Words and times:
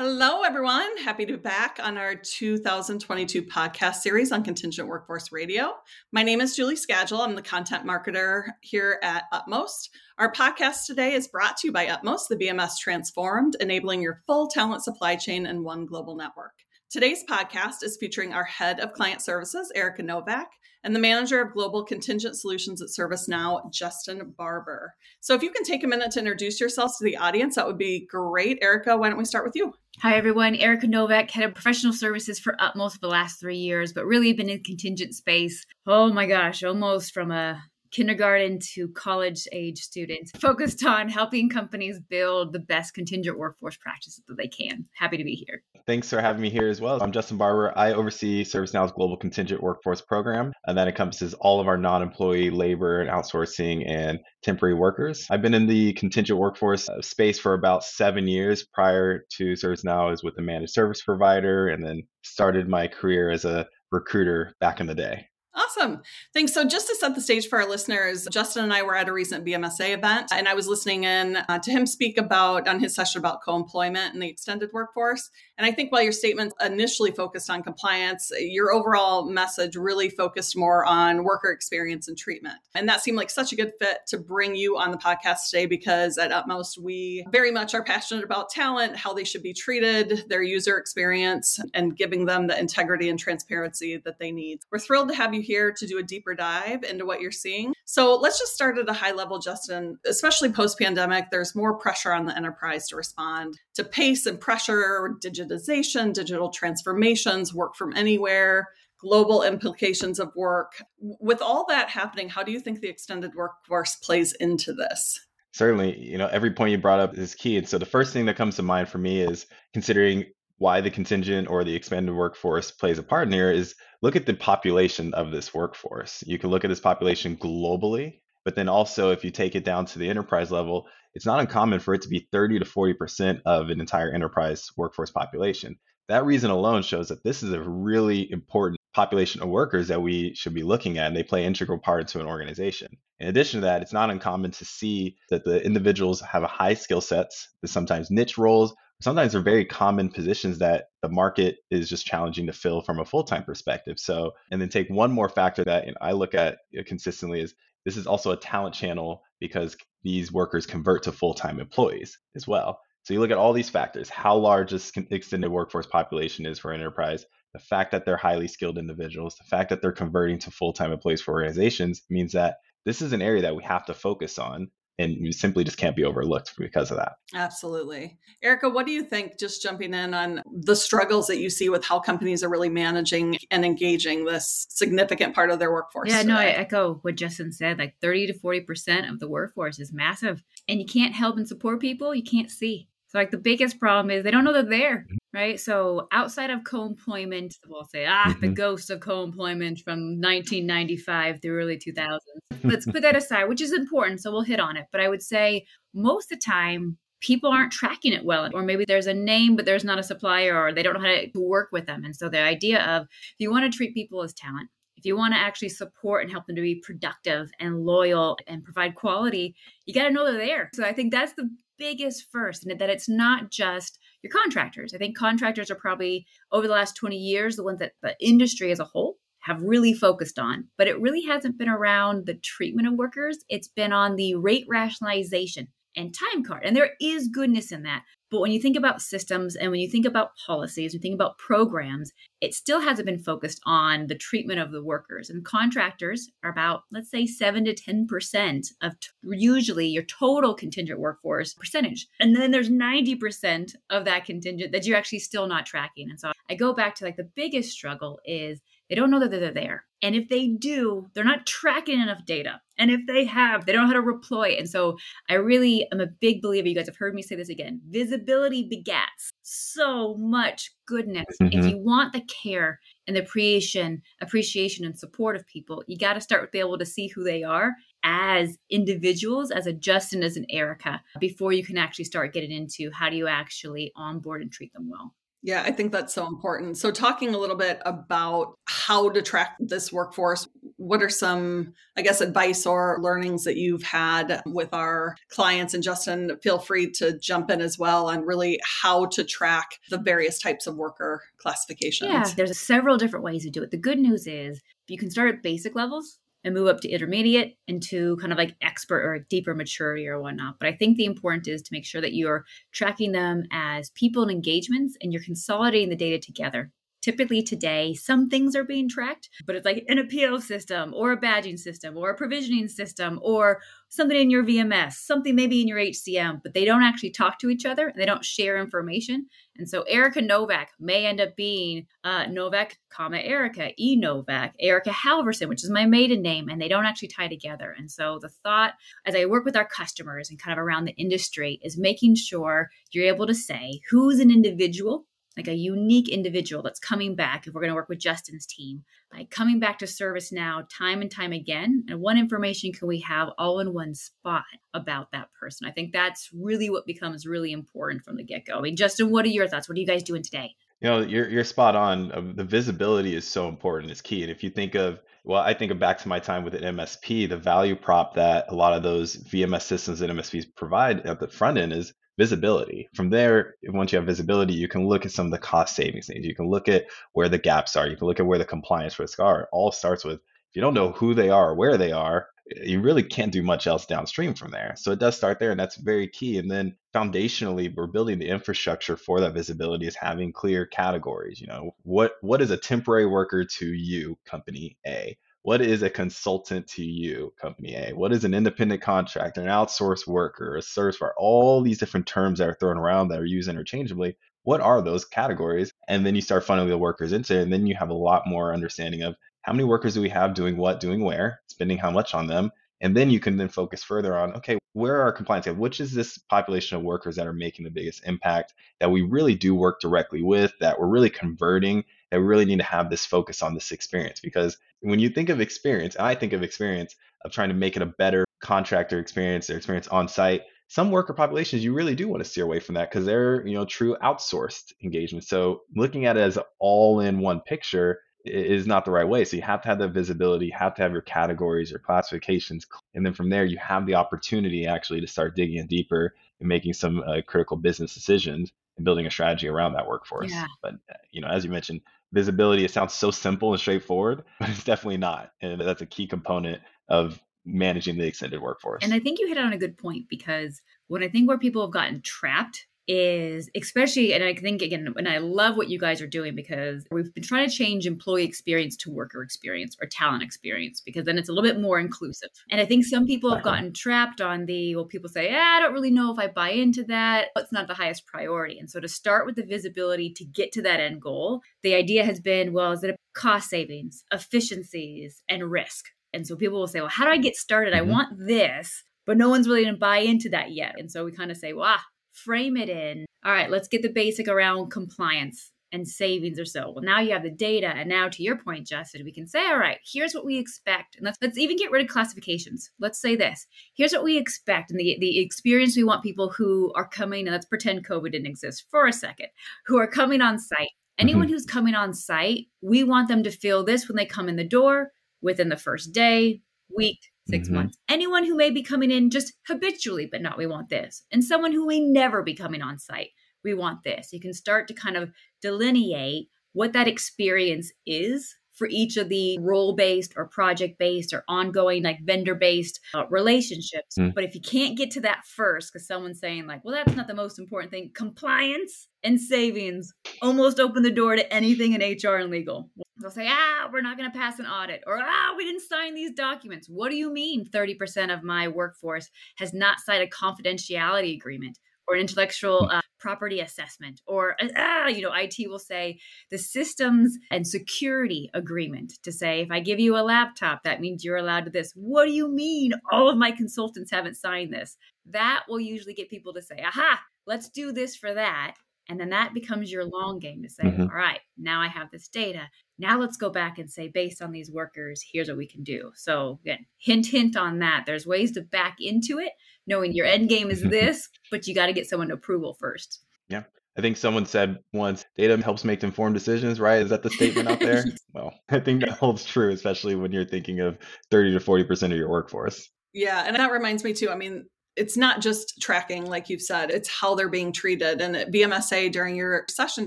Hello, 0.00 0.42
everyone. 0.42 0.96
Happy 0.98 1.26
to 1.26 1.32
be 1.32 1.40
back 1.40 1.80
on 1.82 1.98
our 1.98 2.14
2022 2.14 3.42
podcast 3.42 3.96
series 3.96 4.30
on 4.30 4.44
Contingent 4.44 4.86
Workforce 4.86 5.32
Radio. 5.32 5.72
My 6.12 6.22
name 6.22 6.40
is 6.40 6.54
Julie 6.54 6.76
Scagel. 6.76 7.20
I'm 7.20 7.34
the 7.34 7.42
content 7.42 7.84
marketer 7.84 8.44
here 8.60 9.00
at 9.02 9.24
Utmost. 9.32 9.90
Our 10.16 10.30
podcast 10.32 10.86
today 10.86 11.14
is 11.14 11.26
brought 11.26 11.56
to 11.56 11.66
you 11.66 11.72
by 11.72 11.88
Utmost, 11.88 12.28
the 12.28 12.36
VMS 12.36 12.78
Transformed, 12.78 13.56
enabling 13.58 14.00
your 14.00 14.22
full 14.24 14.46
talent 14.46 14.84
supply 14.84 15.16
chain 15.16 15.46
in 15.46 15.64
one 15.64 15.84
global 15.84 16.14
network. 16.14 16.52
Today's 16.90 17.24
podcast 17.28 17.82
is 17.82 17.96
featuring 17.98 18.32
our 18.32 18.44
head 18.44 18.78
of 18.78 18.92
client 18.92 19.20
services, 19.20 19.72
Erica 19.74 20.04
Novak, 20.04 20.46
and 20.84 20.94
the 20.94 21.00
manager 21.00 21.40
of 21.40 21.52
global 21.52 21.84
contingent 21.84 22.36
solutions 22.36 22.80
at 22.80 22.88
ServiceNow, 22.88 23.72
Justin 23.72 24.32
Barber. 24.38 24.94
So, 25.18 25.34
if 25.34 25.42
you 25.42 25.50
can 25.50 25.64
take 25.64 25.82
a 25.82 25.88
minute 25.88 26.12
to 26.12 26.20
introduce 26.20 26.60
yourselves 26.60 26.96
to 26.98 27.04
the 27.04 27.16
audience, 27.16 27.56
that 27.56 27.66
would 27.66 27.78
be 27.78 28.06
great. 28.06 28.58
Erica, 28.62 28.96
why 28.96 29.08
don't 29.08 29.18
we 29.18 29.24
start 29.24 29.44
with 29.44 29.56
you? 29.56 29.74
Hi, 30.00 30.16
everyone. 30.16 30.54
Erica 30.54 30.86
Novak, 30.86 31.28
head 31.32 31.42
of 31.42 31.54
professional 31.54 31.92
services 31.92 32.38
for 32.38 32.54
Utmost 32.60 32.94
for 32.94 33.00
the 33.00 33.08
last 33.08 33.40
three 33.40 33.56
years, 33.56 33.92
but 33.92 34.06
really 34.06 34.32
been 34.32 34.48
in 34.48 34.62
contingent 34.62 35.12
space. 35.12 35.66
Oh 35.88 36.12
my 36.12 36.24
gosh, 36.24 36.62
almost 36.62 37.12
from 37.12 37.32
a 37.32 37.60
kindergarten 37.90 38.58
to 38.74 38.88
college 38.88 39.46
age 39.52 39.78
students, 39.78 40.30
focused 40.38 40.84
on 40.84 41.08
helping 41.08 41.48
companies 41.48 41.98
build 41.98 42.52
the 42.52 42.58
best 42.58 42.94
contingent 42.94 43.38
workforce 43.38 43.76
practices 43.76 44.22
that 44.28 44.36
they 44.36 44.48
can. 44.48 44.84
Happy 44.94 45.16
to 45.16 45.24
be 45.24 45.34
here. 45.34 45.62
Thanks 45.86 46.10
for 46.10 46.20
having 46.20 46.42
me 46.42 46.50
here 46.50 46.68
as 46.68 46.80
well. 46.80 47.02
I'm 47.02 47.12
Justin 47.12 47.38
Barber. 47.38 47.72
I 47.76 47.92
oversee 47.92 48.44
ServiceNow's 48.44 48.92
global 48.92 49.16
contingent 49.16 49.62
workforce 49.62 50.00
program, 50.00 50.52
and 50.66 50.76
that 50.76 50.88
encompasses 50.88 51.34
all 51.34 51.60
of 51.60 51.68
our 51.68 51.78
non 51.78 52.02
employee 52.02 52.50
labor 52.50 53.00
and 53.00 53.10
outsourcing 53.10 53.88
and 53.88 54.18
temporary 54.42 54.74
workers. 54.74 55.26
I've 55.30 55.42
been 55.42 55.54
in 55.54 55.66
the 55.66 55.94
contingent 55.94 56.38
workforce 56.38 56.88
uh, 56.88 57.00
space 57.00 57.38
for 57.38 57.54
about 57.54 57.84
seven 57.84 58.26
years. 58.26 58.66
Prior 58.74 59.24
to 59.36 59.52
ServiceNow, 59.54 60.08
I 60.08 60.10
was 60.10 60.22
with 60.22 60.38
a 60.38 60.42
managed 60.42 60.72
service 60.72 61.02
provider 61.02 61.68
and 61.68 61.84
then 61.84 62.02
started 62.22 62.68
my 62.68 62.86
career 62.86 63.30
as 63.30 63.44
a 63.44 63.66
recruiter 63.90 64.54
back 64.60 64.80
in 64.80 64.86
the 64.86 64.94
day. 64.94 65.26
Awesome. 65.58 66.02
Thanks. 66.32 66.52
So, 66.52 66.64
just 66.64 66.86
to 66.86 66.94
set 66.94 67.16
the 67.16 67.20
stage 67.20 67.48
for 67.48 67.60
our 67.60 67.68
listeners, 67.68 68.28
Justin 68.30 68.62
and 68.62 68.72
I 68.72 68.82
were 68.82 68.96
at 68.96 69.08
a 69.08 69.12
recent 69.12 69.44
BMSA 69.44 69.92
event, 69.92 70.30
and 70.32 70.46
I 70.46 70.54
was 70.54 70.68
listening 70.68 71.02
in 71.02 71.36
uh, 71.36 71.58
to 71.58 71.70
him 71.72 71.84
speak 71.84 72.16
about 72.16 72.68
on 72.68 72.78
his 72.78 72.94
session 72.94 73.18
about 73.18 73.42
co 73.42 73.56
employment 73.56 74.14
and 74.14 74.22
the 74.22 74.28
extended 74.28 74.70
workforce. 74.72 75.30
And 75.56 75.66
I 75.66 75.72
think 75.72 75.90
while 75.90 76.02
your 76.02 76.12
statement 76.12 76.52
initially 76.64 77.10
focused 77.10 77.50
on 77.50 77.64
compliance, 77.64 78.30
your 78.38 78.72
overall 78.72 79.28
message 79.28 79.74
really 79.74 80.08
focused 80.08 80.56
more 80.56 80.84
on 80.84 81.24
worker 81.24 81.50
experience 81.50 82.06
and 82.06 82.16
treatment. 82.16 82.58
And 82.76 82.88
that 82.88 83.02
seemed 83.02 83.16
like 83.16 83.30
such 83.30 83.52
a 83.52 83.56
good 83.56 83.72
fit 83.80 83.98
to 84.08 84.18
bring 84.18 84.54
you 84.54 84.78
on 84.78 84.92
the 84.92 84.98
podcast 84.98 85.50
today 85.50 85.66
because 85.66 86.18
at 86.18 86.30
Utmost, 86.30 86.80
we 86.80 87.26
very 87.32 87.50
much 87.50 87.74
are 87.74 87.82
passionate 87.82 88.22
about 88.22 88.50
talent, 88.50 88.96
how 88.96 89.12
they 89.12 89.24
should 89.24 89.42
be 89.42 89.52
treated, 89.52 90.24
their 90.28 90.42
user 90.42 90.78
experience, 90.78 91.58
and 91.74 91.96
giving 91.96 92.26
them 92.26 92.46
the 92.46 92.56
integrity 92.56 93.08
and 93.08 93.18
transparency 93.18 93.96
that 94.04 94.20
they 94.20 94.30
need. 94.30 94.60
We're 94.70 94.78
thrilled 94.78 95.08
to 95.08 95.16
have 95.16 95.34
you 95.34 95.40
here 95.48 95.72
to 95.72 95.86
do 95.86 95.98
a 95.98 96.02
deeper 96.02 96.34
dive 96.34 96.84
into 96.84 97.04
what 97.04 97.20
you're 97.20 97.32
seeing. 97.32 97.72
So 97.86 98.14
let's 98.16 98.38
just 98.38 98.54
start 98.54 98.78
at 98.78 98.88
a 98.88 98.92
high 98.92 99.12
level, 99.12 99.38
Justin. 99.38 99.98
Especially 100.06 100.52
post 100.52 100.78
pandemic, 100.78 101.24
there's 101.30 101.56
more 101.56 101.76
pressure 101.78 102.12
on 102.12 102.26
the 102.26 102.36
enterprise 102.36 102.86
to 102.88 102.96
respond 102.96 103.58
to 103.74 103.82
pace 103.82 104.26
and 104.26 104.38
pressure, 104.38 105.16
digitization, 105.24 106.12
digital 106.12 106.50
transformations, 106.50 107.54
work 107.54 107.74
from 107.74 107.96
anywhere 107.96 108.68
global 109.00 109.42
implications 109.42 110.18
of 110.18 110.32
work. 110.36 110.82
With 110.98 111.40
all 111.40 111.64
that 111.68 111.88
happening, 111.88 112.28
how 112.28 112.42
do 112.42 112.52
you 112.52 112.60
think 112.60 112.80
the 112.80 112.88
extended 112.88 113.34
workforce 113.34 113.96
plays 113.96 114.32
into 114.34 114.72
this? 114.72 115.20
Certainly, 115.52 115.98
you 115.98 116.18
know, 116.18 116.28
every 116.28 116.52
point 116.52 116.72
you 116.72 116.78
brought 116.78 117.00
up 117.00 117.16
is 117.16 117.34
key. 117.34 117.56
And 117.56 117.68
so 117.68 117.78
the 117.78 117.86
first 117.86 118.12
thing 118.12 118.26
that 118.26 118.36
comes 118.36 118.56
to 118.56 118.62
mind 118.62 118.88
for 118.88 118.98
me 118.98 119.20
is 119.22 119.46
considering 119.72 120.24
why 120.58 120.80
the 120.80 120.90
contingent 120.90 121.48
or 121.48 121.64
the 121.64 121.74
expanded 121.74 122.14
workforce 122.14 122.70
plays 122.70 122.98
a 122.98 123.02
part 123.02 123.28
in 123.28 123.32
here 123.32 123.50
is 123.50 123.74
look 124.02 124.16
at 124.16 124.26
the 124.26 124.34
population 124.34 125.14
of 125.14 125.30
this 125.30 125.54
workforce. 125.54 126.22
You 126.26 126.38
can 126.38 126.50
look 126.50 126.64
at 126.64 126.68
this 126.68 126.80
population 126.80 127.36
globally, 127.36 128.20
but 128.44 128.54
then 128.54 128.68
also 128.68 129.10
if 129.10 129.24
you 129.24 129.30
take 129.30 129.54
it 129.54 129.64
down 129.64 129.86
to 129.86 129.98
the 129.98 130.10
enterprise 130.10 130.50
level, 130.50 130.86
it's 131.14 131.26
not 131.26 131.40
uncommon 131.40 131.80
for 131.80 131.94
it 131.94 132.02
to 132.02 132.08
be 132.08 132.28
30 132.32 132.58
to 132.58 132.64
40% 132.64 133.40
of 133.46 133.70
an 133.70 133.80
entire 133.80 134.10
enterprise 134.10 134.68
workforce 134.76 135.10
population. 135.10 135.78
That 136.08 136.24
reason 136.24 136.50
alone 136.50 136.82
shows 136.82 137.08
that 137.08 137.22
this 137.22 137.42
is 137.42 137.52
a 137.52 137.62
really 137.62 138.30
important 138.30 138.78
population 138.94 139.42
of 139.42 139.48
workers 139.48 139.88
that 139.88 140.02
we 140.02 140.34
should 140.34 140.54
be 140.54 140.62
looking 140.62 140.98
at, 140.98 141.08
and 141.08 141.16
they 141.16 141.22
play 141.22 141.44
integral 141.44 141.78
part 141.78 142.08
to 142.08 142.20
an 142.20 142.26
organization. 142.26 142.96
In 143.20 143.28
addition 143.28 143.60
to 143.60 143.66
that, 143.66 143.82
it's 143.82 143.92
not 143.92 144.10
uncommon 144.10 144.50
to 144.52 144.64
see 144.64 145.16
that 145.28 145.44
the 145.44 145.64
individuals 145.64 146.20
have 146.22 146.42
a 146.42 146.48
high 146.48 146.74
skill 146.74 147.00
sets, 147.00 147.48
sometimes 147.66 148.10
niche 148.10 148.38
roles, 148.38 148.74
sometimes 149.00 149.32
they're 149.32 149.40
very 149.40 149.64
common 149.64 150.08
positions 150.08 150.58
that 150.58 150.88
the 151.02 151.08
market 151.08 151.58
is 151.70 151.88
just 151.88 152.06
challenging 152.06 152.46
to 152.46 152.52
fill 152.52 152.82
from 152.82 152.98
a 152.98 153.04
full-time 153.04 153.44
perspective. 153.44 153.98
So 153.98 154.32
and 154.50 154.60
then 154.60 154.68
take 154.68 154.88
one 154.90 155.12
more 155.12 155.28
factor 155.28 155.64
that 155.64 155.86
you 155.86 155.92
know, 155.92 155.98
i 156.00 156.12
look 156.12 156.34
at 156.34 156.58
uh, 156.78 156.82
consistently 156.86 157.40
is 157.40 157.54
this 157.84 157.96
is 157.96 158.06
also 158.06 158.32
a 158.32 158.36
talent 158.36 158.74
channel 158.74 159.22
because 159.40 159.76
these 160.02 160.32
workers 160.32 160.66
convert 160.66 161.04
to 161.04 161.12
full-time 161.12 161.60
employees 161.60 162.18
as 162.34 162.46
well. 162.46 162.80
So 163.04 163.14
you 163.14 163.20
look 163.20 163.30
at 163.30 163.38
all 163.38 163.52
these 163.52 163.70
factors 163.70 164.10
how 164.10 164.36
large 164.36 164.70
this 164.70 164.92
extended 165.10 165.50
workforce 165.50 165.86
population 165.86 166.44
is 166.44 166.58
for 166.58 166.72
enterprise 166.72 167.24
the 167.54 167.58
fact 167.58 167.92
that 167.92 168.04
they're 168.04 168.18
highly 168.18 168.48
skilled 168.48 168.76
individuals 168.76 169.36
the 169.36 169.44
fact 169.44 169.70
that 169.70 169.80
they're 169.80 169.92
converting 169.92 170.38
to 170.40 170.50
full-time 170.50 170.92
employees 170.92 171.22
for 171.22 171.32
organizations 171.32 172.02
means 172.10 172.32
that 172.32 172.56
this 172.84 173.00
is 173.00 173.14
an 173.14 173.22
area 173.22 173.42
that 173.42 173.56
we 173.56 173.62
have 173.62 173.86
to 173.86 173.94
focus 173.94 174.38
on 174.38 174.70
and 174.98 175.12
you 175.12 175.32
simply 175.32 175.64
just 175.64 175.76
can't 175.76 175.94
be 175.96 176.04
overlooked 176.04 176.54
because 176.58 176.90
of 176.90 176.96
that. 176.96 177.12
Absolutely. 177.34 178.18
Erica, 178.42 178.68
what 178.68 178.86
do 178.86 178.92
you 178.92 179.02
think, 179.02 179.38
just 179.38 179.62
jumping 179.62 179.94
in 179.94 180.12
on 180.12 180.42
the 180.52 180.74
struggles 180.74 181.26
that 181.28 181.38
you 181.38 181.50
see 181.50 181.68
with 181.68 181.84
how 181.84 182.00
companies 182.00 182.42
are 182.42 182.48
really 182.48 182.68
managing 182.68 183.38
and 183.50 183.64
engaging 183.64 184.24
this 184.24 184.66
significant 184.70 185.34
part 185.34 185.50
of 185.50 185.58
their 185.58 185.72
workforce? 185.72 186.08
Yeah, 186.10 186.22
today? 186.22 186.32
no, 186.32 186.38
I 186.38 186.46
echo 186.46 186.94
what 187.02 187.16
Justin 187.16 187.52
said. 187.52 187.78
Like 187.78 187.94
30 188.00 188.28
to 188.28 188.38
40% 188.38 189.10
of 189.10 189.20
the 189.20 189.28
workforce 189.28 189.78
is 189.78 189.92
massive, 189.92 190.42
and 190.68 190.80
you 190.80 190.86
can't 190.86 191.14
help 191.14 191.36
and 191.36 191.46
support 191.46 191.80
people 191.80 192.14
you 192.14 192.22
can't 192.22 192.50
see. 192.50 192.88
So, 193.08 193.18
like, 193.18 193.30
the 193.30 193.38
biggest 193.38 193.80
problem 193.80 194.10
is 194.10 194.22
they 194.22 194.30
don't 194.30 194.44
know 194.44 194.52
they're 194.52 194.62
there, 194.62 194.98
mm-hmm. 194.98 195.16
right? 195.32 195.58
So, 195.58 196.08
outside 196.12 196.50
of 196.50 196.64
co 196.64 196.84
employment, 196.84 197.54
we'll 197.66 197.86
say, 197.86 198.04
ah, 198.06 198.26
mm-hmm. 198.28 198.40
the 198.40 198.48
ghost 198.48 198.90
of 198.90 199.00
co 199.00 199.24
employment 199.24 199.80
from 199.80 200.20
1995 200.20 201.40
through 201.40 201.58
early 201.58 201.78
2000s. 201.78 202.18
Let's 202.64 202.84
put 202.84 203.02
that 203.02 203.16
aside, 203.16 203.44
which 203.44 203.62
is 203.62 203.72
important. 203.72 204.20
So, 204.20 204.30
we'll 204.30 204.42
hit 204.42 204.60
on 204.60 204.76
it. 204.76 204.86
But 204.92 205.00
I 205.00 205.08
would 205.08 205.22
say 205.22 205.64
most 205.94 206.30
of 206.30 206.38
the 206.38 206.44
time, 206.44 206.98
people 207.20 207.50
aren't 207.50 207.72
tracking 207.72 208.12
it 208.12 208.24
well 208.24 208.48
or 208.54 208.62
maybe 208.62 208.84
there's 208.84 209.08
a 209.08 209.14
name 209.14 209.56
but 209.56 209.64
there's 209.64 209.82
not 209.82 209.98
a 209.98 210.04
supplier 210.04 210.56
or 210.56 210.72
they 210.72 210.84
don't 210.84 210.94
know 210.94 211.00
how 211.00 211.06
to 211.08 211.30
work 211.40 211.68
with 211.72 211.84
them 211.84 212.04
and 212.04 212.14
so 212.14 212.28
the 212.28 212.40
idea 212.40 212.80
of 212.84 213.02
if 213.02 213.34
you 213.38 213.50
want 213.50 213.64
to 213.64 213.76
treat 213.76 213.92
people 213.92 214.22
as 214.22 214.32
talent 214.32 214.70
if 214.96 215.04
you 215.04 215.16
want 215.16 215.34
to 215.34 215.40
actually 215.40 215.68
support 215.68 216.22
and 216.22 216.30
help 216.30 216.46
them 216.46 216.54
to 216.54 216.62
be 216.62 216.76
productive 216.76 217.50
and 217.58 217.84
loyal 217.84 218.38
and 218.46 218.62
provide 218.62 218.94
quality 218.94 219.52
you 219.84 219.92
got 219.92 220.04
to 220.04 220.12
know 220.12 220.24
they're 220.24 220.46
there 220.46 220.70
so 220.74 220.84
i 220.84 220.92
think 220.92 221.10
that's 221.10 221.32
the 221.32 221.50
biggest 221.78 222.26
first 222.30 222.66
and 222.66 222.80
that 222.80 222.90
it's 222.90 223.08
not 223.08 223.50
just 223.50 223.98
your 224.22 224.30
contractors. 224.30 224.94
I 224.94 224.98
think 224.98 225.16
contractors 225.16 225.70
are 225.70 225.76
probably 225.76 226.26
over 226.52 226.66
the 226.66 226.72
last 226.72 226.96
20 226.96 227.16
years 227.16 227.56
the 227.56 227.64
ones 227.64 227.78
that 227.78 227.92
the 228.02 228.16
industry 228.20 228.70
as 228.70 228.80
a 228.80 228.84
whole 228.84 229.16
have 229.40 229.62
really 229.62 229.94
focused 229.94 230.38
on, 230.38 230.68
but 230.76 230.88
it 230.88 231.00
really 231.00 231.22
hasn't 231.22 231.58
been 231.58 231.68
around 231.68 232.26
the 232.26 232.34
treatment 232.34 232.88
of 232.88 232.94
workers. 232.94 233.38
It's 233.48 233.68
been 233.68 233.92
on 233.92 234.16
the 234.16 234.34
rate 234.34 234.66
rationalization 234.68 235.68
and 235.96 236.14
time 236.14 236.44
card. 236.44 236.64
And 236.64 236.76
there 236.76 236.90
is 237.00 237.28
goodness 237.28 237.72
in 237.72 237.82
that. 237.84 238.04
But 238.30 238.40
when 238.40 238.52
you 238.52 238.60
think 238.60 238.76
about 238.76 239.00
systems 239.00 239.56
and 239.56 239.70
when 239.70 239.80
you 239.80 239.88
think 239.88 240.06
about 240.06 240.36
policies, 240.46 240.92
you 240.92 241.00
think 241.00 241.14
about 241.14 241.38
programs, 241.38 242.12
it 242.40 242.54
still 242.54 242.80
hasn't 242.80 243.06
been 243.06 243.18
focused 243.18 243.60
on 243.64 244.06
the 244.06 244.14
treatment 244.14 244.60
of 244.60 244.70
the 244.70 244.82
workers. 244.82 245.30
And 245.30 245.44
contractors 245.44 246.30
are 246.42 246.50
about, 246.50 246.82
let's 246.92 247.10
say, 247.10 247.26
7 247.26 247.64
to 247.64 247.74
10% 247.74 248.72
of 248.82 249.00
t- 249.00 249.08
usually 249.22 249.86
your 249.86 250.04
total 250.04 250.54
contingent 250.54 251.00
workforce 251.00 251.54
percentage. 251.54 252.06
And 252.20 252.36
then 252.36 252.50
there's 252.50 252.70
90% 252.70 253.74
of 253.90 254.04
that 254.04 254.24
contingent 254.24 254.72
that 254.72 254.86
you're 254.86 254.96
actually 254.96 255.20
still 255.20 255.46
not 255.46 255.66
tracking. 255.66 256.10
And 256.10 256.20
so 256.20 256.32
I 256.50 256.54
go 256.54 256.72
back 256.72 256.94
to 256.96 257.04
like 257.04 257.16
the 257.16 257.30
biggest 257.34 257.72
struggle 257.72 258.20
is 258.24 258.60
they 258.88 258.94
don't 258.94 259.10
know 259.10 259.20
that 259.20 259.30
they're 259.30 259.52
there. 259.52 259.84
And 260.00 260.14
if 260.14 260.28
they 260.28 260.46
do, 260.46 261.08
they're 261.12 261.24
not 261.24 261.46
tracking 261.46 262.00
enough 262.00 262.24
data. 262.24 262.60
And 262.78 262.90
if 262.90 263.00
they 263.08 263.24
have, 263.24 263.66
they 263.66 263.72
don't 263.72 263.82
know 263.82 263.94
how 263.96 264.00
to 264.00 264.12
deploy 264.12 264.50
it. 264.50 264.60
And 264.60 264.70
so 264.70 264.96
I 265.28 265.34
really 265.34 265.88
am 265.90 266.00
a 266.00 266.06
big 266.06 266.40
believer. 266.40 266.68
You 266.68 266.74
guys 266.76 266.86
have 266.86 266.96
heard 266.96 267.14
me 267.14 267.22
say 267.22 267.34
this 267.34 267.48
again. 267.48 267.80
Visibility 267.88 268.68
begats 268.68 269.30
so 269.42 270.14
much 270.14 270.70
goodness. 270.86 271.26
Mm-hmm. 271.42 271.58
If 271.58 271.66
you 271.66 271.78
want 271.78 272.12
the 272.12 272.20
care 272.22 272.78
and 273.08 273.16
the 273.16 273.22
appreciation, 273.22 274.00
appreciation 274.20 274.84
and 274.84 274.96
support 274.96 275.34
of 275.34 275.46
people, 275.48 275.82
you 275.88 275.98
got 275.98 276.14
to 276.14 276.20
start 276.20 276.42
with 276.42 276.52
being 276.52 276.64
able 276.64 276.78
to 276.78 276.86
see 276.86 277.08
who 277.08 277.24
they 277.24 277.42
are 277.42 277.72
as 278.04 278.56
individuals, 278.70 279.50
as 279.50 279.66
a 279.66 279.72
Justin, 279.72 280.22
as 280.22 280.36
an 280.36 280.46
Erica, 280.48 281.02
before 281.18 281.52
you 281.52 281.64
can 281.64 281.76
actually 281.76 282.04
start 282.04 282.32
getting 282.32 282.52
into 282.52 282.92
how 282.92 283.10
do 283.10 283.16
you 283.16 283.26
actually 283.26 283.90
onboard 283.96 284.42
and 284.42 284.52
treat 284.52 284.72
them 284.72 284.88
well. 284.88 285.12
Yeah, 285.42 285.62
I 285.64 285.70
think 285.70 285.92
that's 285.92 286.14
so 286.14 286.26
important. 286.26 286.78
So, 286.78 286.90
talking 286.90 287.34
a 287.34 287.38
little 287.38 287.56
bit 287.56 287.80
about 287.84 288.54
how 288.66 289.08
to 289.10 289.22
track 289.22 289.56
this 289.60 289.92
workforce, 289.92 290.48
what 290.76 291.02
are 291.02 291.08
some, 291.08 291.74
I 291.96 292.02
guess, 292.02 292.20
advice 292.20 292.66
or 292.66 292.98
learnings 293.00 293.44
that 293.44 293.56
you've 293.56 293.84
had 293.84 294.42
with 294.46 294.74
our 294.74 295.14
clients? 295.30 295.74
And 295.74 295.82
Justin, 295.82 296.36
feel 296.42 296.58
free 296.58 296.90
to 296.92 297.18
jump 297.18 297.50
in 297.50 297.60
as 297.60 297.78
well 297.78 298.08
on 298.08 298.26
really 298.26 298.58
how 298.82 299.06
to 299.06 299.22
track 299.22 299.68
the 299.90 299.98
various 299.98 300.40
types 300.40 300.66
of 300.66 300.76
worker 300.76 301.22
classifications. 301.40 302.10
Yeah, 302.10 302.24
there's 302.36 302.58
several 302.58 302.96
different 302.96 303.24
ways 303.24 303.44
to 303.44 303.50
do 303.50 303.62
it. 303.62 303.70
The 303.70 303.76
good 303.76 303.98
news 303.98 304.26
is 304.26 304.60
you 304.88 304.98
can 304.98 305.10
start 305.10 305.34
at 305.34 305.42
basic 305.42 305.76
levels 305.76 306.18
and 306.48 306.56
move 306.56 306.66
up 306.66 306.80
to 306.80 306.88
intermediate 306.88 307.56
into 307.68 308.16
kind 308.16 308.32
of 308.32 308.38
like 308.38 308.56
expert 308.60 309.02
or 309.02 309.26
deeper 309.30 309.54
maturity 309.54 310.08
or 310.08 310.20
whatnot. 310.20 310.56
But 310.58 310.68
I 310.68 310.72
think 310.72 310.96
the 310.96 311.04
important 311.04 311.46
is 311.46 311.62
to 311.62 311.72
make 311.72 311.84
sure 311.84 312.00
that 312.00 312.14
you're 312.14 312.44
tracking 312.72 313.12
them 313.12 313.44
as 313.52 313.90
people 313.90 314.22
and 314.22 314.32
engagements 314.32 314.96
and 315.00 315.12
you're 315.12 315.22
consolidating 315.22 315.90
the 315.90 315.96
data 315.96 316.18
together 316.18 316.72
typically 317.00 317.42
today 317.42 317.94
some 317.94 318.28
things 318.28 318.56
are 318.56 318.64
being 318.64 318.88
tracked 318.88 319.30
but 319.46 319.54
it's 319.54 319.64
like 319.64 319.84
an 319.88 319.98
appeal 319.98 320.40
system 320.40 320.92
or 320.92 321.12
a 321.12 321.20
badging 321.20 321.56
system 321.56 321.96
or 321.96 322.10
a 322.10 322.16
provisioning 322.16 322.66
system 322.66 323.20
or 323.22 323.60
something 323.88 324.18
in 324.18 324.30
your 324.30 324.44
vms 324.44 324.92
something 324.92 325.34
maybe 325.34 325.60
in 325.60 325.68
your 325.68 325.78
hcm 325.78 326.40
but 326.42 326.54
they 326.54 326.64
don't 326.64 326.82
actually 326.82 327.10
talk 327.10 327.38
to 327.38 327.50
each 327.50 327.64
other 327.64 327.88
and 327.88 328.00
they 328.00 328.06
don't 328.06 328.24
share 328.24 328.58
information. 328.58 329.26
And 329.56 329.68
so 329.68 329.82
erica 329.82 330.20
novak 330.20 330.70
may 330.78 331.06
end 331.06 331.20
up 331.20 331.34
being 331.36 331.86
uh, 332.04 332.26
novak 332.26 332.78
comma 332.90 333.18
erica 333.18 333.72
e 333.76 333.96
novak 333.96 334.54
erica 334.60 334.90
halverson 334.90 335.48
which 335.48 335.64
is 335.64 335.70
my 335.70 335.86
maiden 335.86 336.22
name 336.22 336.48
and 336.48 336.60
they 336.60 336.68
don't 336.68 336.86
actually 336.86 337.08
tie 337.08 337.28
together. 337.28 337.74
And 337.76 337.90
so 337.90 338.18
the 338.20 338.28
thought 338.28 338.74
as 339.06 339.14
i 339.14 339.24
work 339.24 339.44
with 339.44 339.56
our 339.56 339.66
customers 339.66 340.30
and 340.30 340.40
kind 340.40 340.56
of 340.58 340.64
around 340.64 340.84
the 340.84 340.96
industry 340.96 341.60
is 341.62 341.78
making 341.78 342.14
sure 342.14 342.70
you're 342.92 343.12
able 343.12 343.26
to 343.26 343.34
say 343.34 343.80
who's 343.90 344.20
an 344.20 344.30
individual 344.30 345.06
like 345.38 345.48
a 345.48 345.54
unique 345.54 346.08
individual 346.08 346.62
that's 346.62 346.80
coming 346.80 347.14
back 347.14 347.46
if 347.46 347.54
we're 347.54 347.60
going 347.60 347.70
to 347.70 347.74
work 347.74 347.88
with 347.88 347.98
justin's 347.98 348.46
team 348.46 348.82
like 349.12 349.30
coming 349.30 349.58
back 349.58 349.78
to 349.78 349.86
ServiceNow 349.86 350.68
time 350.68 351.00
and 351.00 351.10
time 351.10 351.32
again 351.32 351.84
and 351.88 352.00
what 352.00 352.18
information 352.18 352.72
can 352.72 352.88
we 352.88 353.00
have 353.00 353.30
all 353.38 353.60
in 353.60 353.72
one 353.72 353.94
spot 353.94 354.44
about 354.74 355.12
that 355.12 355.28
person? 355.38 355.66
I 355.66 355.70
think 355.70 355.92
that's 355.92 356.28
really 356.32 356.68
what 356.68 356.86
becomes 356.86 357.26
really 357.26 357.52
important 357.52 358.04
from 358.04 358.16
the 358.16 358.22
get-go. 358.22 358.58
I 358.58 358.60
mean 358.60 358.76
justin 358.76 359.10
what 359.10 359.24
are 359.24 359.28
your 359.28 359.48
thoughts? 359.48 359.68
What 359.68 359.76
are 359.76 359.80
you 359.80 359.86
guys 359.86 360.02
doing 360.02 360.22
today? 360.22 360.54
You 360.80 360.88
know 360.88 361.00
you're, 361.00 361.28
you're 361.28 361.44
spot 361.44 361.74
on. 361.74 362.12
Uh, 362.12 362.32
the 362.34 362.44
visibility 362.44 363.14
is 363.14 363.26
so 363.26 363.48
important 363.48 363.90
it's 363.90 364.00
key 364.00 364.22
and 364.22 364.30
if 364.30 364.42
you 364.44 364.50
think 364.50 364.74
of 364.74 365.00
well 365.24 365.42
i 365.42 365.52
think 365.52 365.72
of 365.72 365.78
back 365.78 365.98
to 365.98 366.08
my 366.08 366.18
time 366.18 366.44
with 366.44 366.54
an 366.54 366.76
msp 366.76 367.28
the 367.28 367.36
value 367.36 367.74
prop 367.74 368.14
that 368.14 368.46
a 368.48 368.54
lot 368.54 368.72
of 368.72 368.82
those 368.82 369.16
vms 369.16 369.62
systems 369.62 370.00
and 370.00 370.12
msps 370.12 370.44
provide 370.54 371.00
at 371.06 371.18
the 371.18 371.28
front 371.28 371.58
end 371.58 371.72
is 371.72 371.94
visibility. 372.18 372.88
From 372.94 373.08
there, 373.08 373.54
once 373.68 373.92
you 373.92 373.98
have 373.98 374.06
visibility, 374.06 374.52
you 374.52 374.68
can 374.68 374.86
look 374.86 375.06
at 375.06 375.12
some 375.12 375.26
of 375.26 375.32
the 375.32 375.38
cost 375.38 375.74
savings 375.74 376.06
things. 376.06 376.26
You 376.26 376.34
can 376.34 376.50
look 376.50 376.68
at 376.68 376.86
where 377.12 377.28
the 377.28 377.38
gaps 377.38 377.76
are. 377.76 377.86
You 377.88 377.96
can 377.96 378.06
look 378.06 378.20
at 378.20 378.26
where 378.26 378.38
the 378.38 378.44
compliance 378.44 378.98
risks 378.98 379.20
are. 379.20 379.42
It 379.42 379.48
all 379.52 379.72
starts 379.72 380.04
with 380.04 380.16
if 380.16 380.56
you 380.56 380.62
don't 380.62 380.74
know 380.74 380.92
who 380.92 381.14
they 381.14 381.30
are 381.30 381.50
or 381.50 381.54
where 381.54 381.76
they 381.76 381.92
are, 381.92 382.28
you 382.62 382.80
really 382.80 383.02
can't 383.02 383.32
do 383.32 383.42
much 383.42 383.66
else 383.66 383.84
downstream 383.84 384.34
from 384.34 384.50
there. 384.50 384.74
So 384.76 384.90
it 384.92 384.98
does 384.98 385.16
start 385.16 385.38
there, 385.38 385.50
and 385.50 385.60
that's 385.60 385.76
very 385.76 386.08
key. 386.08 386.38
And 386.38 386.50
then 386.50 386.76
foundationally, 386.94 387.74
we're 387.74 387.86
building 387.86 388.18
the 388.18 388.28
infrastructure 388.28 388.96
for 388.96 389.20
that 389.20 389.34
visibility 389.34 389.86
is 389.86 389.94
having 389.94 390.32
clear 390.32 390.66
categories. 390.66 391.40
You 391.40 391.46
know, 391.46 391.74
what 391.82 392.14
what 392.22 392.40
is 392.40 392.50
a 392.50 392.56
temporary 392.56 393.06
worker 393.06 393.44
to 393.44 393.66
you, 393.66 394.18
company 394.24 394.78
A? 394.86 395.16
What 395.42 395.60
is 395.60 395.82
a 395.82 395.90
consultant 395.90 396.66
to 396.68 396.84
you, 396.84 397.32
company 397.40 397.74
A? 397.74 397.92
What 397.94 398.12
is 398.12 398.24
an 398.24 398.34
independent 398.34 398.82
contractor, 398.82 399.40
an 399.40 399.48
outsourced 399.48 400.06
worker, 400.06 400.56
a 400.56 400.62
service 400.62 400.96
for 400.96 401.14
all 401.16 401.62
these 401.62 401.78
different 401.78 402.06
terms 402.06 402.38
that 402.38 402.48
are 402.48 402.56
thrown 402.58 402.76
around 402.76 403.08
that 403.08 403.20
are 403.20 403.24
used 403.24 403.48
interchangeably? 403.48 404.16
What 404.42 404.60
are 404.60 404.82
those 404.82 405.04
categories? 405.04 405.72
And 405.88 406.04
then 406.04 406.14
you 406.14 406.20
start 406.22 406.44
funneling 406.44 406.68
the 406.68 406.78
workers 406.78 407.12
into 407.12 407.38
it, 407.38 407.42
and 407.42 407.52
then 407.52 407.66
you 407.66 407.74
have 407.76 407.90
a 407.90 407.94
lot 407.94 408.26
more 408.26 408.52
understanding 408.52 409.02
of 409.02 409.14
how 409.42 409.52
many 409.52 409.64
workers 409.64 409.94
do 409.94 410.00
we 410.00 410.08
have 410.08 410.34
doing 410.34 410.56
what, 410.56 410.80
doing 410.80 411.04
where, 411.04 411.40
spending 411.46 411.78
how 411.78 411.90
much 411.90 412.14
on 412.14 412.26
them, 412.26 412.50
and 412.80 412.96
then 412.96 413.10
you 413.10 413.20
can 413.20 413.36
then 413.36 413.48
focus 413.48 413.82
further 413.82 414.16
on, 414.16 414.34
okay, 414.34 414.58
where 414.72 414.96
are 414.96 415.02
our 415.02 415.12
compliance 415.12 415.46
gaps? 415.46 415.58
Which 415.58 415.80
is 415.80 415.92
this 415.92 416.18
population 416.18 416.76
of 416.76 416.82
workers 416.82 417.16
that 417.16 417.26
are 417.26 417.32
making 417.32 417.64
the 417.64 417.70
biggest 417.70 418.06
impact 418.06 418.54
that 418.80 418.90
we 418.90 419.02
really 419.02 419.34
do 419.34 419.54
work 419.54 419.80
directly 419.80 420.22
with, 420.22 420.52
that 420.60 420.78
we're 420.78 420.86
really 420.86 421.10
converting, 421.10 421.84
that 422.10 422.18
we 422.18 422.26
really 422.26 422.44
need 422.44 422.58
to 422.58 422.64
have 422.64 422.90
this 422.90 423.04
focus 423.04 423.42
on 423.42 423.54
this 423.54 423.72
experience. 423.72 424.20
Because 424.20 424.56
when 424.80 424.98
you 424.98 425.08
think 425.08 425.28
of 425.28 425.40
experience, 425.40 425.96
and 425.96 426.06
I 426.06 426.14
think 426.14 426.32
of 426.32 426.42
experience 426.42 426.94
of 427.24 427.32
trying 427.32 427.48
to 427.48 427.54
make 427.54 427.76
it 427.76 427.82
a 427.82 427.86
better 427.86 428.24
contractor 428.40 428.98
experience, 428.98 429.46
their 429.46 429.56
experience 429.56 429.88
on 429.88 430.08
site, 430.08 430.42
some 430.68 430.90
worker 430.90 431.14
populations 431.14 431.64
you 431.64 431.72
really 431.72 431.94
do 431.94 432.08
want 432.08 432.22
to 432.22 432.28
steer 432.28 432.44
away 432.44 432.60
from 432.60 432.74
that 432.74 432.90
because 432.90 433.06
they're, 433.06 433.46
you 433.46 433.54
know, 433.54 433.64
true 433.64 433.96
outsourced 434.02 434.72
engagement. 434.82 435.24
So 435.24 435.62
looking 435.74 436.04
at 436.04 436.16
it 436.16 436.20
as 436.20 436.38
all 436.58 437.00
in 437.00 437.20
one 437.20 437.40
picture 437.40 438.00
is 438.24 438.66
not 438.66 438.84
the 438.84 438.90
right 438.90 439.08
way. 439.08 439.24
So 439.24 439.36
you 439.36 439.42
have 439.42 439.62
to 439.62 439.68
have 439.68 439.78
that 439.78 439.92
visibility, 439.92 440.46
you 440.46 440.52
have 440.58 440.74
to 440.74 440.82
have 440.82 440.92
your 440.92 441.00
categories, 441.02 441.70
your 441.70 441.78
classifications, 441.78 442.66
and 442.94 443.04
then 443.04 443.14
from 443.14 443.30
there 443.30 443.44
you 443.44 443.56
have 443.58 443.86
the 443.86 443.94
opportunity 443.94 444.66
actually 444.66 445.00
to 445.00 445.06
start 445.06 445.34
digging 445.34 445.56
in 445.56 445.66
deeper 445.66 446.14
and 446.40 446.48
making 446.48 446.74
some 446.74 447.00
uh, 447.00 447.22
critical 447.26 447.56
business 447.56 447.94
decisions 447.94 448.52
and 448.76 448.84
building 448.84 449.06
a 449.06 449.10
strategy 449.10 449.48
around 449.48 449.72
that 449.72 449.86
workforce. 449.86 450.30
Yeah. 450.30 450.46
But 450.62 450.74
uh, 450.90 450.96
you 451.10 451.22
know, 451.22 451.28
as 451.28 451.44
you 451.44 451.50
mentioned, 451.50 451.80
visibility 452.12 452.64
it 452.64 452.70
sounds 452.70 452.94
so 452.94 453.10
simple 453.10 453.52
and 453.52 453.60
straightforward, 453.60 454.24
but 454.40 454.48
it's 454.48 454.64
definitely 454.64 454.98
not, 454.98 455.32
and 455.40 455.60
that's 455.60 455.82
a 455.82 455.86
key 455.86 456.06
component 456.06 456.62
of 456.88 457.20
managing 457.44 457.96
the 457.96 458.06
extended 458.06 458.40
workforce. 458.40 458.84
And 458.84 458.94
I 458.94 459.00
think 459.00 459.18
you 459.18 459.28
hit 459.28 459.38
on 459.38 459.52
a 459.52 459.58
good 459.58 459.76
point 459.76 460.06
because 460.08 460.60
when 460.86 461.02
I 461.02 461.08
think 461.08 461.28
where 461.28 461.38
people 461.38 461.62
have 461.62 461.72
gotten 461.72 462.02
trapped 462.02 462.66
is 462.88 463.50
especially 463.54 464.14
and 464.14 464.24
i 464.24 464.34
think 464.34 464.62
again 464.62 464.92
and 464.96 465.08
i 465.08 465.18
love 465.18 465.56
what 465.56 465.68
you 465.68 465.78
guys 465.78 466.00
are 466.00 466.06
doing 466.06 466.34
because 466.34 466.84
we've 466.90 467.12
been 467.12 467.22
trying 467.22 467.46
to 467.46 467.54
change 467.54 467.86
employee 467.86 468.24
experience 468.24 468.76
to 468.76 468.90
worker 468.90 469.22
experience 469.22 469.76
or 469.80 469.86
talent 469.86 470.22
experience 470.22 470.80
because 470.80 471.04
then 471.04 471.18
it's 471.18 471.28
a 471.28 471.32
little 471.32 471.48
bit 471.48 471.60
more 471.60 471.78
inclusive. 471.78 472.30
And 472.50 472.60
i 472.60 472.64
think 472.64 472.84
some 472.84 473.06
people 473.06 473.34
have 473.34 473.44
gotten 473.44 473.72
trapped 473.72 474.20
on 474.22 474.46
the 474.46 474.74
well 474.74 474.86
people 474.86 475.08
say 475.08 475.30
ah, 475.32 475.56
i 475.56 475.60
don't 475.60 475.74
really 475.74 475.90
know 475.90 476.12
if 476.12 476.18
i 476.18 476.26
buy 476.26 476.50
into 476.50 476.82
that. 476.84 477.28
It's 477.36 477.52
not 477.52 477.68
the 477.68 477.74
highest 477.74 478.06
priority. 478.06 478.58
And 478.58 478.70
so 478.70 478.80
to 478.80 478.88
start 478.88 479.26
with 479.26 479.36
the 479.36 479.42
visibility 479.42 480.10
to 480.14 480.24
get 480.24 480.52
to 480.52 480.62
that 480.62 480.80
end 480.80 481.02
goal 481.02 481.42
the 481.62 481.74
idea 481.74 482.04
has 482.04 482.20
been 482.20 482.52
well 482.52 482.72
is 482.72 482.82
it 482.82 482.96
cost 483.12 483.50
savings 483.50 484.04
efficiencies 484.12 485.22
and 485.28 485.50
risk? 485.50 485.86
And 486.14 486.26
so 486.26 486.36
people 486.36 486.58
will 486.58 486.66
say 486.66 486.80
well 486.80 486.88
how 486.88 487.04
do 487.04 487.10
i 487.10 487.18
get 487.18 487.36
started? 487.36 487.74
Mm-hmm. 487.74 487.90
i 487.90 487.92
want 487.92 488.18
this 488.18 488.82
but 489.08 489.16
no 489.16 489.30
one's 489.30 489.48
really 489.48 489.62
going 489.62 489.74
to 489.74 489.78
buy 489.78 490.00
into 490.00 490.28
that 490.28 490.50
yet. 490.50 490.74
And 490.76 490.92
so 490.92 491.02
we 491.02 491.12
kind 491.12 491.30
of 491.30 491.38
say, 491.38 491.54
well, 491.54 491.64
ah, 491.68 491.82
frame 492.24 492.56
it 492.56 492.68
in. 492.68 493.06
All 493.24 493.32
right 493.32 493.50
let's 493.50 493.68
get 493.68 493.82
the 493.82 493.88
basic 493.88 494.28
around 494.28 494.70
compliance 494.70 495.52
and 495.70 495.86
savings 495.86 496.38
or 496.38 496.44
so. 496.44 496.70
Well 496.70 496.84
now 496.84 497.00
you 497.00 497.12
have 497.12 497.22
the 497.22 497.30
data 497.30 497.68
and 497.68 497.88
now 497.88 498.08
to 498.08 498.22
your 498.22 498.36
point 498.36 498.66
justin 498.66 499.04
we 499.04 499.12
can 499.12 499.26
say 499.26 499.46
all 499.46 499.58
right 499.58 499.78
here's 499.92 500.14
what 500.14 500.24
we 500.24 500.38
expect. 500.38 500.96
And 500.96 501.04
let's, 501.04 501.18
let's 501.20 501.38
even 501.38 501.56
get 501.56 501.70
rid 501.70 501.84
of 501.84 501.90
classifications. 501.90 502.70
Let's 502.78 503.00
say 503.00 503.16
this. 503.16 503.46
Here's 503.76 503.92
what 503.92 504.04
we 504.04 504.16
expect 504.16 504.70
and 504.70 504.80
the, 504.80 504.96
the 505.00 505.18
experience 505.18 505.76
we 505.76 505.84
want 505.84 506.02
people 506.02 506.30
who 506.30 506.72
are 506.74 506.88
coming 506.88 507.26
and 507.26 507.32
let's 507.32 507.46
pretend 507.46 507.86
covid 507.86 508.12
didn't 508.12 508.26
exist 508.26 508.66
for 508.70 508.86
a 508.86 508.92
second 508.92 509.28
who 509.66 509.78
are 509.78 509.88
coming 509.88 510.20
on 510.20 510.38
site. 510.38 510.70
Anyone 510.98 511.26
mm-hmm. 511.26 511.34
who's 511.34 511.44
coming 511.44 511.74
on 511.74 511.94
site 511.94 512.46
we 512.62 512.84
want 512.84 513.08
them 513.08 513.22
to 513.22 513.30
feel 513.30 513.64
this 513.64 513.88
when 513.88 513.96
they 513.96 514.06
come 514.06 514.28
in 514.28 514.36
the 514.36 514.44
door 514.44 514.92
within 515.20 515.48
the 515.48 515.56
first 515.56 515.92
day 515.92 516.40
week 516.76 516.98
6 517.28 517.46
mm-hmm. 517.46 517.54
months. 517.54 517.78
Anyone 517.88 518.24
who 518.24 518.36
may 518.36 518.50
be 518.50 518.62
coming 518.62 518.90
in 518.90 519.10
just 519.10 519.32
habitually, 519.46 520.08
but 520.10 520.22
not, 520.22 520.38
we 520.38 520.46
want 520.46 520.68
this. 520.68 521.02
And 521.12 521.24
someone 521.24 521.52
who 521.52 521.66
may 521.66 521.80
never 521.80 522.22
be 522.22 522.34
coming 522.34 522.62
on 522.62 522.78
site, 522.78 523.10
we 523.44 523.54
want 523.54 523.82
this. 523.84 524.12
You 524.12 524.20
can 524.20 524.34
start 524.34 524.68
to 524.68 524.74
kind 524.74 524.96
of 524.96 525.10
delineate 525.42 526.28
what 526.52 526.72
that 526.72 526.88
experience 526.88 527.72
is 527.86 528.34
for 528.58 528.66
each 528.68 528.96
of 528.96 529.08
the 529.08 529.38
role 529.38 529.74
based 529.74 530.12
or 530.16 530.26
project 530.26 530.78
based 530.78 531.14
or 531.14 531.22
ongoing 531.28 531.84
like 531.84 532.04
vendor 532.04 532.34
based 532.34 532.80
uh, 532.92 533.06
relationships. 533.08 533.96
Mm. 533.96 534.14
But 534.14 534.24
if 534.24 534.34
you 534.34 534.40
can't 534.40 534.76
get 534.76 534.90
to 534.92 535.00
that 535.02 535.24
first, 535.24 535.72
because 535.72 535.86
someone's 535.86 536.18
saying, 536.18 536.46
like, 536.46 536.64
well, 536.64 536.74
that's 536.74 536.96
not 536.96 537.06
the 537.06 537.14
most 537.14 537.38
important 537.38 537.70
thing, 537.70 537.92
compliance 537.94 538.88
and 539.04 539.20
savings 539.20 539.92
almost 540.20 540.58
open 540.58 540.82
the 540.82 540.90
door 540.90 541.14
to 541.14 541.32
anything 541.32 541.72
in 541.72 541.80
HR 541.80 542.16
and 542.16 542.30
legal. 542.30 542.68
They'll 543.00 543.10
say, 543.10 543.28
ah, 543.28 543.68
we're 543.72 543.80
not 543.80 543.96
going 543.96 544.10
to 544.10 544.18
pass 544.18 544.38
an 544.38 544.46
audit, 544.46 544.82
or 544.86 544.98
ah, 545.00 545.34
we 545.36 545.44
didn't 545.44 545.62
sign 545.68 545.94
these 545.94 546.12
documents. 546.12 546.68
What 546.68 546.90
do 546.90 546.96
you 546.96 547.12
mean 547.12 547.46
30% 547.46 548.12
of 548.12 548.22
my 548.22 548.48
workforce 548.48 549.08
has 549.36 549.54
not 549.54 549.78
signed 549.80 550.02
a 550.02 550.08
confidentiality 550.08 551.14
agreement? 551.14 551.58
or 551.88 551.94
an 551.94 552.02
intellectual 552.02 552.68
uh, 552.70 552.82
property 553.00 553.40
assessment 553.40 554.00
or 554.06 554.36
uh, 554.42 554.48
ah, 554.56 554.88
you 554.88 555.00
know 555.00 555.12
it 555.14 555.34
will 555.48 555.58
say 555.58 555.98
the 556.30 556.38
systems 556.38 557.16
and 557.30 557.46
security 557.46 558.28
agreement 558.34 558.92
to 559.02 559.12
say 559.12 559.40
if 559.40 559.50
i 559.50 559.60
give 559.60 559.78
you 559.78 559.96
a 559.96 560.02
laptop 560.02 560.62
that 560.64 560.80
means 560.80 561.04
you're 561.04 561.16
allowed 561.16 561.44
to 561.44 561.50
this 561.50 561.72
what 561.74 562.06
do 562.06 562.12
you 562.12 562.28
mean 562.28 562.72
all 562.92 563.08
of 563.08 563.16
my 563.16 563.30
consultants 563.30 563.90
haven't 563.90 564.16
signed 564.16 564.52
this 564.52 564.76
that 565.06 565.44
will 565.48 565.60
usually 565.60 565.94
get 565.94 566.10
people 566.10 566.34
to 566.34 566.42
say 566.42 566.60
aha 566.66 567.00
let's 567.26 567.48
do 567.48 567.72
this 567.72 567.94
for 567.96 568.12
that 568.12 568.54
and 568.88 568.98
then 568.98 569.10
that 569.10 569.34
becomes 569.34 569.70
your 569.70 569.84
long 569.84 570.18
game 570.18 570.42
to 570.42 570.48
say 570.48 570.64
mm-hmm. 570.64 570.82
all 570.82 570.88
right 570.88 571.20
now 571.36 571.60
i 571.60 571.68
have 571.68 571.90
this 571.90 572.08
data 572.08 572.48
now 572.78 572.98
let's 572.98 573.16
go 573.16 573.30
back 573.30 573.58
and 573.58 573.70
say 573.70 573.88
based 573.88 574.22
on 574.22 574.32
these 574.32 574.50
workers 574.50 575.02
here's 575.12 575.28
what 575.28 575.36
we 575.36 575.46
can 575.46 575.62
do 575.62 575.90
so 575.94 576.38
again 576.42 576.64
hint 576.78 577.06
hint 577.06 577.36
on 577.36 577.58
that 577.58 577.84
there's 577.86 578.06
ways 578.06 578.32
to 578.32 578.40
back 578.40 578.76
into 578.80 579.18
it 579.18 579.32
knowing 579.66 579.92
your 579.92 580.06
end 580.06 580.28
game 580.28 580.50
is 580.50 580.62
this 580.70 581.08
but 581.30 581.46
you 581.46 581.54
got 581.54 581.66
to 581.66 581.72
get 581.72 581.88
someone 581.88 582.10
approval 582.10 582.56
first 582.58 583.02
yeah 583.28 583.42
I 583.78 583.80
think 583.80 583.96
someone 583.96 584.26
said 584.26 584.58
once, 584.72 585.04
data 585.16 585.40
helps 585.40 585.62
make 585.62 585.84
informed 585.84 586.14
decisions, 586.14 586.58
right? 586.58 586.82
Is 586.82 586.90
that 586.90 587.04
the 587.04 587.10
statement 587.10 587.48
out 587.48 587.60
there? 587.60 587.84
well, 588.12 588.34
I 588.48 588.58
think 588.58 588.80
that 588.80 588.90
holds 588.90 589.24
true, 589.24 589.52
especially 589.52 589.94
when 589.94 590.10
you're 590.10 590.24
thinking 590.24 590.58
of 590.58 590.76
30 591.12 591.38
to 591.38 591.38
40% 591.38 591.84
of 591.84 591.92
your 591.92 592.10
workforce. 592.10 592.68
Yeah. 592.92 593.22
And 593.24 593.36
that 593.36 593.52
reminds 593.52 593.84
me 593.84 593.92
too. 593.92 594.10
I 594.10 594.16
mean, 594.16 594.46
it's 594.78 594.96
not 594.96 595.20
just 595.20 595.60
tracking, 595.60 596.06
like 596.06 596.30
you've 596.30 596.40
said, 596.40 596.70
it's 596.70 596.88
how 596.88 597.14
they're 597.16 597.28
being 597.28 597.52
treated. 597.52 598.00
And 598.00 598.16
at 598.16 598.32
BMSA 598.32 598.92
during 598.92 599.16
your 599.16 599.44
session, 599.50 599.86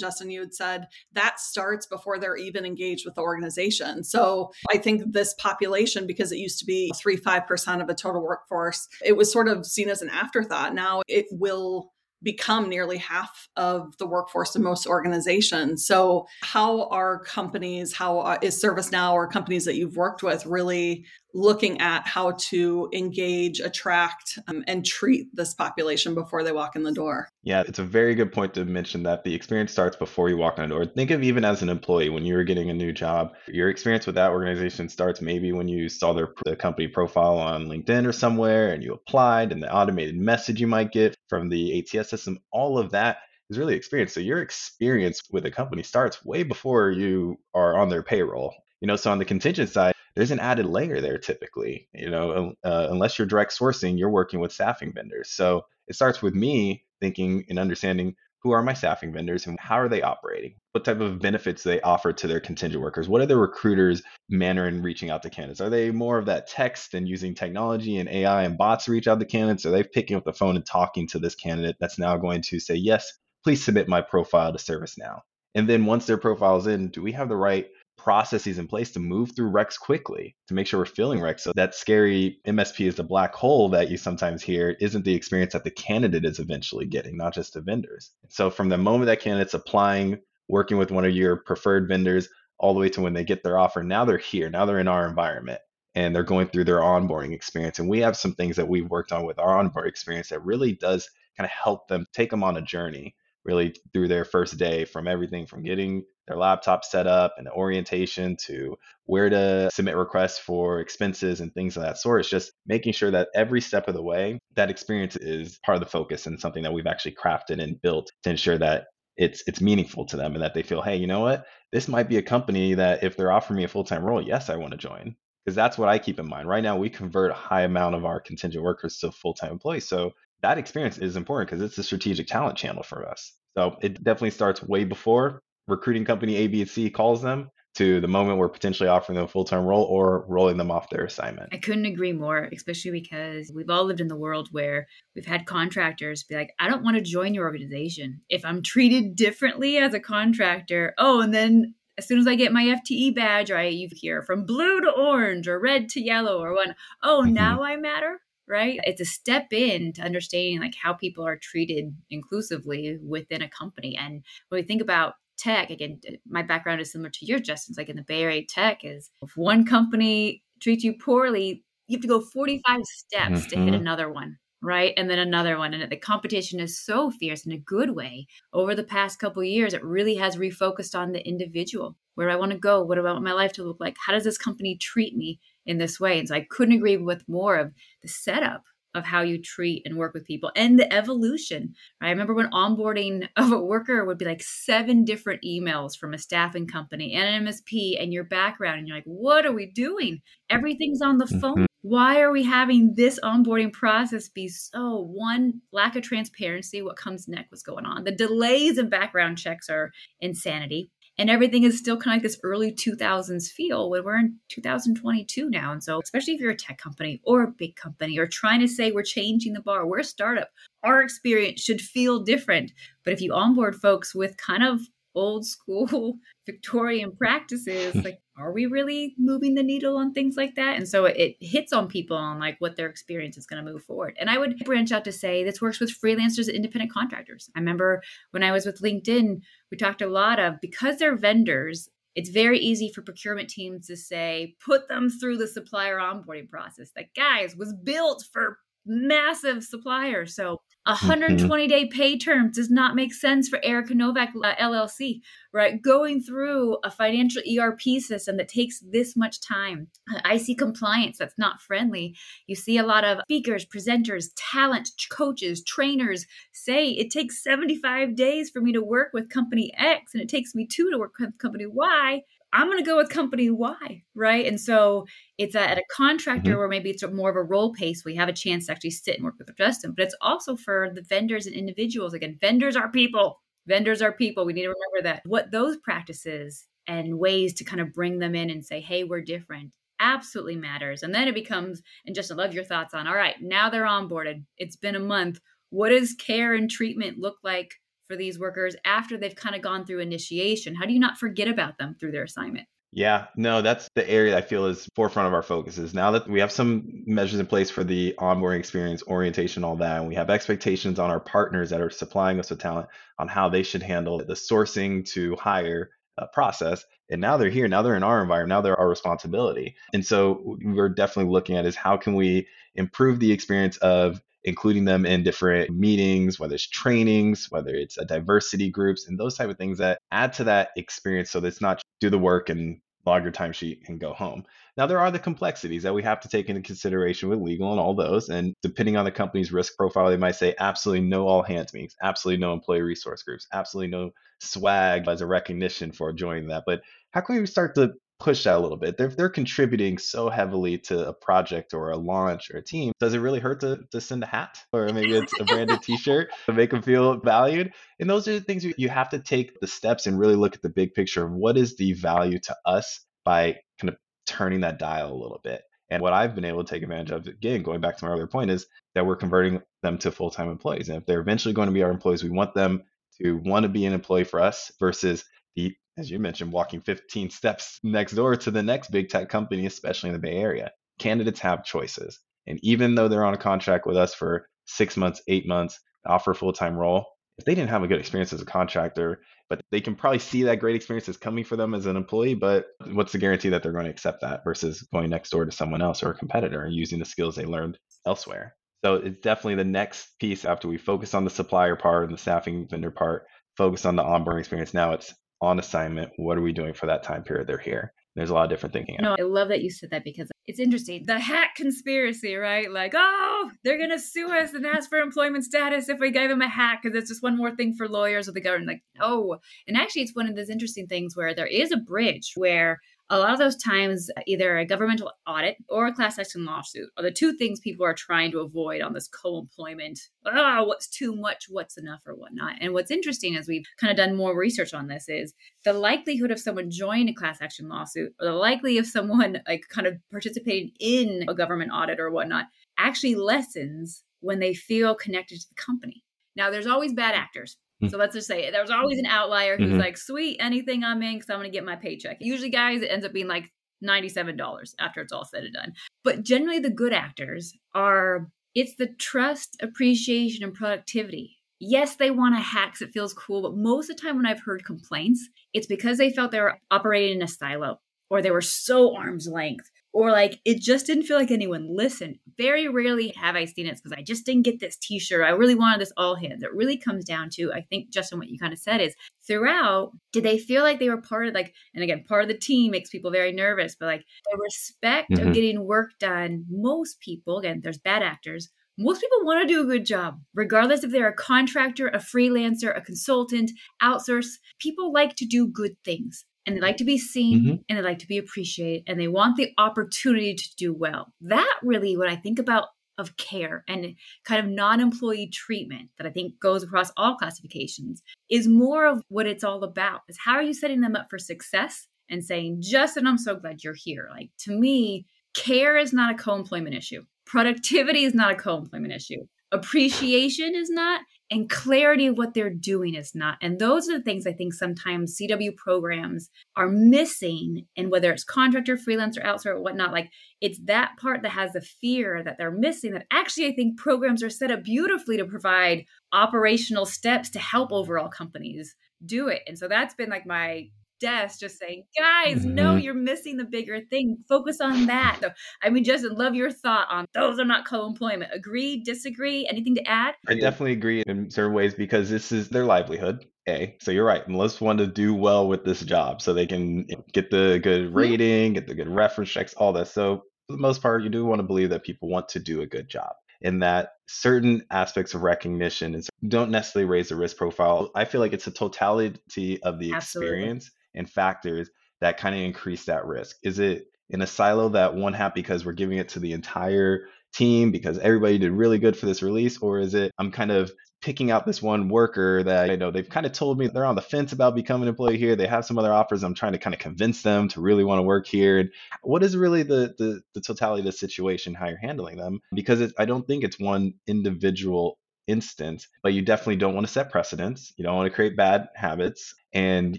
Justin, 0.00 0.30
you 0.30 0.40
had 0.40 0.52
said 0.52 0.88
that 1.12 1.38
starts 1.38 1.86
before 1.86 2.18
they're 2.18 2.36
even 2.36 2.66
engaged 2.66 3.06
with 3.06 3.14
the 3.14 3.22
organization. 3.22 4.02
So 4.02 4.50
I 4.70 4.78
think 4.78 5.12
this 5.12 5.32
population, 5.34 6.06
because 6.06 6.32
it 6.32 6.38
used 6.38 6.58
to 6.58 6.66
be 6.66 6.92
three, 6.96 7.16
5% 7.16 7.80
of 7.80 7.88
a 7.88 7.94
total 7.94 8.22
workforce, 8.22 8.88
it 9.04 9.16
was 9.16 9.32
sort 9.32 9.46
of 9.46 9.64
seen 9.64 9.88
as 9.88 10.02
an 10.02 10.10
afterthought. 10.10 10.74
Now 10.74 11.02
it 11.06 11.26
will 11.30 11.92
become 12.22 12.68
nearly 12.68 12.98
half 12.98 13.48
of 13.56 13.96
the 13.98 14.06
workforce 14.06 14.54
in 14.56 14.62
most 14.62 14.86
organizations. 14.86 15.86
So, 15.86 16.26
how 16.42 16.88
are 16.88 17.20
companies, 17.20 17.94
how 17.94 18.20
uh, 18.20 18.38
is 18.42 18.62
ServiceNow 18.62 19.12
or 19.12 19.26
companies 19.26 19.64
that 19.64 19.76
you've 19.76 19.96
worked 19.96 20.22
with 20.22 20.44
really 20.46 21.06
looking 21.34 21.80
at 21.80 22.06
how 22.06 22.32
to 22.32 22.88
engage, 22.92 23.60
attract, 23.60 24.38
um, 24.48 24.64
and 24.66 24.84
treat 24.84 25.34
this 25.34 25.54
population 25.54 26.14
before 26.14 26.42
they 26.42 26.52
walk 26.52 26.76
in 26.76 26.82
the 26.82 26.92
door. 26.92 27.28
Yeah, 27.42 27.62
it's 27.66 27.78
a 27.78 27.84
very 27.84 28.14
good 28.14 28.32
point 28.32 28.54
to 28.54 28.64
mention 28.64 29.02
that 29.04 29.24
the 29.24 29.34
experience 29.34 29.72
starts 29.72 29.96
before 29.96 30.28
you 30.28 30.36
walk 30.36 30.58
in 30.58 30.68
the 30.68 30.74
door. 30.74 30.86
Think 30.86 31.10
of 31.10 31.22
even 31.22 31.44
as 31.44 31.62
an 31.62 31.68
employee 31.68 32.08
when 32.08 32.24
you're 32.24 32.44
getting 32.44 32.70
a 32.70 32.74
new 32.74 32.92
job, 32.92 33.32
your 33.46 33.70
experience 33.70 34.06
with 34.06 34.14
that 34.16 34.30
organization 34.30 34.88
starts 34.88 35.20
maybe 35.20 35.52
when 35.52 35.68
you 35.68 35.88
saw 35.88 36.12
their 36.12 36.34
the 36.44 36.56
company 36.56 36.88
profile 36.88 37.38
on 37.38 37.66
LinkedIn 37.66 38.06
or 38.06 38.12
somewhere 38.12 38.72
and 38.72 38.82
you 38.82 38.92
applied, 38.92 39.52
and 39.52 39.62
the 39.62 39.72
automated 39.72 40.16
message 40.16 40.60
you 40.60 40.66
might 40.66 40.92
get 40.92 41.16
from 41.28 41.48
the 41.48 41.78
ATS 41.78 42.10
system. 42.10 42.38
All 42.50 42.78
of 42.78 42.90
that 42.90 43.18
is 43.50 43.58
really 43.58 43.74
experience. 43.74 44.14
So 44.14 44.20
your 44.20 44.40
experience 44.40 45.20
with 45.30 45.44
a 45.44 45.50
company 45.50 45.82
starts 45.82 46.24
way 46.24 46.42
before 46.42 46.90
you 46.90 47.38
are 47.54 47.76
on 47.76 47.88
their 47.88 48.02
payroll. 48.02 48.54
You 48.80 48.86
know, 48.86 48.96
so 48.96 49.10
on 49.10 49.18
the 49.18 49.24
contingent 49.24 49.68
side, 49.68 49.94
there's 50.14 50.30
an 50.30 50.40
added 50.40 50.66
layer 50.66 51.00
there 51.00 51.18
typically 51.18 51.88
you 51.94 52.10
know 52.10 52.52
uh, 52.64 52.88
unless 52.90 53.18
you're 53.18 53.26
direct 53.26 53.56
sourcing 53.56 53.98
you're 53.98 54.10
working 54.10 54.40
with 54.40 54.52
staffing 54.52 54.92
vendors. 54.92 55.30
So 55.30 55.66
it 55.86 55.94
starts 55.94 56.22
with 56.22 56.34
me 56.34 56.84
thinking 57.00 57.44
and 57.48 57.58
understanding 57.58 58.14
who 58.42 58.52
are 58.52 58.62
my 58.62 58.72
staffing 58.72 59.12
vendors 59.12 59.46
and 59.46 59.60
how 59.60 59.74
are 59.74 59.88
they 59.88 60.00
operating? 60.00 60.54
What 60.72 60.86
type 60.86 61.00
of 61.00 61.18
benefits 61.18 61.62
they 61.62 61.78
offer 61.82 62.10
to 62.10 62.26
their 62.26 62.40
contingent 62.40 62.82
workers? 62.82 63.06
What 63.06 63.20
are 63.20 63.26
the 63.26 63.36
recruiters 63.36 64.02
manner 64.30 64.66
in 64.66 64.80
reaching 64.80 65.10
out 65.10 65.22
to 65.24 65.30
candidates? 65.30 65.60
Are 65.60 65.68
they 65.68 65.90
more 65.90 66.16
of 66.16 66.24
that 66.26 66.48
text 66.48 66.94
and 66.94 67.06
using 67.06 67.34
technology 67.34 67.98
and 67.98 68.08
ai 68.08 68.44
and 68.44 68.56
bots 68.56 68.86
to 68.86 68.92
reach 68.92 69.08
out 69.08 69.20
to 69.20 69.26
candidates? 69.26 69.66
Are 69.66 69.70
they 69.70 69.82
picking 69.82 70.16
up 70.16 70.24
the 70.24 70.32
phone 70.32 70.56
and 70.56 70.64
talking 70.64 71.06
to 71.08 71.18
this 71.18 71.34
candidate 71.34 71.76
that's 71.80 71.98
now 71.98 72.16
going 72.16 72.40
to 72.42 72.58
say 72.58 72.76
yes 72.76 73.12
please 73.42 73.64
submit 73.64 73.88
my 73.88 74.00
profile 74.00 74.52
to 74.52 74.58
ServiceNow. 74.58 75.20
And 75.54 75.68
then 75.68 75.86
once 75.86 76.06
their 76.06 76.18
profile 76.18 76.58
is 76.58 76.66
in 76.66 76.88
do 76.88 77.02
we 77.02 77.12
have 77.12 77.28
the 77.28 77.36
right 77.36 77.68
processes 78.02 78.58
in 78.58 78.66
place 78.66 78.90
to 78.92 78.98
move 78.98 79.32
through 79.36 79.50
reqs 79.50 79.78
quickly 79.78 80.34
to 80.48 80.54
make 80.54 80.66
sure 80.66 80.80
we're 80.80 80.86
filling 80.86 81.20
reqs. 81.20 81.40
So 81.40 81.52
that 81.54 81.74
scary 81.74 82.38
MSP 82.46 82.86
is 82.86 82.94
the 82.94 83.04
black 83.04 83.34
hole 83.34 83.68
that 83.70 83.90
you 83.90 83.98
sometimes 83.98 84.42
hear 84.42 84.76
isn't 84.80 85.04
the 85.04 85.14
experience 85.14 85.52
that 85.52 85.64
the 85.64 85.70
candidate 85.70 86.24
is 86.24 86.38
eventually 86.38 86.86
getting, 86.86 87.16
not 87.16 87.34
just 87.34 87.54
the 87.54 87.60
vendors. 87.60 88.12
So 88.28 88.48
from 88.50 88.70
the 88.70 88.78
moment 88.78 89.06
that 89.06 89.20
candidate's 89.20 89.54
applying, 89.54 90.18
working 90.48 90.78
with 90.78 90.90
one 90.90 91.04
of 91.04 91.14
your 91.14 91.36
preferred 91.36 91.88
vendors, 91.88 92.28
all 92.58 92.72
the 92.72 92.80
way 92.80 92.88
to 92.90 93.02
when 93.02 93.12
they 93.12 93.24
get 93.24 93.42
their 93.42 93.58
offer, 93.58 93.82
now 93.82 94.04
they're 94.04 94.18
here, 94.18 94.48
now 94.48 94.64
they're 94.64 94.78
in 94.78 94.88
our 94.88 95.06
environment 95.06 95.60
and 95.94 96.14
they're 96.14 96.22
going 96.22 96.48
through 96.48 96.64
their 96.64 96.80
onboarding 96.80 97.34
experience. 97.34 97.78
And 97.78 97.88
we 97.88 98.00
have 98.00 98.16
some 98.16 98.34
things 98.34 98.56
that 98.56 98.68
we've 98.68 98.88
worked 98.88 99.12
on 99.12 99.26
with 99.26 99.38
our 99.38 99.62
onboarding 99.62 99.88
experience 99.88 100.30
that 100.30 100.44
really 100.44 100.72
does 100.72 101.10
kind 101.36 101.44
of 101.44 101.50
help 101.50 101.88
them 101.88 102.06
take 102.12 102.30
them 102.30 102.42
on 102.42 102.56
a 102.56 102.62
journey 102.62 103.14
really 103.44 103.74
through 103.92 104.08
their 104.08 104.24
first 104.24 104.58
day 104.58 104.84
from 104.84 105.08
everything 105.08 105.46
from 105.46 105.62
getting 105.62 106.04
their 106.30 106.38
laptop 106.38 106.84
set 106.84 107.06
up 107.06 107.34
and 107.38 107.48
orientation 107.48 108.36
to 108.36 108.76
where 109.06 109.28
to 109.28 109.68
submit 109.72 109.96
requests 109.96 110.38
for 110.38 110.80
expenses 110.80 111.40
and 111.40 111.52
things 111.52 111.76
of 111.76 111.82
that 111.82 111.98
sort. 111.98 112.20
It's 112.20 112.30
just 112.30 112.52
making 112.66 112.92
sure 112.92 113.10
that 113.10 113.28
every 113.34 113.60
step 113.60 113.88
of 113.88 113.94
the 113.94 114.02
way, 114.02 114.38
that 114.54 114.70
experience 114.70 115.16
is 115.16 115.58
part 115.66 115.74
of 115.74 115.80
the 115.80 115.90
focus 115.90 116.26
and 116.26 116.40
something 116.40 116.62
that 116.62 116.72
we've 116.72 116.86
actually 116.86 117.16
crafted 117.20 117.60
and 117.60 117.82
built 117.82 118.12
to 118.22 118.30
ensure 118.30 118.58
that 118.58 118.86
it's 119.16 119.42
it's 119.48 119.60
meaningful 119.60 120.06
to 120.06 120.16
them 120.16 120.34
and 120.34 120.42
that 120.42 120.54
they 120.54 120.62
feel, 120.62 120.82
hey, 120.82 120.96
you 120.96 121.08
know 121.08 121.20
what? 121.20 121.46
This 121.72 121.88
might 121.88 122.08
be 122.08 122.16
a 122.18 122.22
company 122.22 122.74
that 122.74 123.02
if 123.02 123.16
they're 123.16 123.32
offering 123.32 123.58
me 123.58 123.64
a 123.64 123.68
full-time 123.68 124.04
role, 124.04 124.22
yes, 124.22 124.48
I 124.48 124.56
want 124.56 124.70
to 124.70 124.78
join. 124.78 125.16
Because 125.44 125.56
that's 125.56 125.78
what 125.78 125.88
I 125.88 125.98
keep 125.98 126.20
in 126.20 126.28
mind. 126.28 126.48
Right 126.48 126.62
now, 126.62 126.76
we 126.76 126.90
convert 126.90 127.30
a 127.30 127.34
high 127.34 127.62
amount 127.62 127.96
of 127.96 128.04
our 128.04 128.20
contingent 128.20 128.62
workers 128.62 128.98
to 128.98 129.10
full-time 129.10 129.52
employees. 129.52 129.88
So 129.88 130.12
that 130.42 130.58
experience 130.58 130.98
is 130.98 131.16
important 131.16 131.50
because 131.50 131.64
it's 131.64 131.78
a 131.78 131.82
strategic 131.82 132.28
talent 132.28 132.56
channel 132.56 132.82
for 132.82 133.08
us. 133.08 133.32
So 133.56 133.76
it 133.82 133.94
definitely 134.04 134.30
starts 134.30 134.62
way 134.62 134.84
before 134.84 135.42
recruiting 135.66 136.04
company 136.04 136.36
A, 136.36 136.46
B, 136.46 136.60
and 136.60 136.70
C 136.70 136.90
calls 136.90 137.22
them 137.22 137.50
to 137.74 138.00
the 138.00 138.08
moment 138.08 138.38
we're 138.38 138.48
potentially 138.48 138.88
offering 138.88 139.16
them 139.16 139.24
a 139.24 139.28
full 139.28 139.44
time 139.44 139.64
role 139.64 139.84
or 139.84 140.24
rolling 140.28 140.56
them 140.56 140.70
off 140.70 140.90
their 140.90 141.04
assignment. 141.04 141.50
I 141.52 141.58
couldn't 141.58 141.86
agree 141.86 142.12
more, 142.12 142.48
especially 142.52 142.90
because 142.90 143.52
we've 143.54 143.70
all 143.70 143.84
lived 143.84 144.00
in 144.00 144.08
the 144.08 144.16
world 144.16 144.48
where 144.50 144.88
we've 145.14 145.26
had 145.26 145.46
contractors 145.46 146.24
be 146.24 146.34
like, 146.34 146.52
I 146.58 146.68
don't 146.68 146.82
want 146.82 146.96
to 146.96 147.02
join 147.02 147.34
your 147.34 147.44
organization. 147.44 148.22
If 148.28 148.44
I'm 148.44 148.62
treated 148.64 149.16
differently 149.16 149.78
as 149.78 149.94
a 149.94 150.00
contractor, 150.00 150.94
oh, 150.98 151.20
and 151.20 151.32
then 151.32 151.74
as 151.96 152.08
soon 152.08 152.18
as 152.18 152.26
I 152.26 152.34
get 152.34 152.52
my 152.52 152.64
FTE 152.64 153.14
badge, 153.14 153.50
right, 153.50 153.72
you 153.72 153.88
hear 153.92 154.22
from 154.22 154.46
blue 154.46 154.80
to 154.80 154.90
orange 154.90 155.46
or 155.46 155.60
red 155.60 155.88
to 155.90 156.00
yellow 156.00 156.42
or 156.42 156.54
one, 156.54 156.74
oh, 157.02 157.22
mm-hmm. 157.22 157.34
now 157.34 157.62
I 157.62 157.76
matter 157.76 158.20
right 158.48 158.80
it's 158.82 159.00
a 159.00 159.04
step 159.04 159.46
in 159.52 159.92
to 159.92 160.02
understanding 160.02 160.58
like 160.58 160.74
how 160.82 160.92
people 160.92 161.24
are 161.24 161.38
treated 161.40 161.94
inclusively 162.10 162.98
within 163.00 163.42
a 163.42 163.48
company 163.48 163.96
and 163.96 164.24
when 164.48 164.60
we 164.60 164.66
think 164.66 164.82
about 164.82 165.14
tech 165.40 165.70
again 165.70 166.00
my 166.28 166.42
background 166.42 166.80
is 166.80 166.92
similar 166.92 167.10
to 167.10 167.24
your 167.24 167.38
justin's 167.38 167.78
like 167.78 167.88
in 167.88 167.96
the 167.96 168.02
bay 168.02 168.22
area 168.22 168.44
tech 168.46 168.84
is 168.84 169.10
if 169.22 169.36
one 169.36 169.64
company 169.64 170.42
treats 170.60 170.84
you 170.84 170.92
poorly 170.92 171.64
you 171.90 171.96
have 171.96 172.02
to 172.02 172.08
go 172.08 172.20
45 172.20 172.80
steps 172.84 173.24
mm-hmm. 173.24 173.48
to 173.48 173.56
hit 173.56 173.66
mm-hmm. 173.66 173.74
another 173.74 174.12
one 174.12 174.38
right 174.62 174.92
and 174.96 175.08
then 175.08 175.18
another 175.18 175.58
one 175.58 175.74
and 175.74 175.90
the 175.90 175.96
competition 175.96 176.60
is 176.60 176.78
so 176.78 177.10
fierce 177.10 177.46
in 177.46 177.52
a 177.52 177.58
good 177.58 177.90
way. 177.90 178.26
Over 178.52 178.74
the 178.74 178.84
past 178.84 179.18
couple 179.18 179.42
years 179.42 179.74
it 179.74 179.82
really 179.82 180.14
has 180.16 180.36
refocused 180.36 180.98
on 180.98 181.12
the 181.12 181.26
individual. 181.26 181.96
Where 182.14 182.28
do 182.28 182.32
i 182.32 182.36
want 182.36 182.52
to 182.52 182.58
go? 182.58 182.82
What 182.82 182.96
do 182.96 183.06
i 183.06 183.12
want 183.12 183.24
my 183.24 183.32
life 183.32 183.52
to 183.54 183.64
look 183.64 183.80
like? 183.80 183.96
How 184.04 184.12
does 184.12 184.24
this 184.24 184.38
company 184.38 184.76
treat 184.76 185.16
me 185.16 185.40
in 185.66 185.78
this 185.78 185.98
way? 185.98 186.18
And 186.18 186.28
so 186.28 186.34
i 186.34 186.46
couldn't 186.48 186.74
agree 186.74 186.96
with 186.96 187.28
more 187.28 187.56
of 187.56 187.72
the 188.02 188.08
setup 188.08 188.64
of 188.94 189.04
how 189.04 189.22
you 189.22 189.40
treat 189.40 189.82
and 189.84 189.96
work 189.96 190.14
with 190.14 190.24
people 190.24 190.50
and 190.56 190.78
the 190.78 190.92
evolution. 190.92 191.74
I 192.00 192.10
remember 192.10 192.34
when 192.34 192.50
onboarding 192.50 193.28
of 193.36 193.52
a 193.52 193.62
worker 193.62 194.04
would 194.04 194.18
be 194.18 194.24
like 194.24 194.42
seven 194.42 195.04
different 195.04 195.42
emails 195.42 195.96
from 195.96 196.14
a 196.14 196.18
staffing 196.18 196.66
company 196.66 197.14
and 197.14 197.28
an 197.28 197.46
MSP 197.46 198.02
and 198.02 198.12
your 198.12 198.24
background. 198.24 198.78
And 198.78 198.88
you're 198.88 198.96
like, 198.96 199.04
what 199.04 199.46
are 199.46 199.52
we 199.52 199.66
doing? 199.66 200.20
Everything's 200.48 201.02
on 201.02 201.18
the 201.18 201.26
phone. 201.26 201.54
Mm-hmm. 201.54 201.64
Why 201.82 202.20
are 202.20 202.30
we 202.30 202.42
having 202.42 202.94
this 202.94 203.18
onboarding 203.20 203.72
process 203.72 204.28
be 204.28 204.48
so 204.48 205.08
one 205.10 205.62
lack 205.72 205.96
of 205.96 206.02
transparency? 206.02 206.82
What 206.82 206.96
comes 206.96 207.26
next? 207.26 207.50
What's 207.50 207.62
going 207.62 207.86
on? 207.86 208.04
The 208.04 208.12
delays 208.12 208.76
in 208.76 208.90
background 208.90 209.38
checks 209.38 209.70
are 209.70 209.90
insanity 210.20 210.90
and 211.20 211.28
everything 211.28 211.64
is 211.64 211.78
still 211.78 211.98
kind 211.98 212.16
of 212.16 212.22
like 212.22 212.22
this 212.22 212.40
early 212.42 212.72
2000s 212.72 213.50
feel 213.50 213.90
when 213.90 214.02
we're 214.04 214.16
in 214.16 214.38
2022 214.48 215.50
now. 215.50 215.70
And 215.70 215.84
so 215.84 216.00
especially 216.02 216.32
if 216.32 216.40
you're 216.40 216.50
a 216.50 216.56
tech 216.56 216.78
company 216.78 217.20
or 217.24 217.42
a 217.42 217.50
big 217.50 217.76
company 217.76 218.18
or 218.18 218.26
trying 218.26 218.60
to 218.60 218.66
say 218.66 218.90
we're 218.90 219.02
changing 219.02 219.52
the 219.52 219.60
bar 219.60 219.86
we're 219.86 219.98
a 219.98 220.04
startup 220.04 220.48
our 220.82 221.02
experience 221.02 221.60
should 221.60 221.82
feel 221.82 222.20
different. 222.20 222.72
But 223.04 223.12
if 223.12 223.20
you 223.20 223.34
onboard 223.34 223.76
folks 223.76 224.14
with 224.14 224.38
kind 224.38 224.64
of 224.64 224.80
old 225.14 225.46
school 225.46 226.14
Victorian 226.46 227.12
practices, 227.16 227.92
hmm. 227.92 228.00
like, 228.00 228.20
are 228.38 228.52
we 228.52 228.66
really 228.66 229.14
moving 229.18 229.54
the 229.54 229.62
needle 229.62 229.96
on 229.96 230.12
things 230.12 230.36
like 230.36 230.54
that? 230.56 230.76
And 230.76 230.88
so 230.88 231.04
it 231.04 231.36
hits 231.40 231.72
on 231.72 231.88
people 231.88 232.16
on 232.16 232.38
like 232.38 232.56
what 232.58 232.76
their 232.76 232.88
experience 232.88 233.36
is 233.36 233.46
going 233.46 233.64
to 233.64 233.70
move 233.70 233.82
forward. 233.84 234.16
And 234.18 234.30
I 234.30 234.38
would 234.38 234.58
branch 234.64 234.92
out 234.92 235.04
to 235.04 235.12
say 235.12 235.44
this 235.44 235.60
works 235.60 235.78
with 235.78 235.94
freelancers 236.02 236.46
and 236.46 236.56
independent 236.56 236.92
contractors. 236.92 237.50
I 237.54 237.58
remember 237.58 238.02
when 238.30 238.42
I 238.42 238.52
was 238.52 238.64
with 238.64 238.80
LinkedIn, 238.80 239.42
we 239.70 239.76
talked 239.76 240.00
a 240.00 240.06
lot 240.06 240.38
of 240.38 240.60
because 240.62 240.96
they're 240.96 241.16
vendors, 241.16 241.90
it's 242.14 242.30
very 242.30 242.58
easy 242.58 242.90
for 242.92 243.02
procurement 243.02 243.50
teams 243.50 243.86
to 243.86 243.96
say, 243.96 244.56
put 244.64 244.88
them 244.88 245.10
through 245.10 245.36
the 245.36 245.46
supplier 245.46 245.98
onboarding 245.98 246.48
process. 246.48 246.90
That 246.96 247.14
guys 247.14 247.54
was 247.56 247.74
built 247.84 248.24
for 248.32 248.58
massive 248.86 249.62
suppliers. 249.62 250.34
So 250.34 250.60
120 250.86 251.68
day 251.68 251.86
pay 251.86 252.16
terms 252.16 252.56
does 252.56 252.70
not 252.70 252.94
make 252.94 253.12
sense 253.12 253.48
for 253.48 253.60
Erica 253.62 253.94
Novak 253.94 254.30
uh, 254.42 254.54
LLC, 254.54 255.20
right? 255.52 255.80
Going 255.80 256.22
through 256.22 256.78
a 256.82 256.90
financial 256.90 257.42
ERP 257.42 257.82
system 258.00 258.38
that 258.38 258.48
takes 258.48 258.80
this 258.80 259.14
much 259.14 259.40
time. 259.40 259.88
I 260.24 260.38
see 260.38 260.54
compliance 260.54 261.18
that's 261.18 261.36
not 261.36 261.60
friendly. 261.60 262.16
You 262.46 262.56
see 262.56 262.78
a 262.78 262.86
lot 262.86 263.04
of 263.04 263.20
speakers, 263.24 263.66
presenters, 263.66 264.30
talent, 264.36 264.88
coaches, 265.10 265.62
trainers 265.62 266.26
say 266.52 266.88
it 266.88 267.10
takes 267.10 267.42
75 267.42 268.14
days 268.14 268.48
for 268.48 268.62
me 268.62 268.72
to 268.72 268.82
work 268.82 269.10
with 269.12 269.28
company 269.28 269.72
X 269.76 270.14
and 270.14 270.22
it 270.22 270.28
takes 270.30 270.54
me 270.54 270.66
two 270.66 270.90
to 270.90 270.98
work 270.98 271.12
with 271.20 271.36
company 271.38 271.66
Y. 271.66 272.22
I'm 272.52 272.66
going 272.66 272.78
to 272.78 272.88
go 272.88 272.96
with 272.96 273.10
company 273.10 273.50
Y, 273.50 274.02
right? 274.14 274.46
And 274.46 274.60
so 274.60 275.06
it's 275.38 275.54
at 275.54 275.78
a 275.78 275.84
contractor 275.90 276.50
mm-hmm. 276.50 276.58
where 276.58 276.68
maybe 276.68 276.90
it's 276.90 277.04
more 277.06 277.30
of 277.30 277.36
a 277.36 277.42
role 277.42 277.72
pace. 277.72 278.04
We 278.04 278.16
have 278.16 278.28
a 278.28 278.32
chance 278.32 278.66
to 278.66 278.72
actually 278.72 278.90
sit 278.90 279.16
and 279.16 279.24
work 279.24 279.36
with 279.38 279.56
Justin, 279.56 279.94
but 279.96 280.04
it's 280.04 280.16
also 280.20 280.56
for 280.56 280.90
the 280.94 281.02
vendors 281.02 281.46
and 281.46 281.54
individuals. 281.54 282.14
Again, 282.14 282.38
vendors 282.40 282.76
are 282.76 282.90
people. 282.90 283.40
Vendors 283.66 284.02
are 284.02 284.12
people. 284.12 284.44
We 284.44 284.52
need 284.52 284.62
to 284.62 284.74
remember 284.74 285.08
that. 285.08 285.22
What 285.26 285.52
those 285.52 285.76
practices 285.76 286.66
and 286.86 287.18
ways 287.18 287.54
to 287.54 287.64
kind 287.64 287.80
of 287.80 287.92
bring 287.92 288.18
them 288.18 288.34
in 288.34 288.50
and 288.50 288.64
say, 288.64 288.80
hey, 288.80 289.04
we're 289.04 289.20
different 289.20 289.70
absolutely 290.00 290.56
matters. 290.56 291.02
And 291.02 291.14
then 291.14 291.28
it 291.28 291.34
becomes, 291.34 291.82
and 292.06 292.16
just 292.16 292.30
love 292.30 292.54
your 292.54 292.64
thoughts 292.64 292.94
on, 292.94 293.06
all 293.06 293.14
right, 293.14 293.36
now 293.40 293.70
they're 293.70 293.84
onboarded. 293.84 294.44
It's 294.56 294.76
been 294.76 294.96
a 294.96 295.00
month. 295.00 295.40
What 295.68 295.90
does 295.90 296.14
care 296.14 296.54
and 296.54 296.68
treatment 296.68 297.18
look 297.18 297.36
like 297.44 297.74
for 298.10 298.16
these 298.16 298.40
workers 298.40 298.74
after 298.84 299.16
they've 299.16 299.36
kind 299.36 299.54
of 299.54 299.62
gone 299.62 299.86
through 299.86 300.00
initiation? 300.00 300.74
How 300.74 300.84
do 300.84 300.92
you 300.92 300.98
not 300.98 301.16
forget 301.16 301.46
about 301.46 301.78
them 301.78 301.94
through 301.98 302.10
their 302.10 302.24
assignment? 302.24 302.66
Yeah, 302.92 303.26
no, 303.36 303.62
that's 303.62 303.88
the 303.94 304.08
area 304.10 304.36
I 304.36 304.40
feel 304.40 304.66
is 304.66 304.88
forefront 304.96 305.28
of 305.28 305.34
our 305.34 305.44
focus 305.44 305.78
is 305.78 305.94
now 305.94 306.10
that 306.10 306.28
we 306.28 306.40
have 306.40 306.50
some 306.50 307.04
measures 307.06 307.38
in 307.38 307.46
place 307.46 307.70
for 307.70 307.84
the 307.84 308.16
onboarding 308.18 308.58
experience, 308.58 309.04
orientation, 309.06 309.62
all 309.62 309.76
that, 309.76 309.98
and 310.00 310.08
we 310.08 310.16
have 310.16 310.28
expectations 310.28 310.98
on 310.98 311.08
our 311.08 311.20
partners 311.20 311.70
that 311.70 311.80
are 311.80 311.88
supplying 311.88 312.40
us 312.40 312.50
with 312.50 312.58
talent 312.58 312.88
on 313.20 313.28
how 313.28 313.48
they 313.48 313.62
should 313.62 313.82
handle 313.84 314.18
the 314.18 314.34
sourcing 314.34 315.08
to 315.10 315.36
hire 315.36 315.90
uh, 316.18 316.26
process. 316.32 316.84
And 317.08 317.20
now 317.20 317.36
they're 317.36 317.48
here. 317.48 317.68
Now 317.68 317.82
they're 317.82 317.94
in 317.94 318.02
our 318.02 318.22
environment. 318.22 318.48
Now 318.48 318.60
they're 318.60 318.78
our 318.78 318.88
responsibility. 318.88 319.76
And 319.94 320.04
so 320.04 320.56
we're 320.60 320.88
definitely 320.88 321.30
looking 321.30 321.56
at 321.56 321.66
is 321.66 321.76
how 321.76 321.96
can 321.96 322.14
we 322.14 322.48
improve 322.74 323.20
the 323.20 323.30
experience 323.30 323.76
of 323.76 324.20
including 324.44 324.84
them 324.84 325.04
in 325.04 325.22
different 325.22 325.70
meetings, 325.70 326.38
whether 326.38 326.54
it's 326.54 326.68
trainings, 326.68 327.48
whether 327.50 327.74
it's 327.74 327.98
a 327.98 328.04
diversity 328.04 328.70
groups, 328.70 329.06
and 329.06 329.18
those 329.18 329.36
type 329.36 329.50
of 329.50 329.58
things 329.58 329.78
that 329.78 329.98
add 330.12 330.32
to 330.34 330.44
that 330.44 330.70
experience 330.76 331.30
so 331.30 331.40
that 331.40 331.48
it's 331.48 331.60
not 331.60 331.82
do 332.00 332.10
the 332.10 332.18
work 332.18 332.48
and 332.48 332.80
log 333.06 333.22
your 333.22 333.32
timesheet 333.32 333.88
and 333.88 334.00
go 334.00 334.12
home. 334.12 334.44
Now, 334.76 334.86
there 334.86 334.98
are 334.98 335.10
the 335.10 335.18
complexities 335.18 335.82
that 335.82 335.94
we 335.94 336.02
have 336.02 336.20
to 336.20 336.28
take 336.28 336.48
into 336.48 336.62
consideration 336.62 337.28
with 337.28 337.40
legal 337.40 337.70
and 337.70 337.80
all 337.80 337.94
those. 337.94 338.28
And 338.28 338.54
depending 338.62 338.96
on 338.96 339.04
the 339.04 339.10
company's 339.10 339.52
risk 339.52 339.76
profile, 339.76 340.10
they 340.10 340.16
might 340.16 340.36
say 340.36 340.54
absolutely 340.58 341.06
no 341.06 341.26
all 341.26 341.42
hands 341.42 341.72
meetings, 341.72 341.96
absolutely 342.02 342.40
no 342.40 342.52
employee 342.52 342.82
resource 342.82 343.22
groups, 343.22 343.46
absolutely 343.52 343.90
no 343.90 344.10
swag 344.40 345.08
as 345.08 345.20
a 345.20 345.26
recognition 345.26 345.92
for 345.92 346.12
joining 346.12 346.48
that. 346.48 346.64
But 346.66 346.82
how 347.10 347.20
can 347.20 347.40
we 347.40 347.46
start 347.46 347.74
to 347.76 347.92
push 348.20 348.44
that 348.44 348.56
a 348.56 348.60
little 348.60 348.76
bit. 348.76 348.96
They're, 348.96 349.08
they're 349.08 349.30
contributing 349.30 349.98
so 349.98 350.28
heavily 350.28 350.78
to 350.78 351.08
a 351.08 351.12
project 351.12 351.72
or 351.74 351.90
a 351.90 351.96
launch 351.96 352.50
or 352.50 352.58
a 352.58 352.62
team. 352.62 352.92
Does 353.00 353.14
it 353.14 353.18
really 353.18 353.40
hurt 353.40 353.60
to, 353.60 353.80
to 353.90 354.00
send 354.00 354.22
a 354.22 354.26
hat 354.26 354.58
or 354.72 354.86
maybe 354.92 355.14
it's 355.16 355.32
a 355.40 355.44
branded 355.44 355.82
t-shirt 355.82 356.28
to 356.46 356.52
make 356.52 356.70
them 356.70 356.82
feel 356.82 357.18
valued? 357.18 357.72
And 357.98 358.08
those 358.08 358.28
are 358.28 358.34
the 358.34 358.40
things 358.40 358.64
you, 358.64 358.74
you 358.76 358.90
have 358.90 359.08
to 359.10 359.18
take 359.18 359.58
the 359.60 359.66
steps 359.66 360.06
and 360.06 360.18
really 360.18 360.36
look 360.36 360.54
at 360.54 360.62
the 360.62 360.68
big 360.68 360.94
picture 360.94 361.24
of 361.24 361.32
what 361.32 361.56
is 361.56 361.76
the 361.76 361.94
value 361.94 362.38
to 362.40 362.56
us 362.66 363.00
by 363.24 363.56
kind 363.80 363.88
of 363.88 363.96
turning 364.26 364.60
that 364.60 364.78
dial 364.78 365.12
a 365.12 365.16
little 365.20 365.40
bit. 365.42 365.62
And 365.90 366.02
what 366.02 366.12
I've 366.12 366.34
been 366.34 366.44
able 366.44 366.62
to 366.62 366.70
take 366.72 366.84
advantage 366.84 367.10
of, 367.10 367.26
again, 367.26 367.62
going 367.62 367.80
back 367.80 367.96
to 367.96 368.04
my 368.04 368.12
earlier 368.12 368.28
point, 368.28 368.50
is 368.50 368.66
that 368.94 369.04
we're 369.04 369.16
converting 369.16 369.60
them 369.82 369.98
to 369.98 370.12
full 370.12 370.30
time 370.30 370.48
employees. 370.48 370.88
And 370.88 370.98
if 370.98 371.06
they're 371.06 371.20
eventually 371.20 371.52
going 371.52 371.66
to 371.66 371.74
be 371.74 371.82
our 371.82 371.90
employees, 371.90 372.22
we 372.22 372.30
want 372.30 372.54
them 372.54 372.84
to 373.20 373.38
want 373.44 373.64
to 373.64 373.68
be 373.68 373.86
an 373.86 373.92
employee 373.92 374.24
for 374.24 374.40
us 374.40 374.70
versus 374.78 375.24
the 375.56 375.74
as 376.00 376.10
you 376.10 376.18
mentioned, 376.18 376.50
walking 376.50 376.80
15 376.80 377.30
steps 377.30 377.78
next 377.82 378.12
door 378.12 378.34
to 378.34 378.50
the 378.50 378.62
next 378.62 378.90
big 378.90 379.08
tech 379.08 379.28
company, 379.28 379.66
especially 379.66 380.08
in 380.08 380.14
the 380.14 380.18
Bay 380.18 380.36
Area. 380.36 380.72
Candidates 380.98 381.40
have 381.40 381.64
choices. 381.64 382.18
And 382.46 382.58
even 382.62 382.94
though 382.94 383.06
they're 383.06 383.24
on 383.24 383.34
a 383.34 383.38
contract 383.38 383.86
with 383.86 383.96
us 383.96 384.14
for 384.14 384.48
six 384.64 384.96
months, 384.96 385.22
eight 385.28 385.46
months, 385.46 385.78
offer 386.06 386.32
a 386.32 386.34
full 386.34 386.52
time 386.52 386.76
role, 386.76 387.06
if 387.38 387.44
they 387.44 387.54
didn't 387.54 387.70
have 387.70 387.82
a 387.82 387.88
good 387.88 388.00
experience 388.00 388.32
as 388.32 388.40
a 388.42 388.46
contractor, 388.46 389.20
but 389.48 389.60
they 389.70 389.80
can 389.80 389.94
probably 389.94 390.18
see 390.18 390.42
that 390.44 390.60
great 390.60 390.76
experience 390.76 391.08
is 391.08 391.16
coming 391.16 391.44
for 391.44 391.56
them 391.56 391.74
as 391.74 391.86
an 391.86 391.96
employee, 391.96 392.34
but 392.34 392.66
what's 392.92 393.12
the 393.12 393.18
guarantee 393.18 393.48
that 393.50 393.62
they're 393.62 393.72
going 393.72 393.84
to 393.84 393.90
accept 393.90 394.20
that 394.22 394.44
versus 394.44 394.86
going 394.92 395.10
next 395.10 395.30
door 395.30 395.44
to 395.44 395.52
someone 395.52 395.82
else 395.82 396.02
or 396.02 396.10
a 396.10 396.18
competitor 396.18 396.62
and 396.62 396.74
using 396.74 396.98
the 396.98 397.04
skills 397.04 397.36
they 397.36 397.44
learned 397.44 397.78
elsewhere? 398.06 398.56
So 398.84 398.96
it's 398.96 399.20
definitely 399.20 399.56
the 399.56 399.64
next 399.64 400.18
piece 400.18 400.44
after 400.44 400.68
we 400.68 400.78
focus 400.78 401.14
on 401.14 401.24
the 401.24 401.30
supplier 401.30 401.76
part 401.76 402.04
and 402.04 402.14
the 402.14 402.20
staffing 402.20 402.66
vendor 402.68 402.90
part, 402.90 403.26
focus 403.56 403.84
on 403.84 403.96
the 403.96 404.02
onboarding 404.02 404.40
experience. 404.40 404.72
Now 404.72 404.92
it's 404.92 405.12
on 405.40 405.58
assignment. 405.58 406.12
What 406.16 406.38
are 406.38 406.42
we 406.42 406.52
doing 406.52 406.74
for 406.74 406.86
that 406.86 407.02
time 407.02 407.22
period 407.22 407.46
they're 407.46 407.58
here? 407.58 407.92
There's 408.16 408.30
a 408.30 408.34
lot 408.34 408.44
of 408.44 408.50
different 408.50 408.72
thinking. 408.72 408.96
No, 409.00 409.14
I 409.18 409.22
love 409.22 409.48
that 409.48 409.62
you 409.62 409.70
said 409.70 409.90
that 409.90 410.02
because 410.02 410.30
it's 410.46 410.58
interesting. 410.58 411.04
The 411.06 411.20
hat 411.20 411.50
conspiracy, 411.56 412.34
right? 412.34 412.70
Like, 412.70 412.92
oh, 412.96 413.50
they're 413.62 413.78
going 413.78 413.90
to 413.90 414.00
sue 414.00 414.28
us 414.32 414.52
and 414.52 414.66
ask 414.66 414.88
for 414.88 414.98
employment 414.98 415.44
status 415.44 415.88
if 415.88 416.00
we 416.00 416.10
gave 416.10 416.28
them 416.28 416.42
a 416.42 416.48
hat 416.48 416.80
because 416.82 416.98
it's 416.98 417.08
just 417.08 417.22
one 417.22 417.36
more 417.36 417.54
thing 417.54 417.74
for 417.74 417.88
lawyers 417.88 418.28
or 418.28 418.32
the 418.32 418.40
government. 418.40 418.68
Like, 418.68 418.82
oh. 419.00 419.38
And 419.68 419.76
actually, 419.76 420.02
it's 420.02 420.14
one 420.14 420.28
of 420.28 420.34
those 420.34 420.50
interesting 420.50 420.88
things 420.88 421.16
where 421.16 421.34
there 421.34 421.46
is 421.46 421.70
a 421.70 421.76
bridge 421.76 422.32
where 422.34 422.80
a 423.10 423.18
lot 423.18 423.32
of 423.32 423.38
those 423.38 423.56
times 423.56 424.08
either 424.26 424.56
a 424.56 424.64
governmental 424.64 425.10
audit 425.26 425.56
or 425.68 425.86
a 425.86 425.92
class 425.92 426.18
action 426.18 426.44
lawsuit 426.44 426.88
are 426.96 427.02
the 427.02 427.10
two 427.10 427.32
things 427.32 427.58
people 427.58 427.84
are 427.84 427.92
trying 427.92 428.30
to 428.30 428.38
avoid 428.38 428.80
on 428.80 428.92
this 428.92 429.08
co-employment 429.08 429.98
ah 430.26 430.62
what's 430.64 430.86
too 430.86 431.14
much 431.14 431.46
what's 431.48 431.76
enough 431.76 432.00
or 432.06 432.14
whatnot. 432.14 432.54
And 432.60 432.72
what's 432.72 432.90
interesting 432.90 433.36
as 433.36 433.48
we've 433.48 433.66
kind 433.78 433.90
of 433.90 433.96
done 433.96 434.16
more 434.16 434.36
research 434.36 434.72
on 434.72 434.86
this 434.86 435.08
is 435.08 435.34
the 435.64 435.72
likelihood 435.72 436.30
of 436.30 436.38
someone 436.38 436.70
joining 436.70 437.08
a 437.08 437.14
class 437.14 437.42
action 437.42 437.68
lawsuit 437.68 438.14
or 438.20 438.26
the 438.26 438.32
likely 438.32 438.78
of 438.78 438.86
someone 438.86 439.40
like 439.48 439.64
kind 439.68 439.86
of 439.86 439.96
participating 440.10 440.70
in 440.78 441.24
a 441.28 441.34
government 441.34 441.72
audit 441.74 441.98
or 441.98 442.10
whatnot 442.10 442.46
actually 442.78 443.16
lessens 443.16 444.04
when 444.20 444.38
they 444.38 444.54
feel 444.54 444.94
connected 444.94 445.40
to 445.40 445.46
the 445.48 445.60
company. 445.60 446.04
Now 446.36 446.50
there's 446.50 446.66
always 446.66 446.92
bad 446.92 447.14
actors 447.14 447.56
so 447.88 447.96
let's 447.96 448.14
just 448.14 448.26
say 448.26 448.50
there's 448.50 448.70
always 448.70 448.98
an 448.98 449.06
outlier 449.06 449.56
who's 449.56 449.70
mm-hmm. 449.70 449.80
like, 449.80 449.96
sweet, 449.96 450.38
anything 450.40 450.84
I'm 450.84 451.02
in 451.02 451.14
because 451.14 451.30
I'm 451.30 451.38
going 451.38 451.50
to 451.50 451.56
get 451.56 451.64
my 451.64 451.76
paycheck. 451.76 452.18
Usually, 452.20 452.50
guys, 452.50 452.82
it 452.82 452.90
ends 452.90 453.04
up 453.04 453.12
being 453.12 453.28
like 453.28 453.50
$97 453.84 454.74
after 454.78 455.00
it's 455.00 455.12
all 455.12 455.24
said 455.24 455.44
and 455.44 455.54
done. 455.54 455.72
But 456.04 456.22
generally, 456.22 456.58
the 456.58 456.70
good 456.70 456.92
actors 456.92 457.54
are 457.74 458.28
it's 458.54 458.74
the 458.76 458.88
trust, 458.88 459.56
appreciation, 459.62 460.44
and 460.44 460.54
productivity. 460.54 461.38
Yes, 461.58 461.96
they 461.96 462.10
want 462.10 462.34
a 462.34 462.40
hack 462.40 462.76
it 462.80 462.90
feels 462.92 463.12
cool, 463.12 463.42
but 463.42 463.56
most 463.56 463.90
of 463.90 463.96
the 463.96 464.02
time 464.02 464.16
when 464.16 464.26
I've 464.26 464.40
heard 464.40 464.64
complaints, 464.64 465.28
it's 465.52 465.66
because 465.66 465.98
they 465.98 466.10
felt 466.10 466.30
they 466.30 466.40
were 466.40 466.58
operating 466.70 467.16
in 467.16 467.22
a 467.22 467.28
silo 467.28 467.80
or 468.10 468.20
they 468.20 468.30
were 468.30 468.40
so 468.40 468.94
arm's 468.94 469.26
length 469.26 469.70
or 469.92 470.10
like 470.10 470.40
it 470.44 470.60
just 470.60 470.86
didn't 470.86 471.04
feel 471.04 471.16
like 471.16 471.30
anyone 471.30 471.74
listened. 471.74 472.16
Very 472.38 472.68
rarely 472.68 473.12
have 473.16 473.36
I 473.36 473.44
seen 473.44 473.66
it 473.66 473.76
because 473.76 473.92
I 473.92 474.02
just 474.02 474.24
didn't 474.24 474.44
get 474.44 474.60
this 474.60 474.76
t-shirt. 474.76 475.24
I 475.24 475.30
really 475.30 475.54
wanted 475.54 475.80
this 475.80 475.92
all 475.96 476.14
hands. 476.14 476.42
It 476.42 476.54
really 476.54 476.76
comes 476.76 477.04
down 477.04 477.28
to, 477.30 477.52
I 477.52 477.62
think, 477.62 477.90
Justin, 477.90 478.18
what 478.18 478.28
you 478.28 478.38
kind 478.38 478.52
of 478.52 478.58
said 478.58 478.80
is 478.80 478.94
throughout, 479.26 479.92
did 480.12 480.24
they 480.24 480.38
feel 480.38 480.62
like 480.62 480.78
they 480.78 480.88
were 480.88 481.00
part 481.00 481.26
of 481.26 481.34
like, 481.34 481.54
and 481.74 481.82
again, 481.82 482.04
part 482.06 482.22
of 482.22 482.28
the 482.28 482.38
team 482.38 482.70
makes 482.70 482.90
people 482.90 483.10
very 483.10 483.32
nervous, 483.32 483.76
but 483.78 483.86
like 483.86 484.04
the 484.30 484.38
respect 484.38 485.10
mm-hmm. 485.10 485.28
of 485.28 485.34
getting 485.34 485.66
work 485.66 485.90
done, 485.98 486.44
most 486.48 487.00
people, 487.00 487.38
again, 487.38 487.60
there's 487.62 487.78
bad 487.78 488.02
actors, 488.02 488.48
most 488.78 489.02
people 489.02 489.24
want 489.24 489.46
to 489.46 489.52
do 489.52 489.60
a 489.60 489.66
good 489.66 489.84
job, 489.84 490.20
regardless 490.34 490.84
if 490.84 490.90
they're 490.90 491.08
a 491.08 491.14
contractor, 491.14 491.88
a 491.88 491.98
freelancer, 491.98 492.74
a 492.74 492.80
consultant, 492.80 493.50
outsource. 493.82 494.38
People 494.58 494.90
like 494.90 495.16
to 495.16 495.26
do 495.26 495.46
good 495.46 495.76
things 495.84 496.24
and 496.46 496.56
they 496.56 496.60
like 496.60 496.78
to 496.78 496.84
be 496.84 496.98
seen 496.98 497.40
mm-hmm. 497.40 497.54
and 497.68 497.78
they 497.78 497.82
like 497.82 497.98
to 498.00 498.06
be 498.06 498.18
appreciated 498.18 498.84
and 498.86 498.98
they 498.98 499.08
want 499.08 499.36
the 499.36 499.52
opportunity 499.58 500.34
to 500.34 500.48
do 500.56 500.72
well. 500.72 501.12
That 501.20 501.58
really, 501.62 501.96
what 501.96 502.08
I 502.08 502.16
think 502.16 502.38
about 502.38 502.68
of 503.00 503.16
care 503.16 503.64
and 503.66 503.94
kind 504.24 504.44
of 504.44 504.52
non 504.52 504.78
employee 504.78 505.30
treatment 505.32 505.88
that 505.98 506.06
I 506.06 506.10
think 506.10 506.38
goes 506.38 506.62
across 506.62 506.92
all 506.96 507.16
classifications 507.16 508.02
is 508.30 508.46
more 508.46 508.86
of 508.86 509.02
what 509.08 509.26
it's 509.26 509.42
all 509.42 509.64
about 509.64 510.02
is 510.08 510.18
how 510.24 510.34
are 510.34 510.42
you 510.42 510.54
setting 510.54 510.80
them 510.80 510.94
up 510.94 511.06
for 511.10 511.18
success 511.18 511.88
and 512.08 512.24
saying, 512.24 512.58
Justin, 512.60 513.06
I'm 513.06 513.18
so 513.18 513.36
glad 513.36 513.64
you're 513.64 513.74
here. 513.74 514.08
Like 514.10 514.30
to 514.40 514.52
me, 514.52 515.06
care 515.34 515.76
is 515.76 515.92
not 515.92 516.14
a 516.14 516.18
co 516.18 516.34
employment 516.34 516.76
issue, 516.76 517.04
productivity 517.26 518.04
is 518.04 518.14
not 518.14 518.32
a 518.32 518.36
co 518.36 518.56
employment 518.58 518.92
issue. 518.92 519.26
Appreciation 519.52 520.54
is 520.54 520.70
not, 520.70 521.00
and 521.30 521.48
clarity 521.48 522.08
of 522.08 522.18
what 522.18 522.34
they're 522.34 522.52
doing 522.52 522.94
is 522.94 523.14
not. 523.14 523.38
And 523.40 523.58
those 523.58 523.88
are 523.88 523.96
the 523.96 524.04
things 524.04 524.26
I 524.26 524.32
think 524.32 524.52
sometimes 524.52 525.16
CW 525.16 525.56
programs 525.56 526.28
are 526.56 526.68
missing. 526.68 527.66
And 527.76 527.90
whether 527.90 528.12
it's 528.12 528.24
contractor, 528.24 528.76
freelancer, 528.76 529.24
outsource, 529.24 529.46
or 529.46 529.60
whatnot, 529.60 529.92
like 529.92 530.10
it's 530.40 530.58
that 530.64 530.96
part 531.00 531.22
that 531.22 531.30
has 531.30 531.52
the 531.52 531.60
fear 531.60 532.22
that 532.24 532.36
they're 532.36 532.50
missing. 532.50 532.92
That 532.92 533.06
actually, 533.12 533.46
I 533.46 533.54
think 533.54 533.78
programs 533.78 534.22
are 534.22 534.30
set 534.30 534.50
up 534.50 534.64
beautifully 534.64 535.16
to 535.18 535.24
provide 535.24 535.84
operational 536.12 536.84
steps 536.84 537.30
to 537.30 537.38
help 537.38 537.70
overall 537.70 538.08
companies 538.08 538.74
do 539.04 539.28
it. 539.28 539.42
And 539.46 539.56
so 539.56 539.68
that's 539.68 539.94
been 539.94 540.10
like 540.10 540.26
my 540.26 540.68
desk 541.00 541.40
just 541.40 541.58
saying, 541.58 541.84
guys, 541.98 542.38
mm-hmm. 542.38 542.54
no, 542.54 542.76
you're 542.76 542.94
missing 542.94 543.36
the 543.36 543.44
bigger 543.44 543.80
thing. 543.90 544.18
Focus 544.28 544.60
on 544.60 544.86
that. 544.86 545.18
So, 545.20 545.30
I 545.62 545.70
mean, 545.70 545.84
Justin, 545.84 546.14
love 546.14 546.34
your 546.34 546.50
thought 546.50 546.88
on 546.90 547.06
those 547.14 547.38
are 547.38 547.44
not 547.44 547.66
co-employment. 547.66 548.30
Agree, 548.32 548.82
disagree? 548.82 549.46
Anything 549.48 549.74
to 549.76 549.88
add? 549.88 550.14
I 550.28 550.34
definitely 550.34 550.72
agree 550.72 551.02
in 551.06 551.30
certain 551.30 551.52
ways 551.52 551.74
because 551.74 552.10
this 552.10 552.32
is 552.32 552.48
their 552.48 552.64
livelihood. 552.64 553.26
A. 553.48 553.76
So 553.80 553.90
you're 553.90 554.04
right. 554.04 554.28
Most 554.28 554.60
want 554.60 554.78
to 554.78 554.86
do 554.86 555.14
well 555.14 555.48
with 555.48 555.64
this 555.64 555.80
job 555.80 556.20
so 556.20 556.32
they 556.32 556.46
can 556.46 556.86
get 557.12 557.30
the 557.30 557.58
good 557.62 557.86
mm-hmm. 557.86 557.96
rating, 557.96 558.52
get 558.52 558.66
the 558.66 558.74
good 558.74 558.88
reference 558.88 559.30
checks, 559.30 559.54
all 559.54 559.72
that. 559.72 559.88
So 559.88 560.24
for 560.46 560.52
the 560.52 560.58
most 560.58 560.82
part, 560.82 561.02
you 561.02 561.08
do 561.08 561.24
want 561.24 561.38
to 561.38 561.46
believe 561.46 561.70
that 561.70 561.82
people 561.82 562.08
want 562.08 562.28
to 562.30 562.38
do 562.38 562.60
a 562.60 562.66
good 562.66 562.88
job 562.88 563.12
in 563.40 563.60
that 563.60 563.92
certain 564.06 564.62
aspects 564.70 565.14
of 565.14 565.22
recognition 565.22 566.00
don't 566.28 566.50
necessarily 566.50 566.88
raise 566.88 567.08
the 567.08 567.16
risk 567.16 567.36
profile. 567.36 567.90
I 567.94 568.04
feel 568.04 568.20
like 568.20 568.34
it's 568.34 568.46
a 568.46 568.50
totality 568.50 569.62
of 569.62 569.78
the 569.78 569.94
Absolutely. 569.94 570.34
experience 570.34 570.70
and 570.94 571.08
factors 571.08 571.70
that 572.00 572.18
kind 572.18 572.34
of 572.34 572.40
increase 572.40 572.86
that 572.86 573.06
risk? 573.06 573.36
Is 573.42 573.58
it 573.58 573.86
in 574.08 574.22
a 574.22 574.26
silo 574.26 574.70
that 574.70 574.94
one 574.94 575.12
hat 575.12 575.34
because 575.34 575.64
we're 575.64 575.72
giving 575.72 575.98
it 575.98 576.10
to 576.10 576.20
the 576.20 576.32
entire 576.32 577.06
team 577.32 577.70
because 577.70 577.98
everybody 577.98 578.38
did 578.38 578.52
really 578.52 578.78
good 578.78 578.96
for 578.96 579.06
this 579.06 579.22
release? 579.22 579.58
Or 579.58 579.78
is 579.78 579.94
it 579.94 580.12
I'm 580.18 580.32
kind 580.32 580.50
of 580.50 580.72
picking 581.02 581.30
out 581.30 581.46
this 581.46 581.62
one 581.62 581.88
worker 581.88 582.42
that 582.42 582.70
I 582.70 582.76
know 582.76 582.90
they've 582.90 583.08
kind 583.08 583.24
of 583.24 583.32
told 583.32 583.58
me 583.58 583.68
they're 583.68 583.86
on 583.86 583.94
the 583.94 584.02
fence 584.02 584.32
about 584.32 584.54
becoming 584.54 584.82
an 584.82 584.88
employee 584.90 585.16
here. 585.16 585.34
They 585.34 585.46
have 585.46 585.64
some 585.64 585.78
other 585.78 585.92
offers. 585.92 586.22
I'm 586.22 586.34
trying 586.34 586.52
to 586.52 586.58
kind 586.58 586.74
of 586.74 586.80
convince 586.80 587.22
them 587.22 587.48
to 587.48 587.60
really 587.60 587.84
want 587.84 588.00
to 588.00 588.02
work 588.02 588.26
here. 588.26 588.58
And 588.58 588.70
what 589.02 589.22
is 589.22 589.36
really 589.36 589.62
the 589.62 589.94
the, 589.96 590.20
the 590.34 590.40
totality 590.40 590.80
of 590.80 590.86
the 590.86 590.92
situation, 590.92 591.54
how 591.54 591.68
you're 591.68 591.78
handling 591.78 592.16
them? 592.16 592.40
Because 592.54 592.80
it, 592.80 592.92
I 592.98 593.06
don't 593.06 593.26
think 593.26 593.44
it's 593.44 593.58
one 593.58 593.94
individual 594.06 594.98
instance, 595.30 595.88
but 596.02 596.12
you 596.12 596.22
definitely 596.22 596.56
don't 596.56 596.74
want 596.74 596.86
to 596.86 596.92
set 596.92 597.10
precedents. 597.10 597.72
You 597.76 597.84
don't 597.84 597.96
want 597.96 598.10
to 598.10 598.14
create 598.14 598.36
bad 598.36 598.68
habits 598.74 599.34
and 599.52 599.98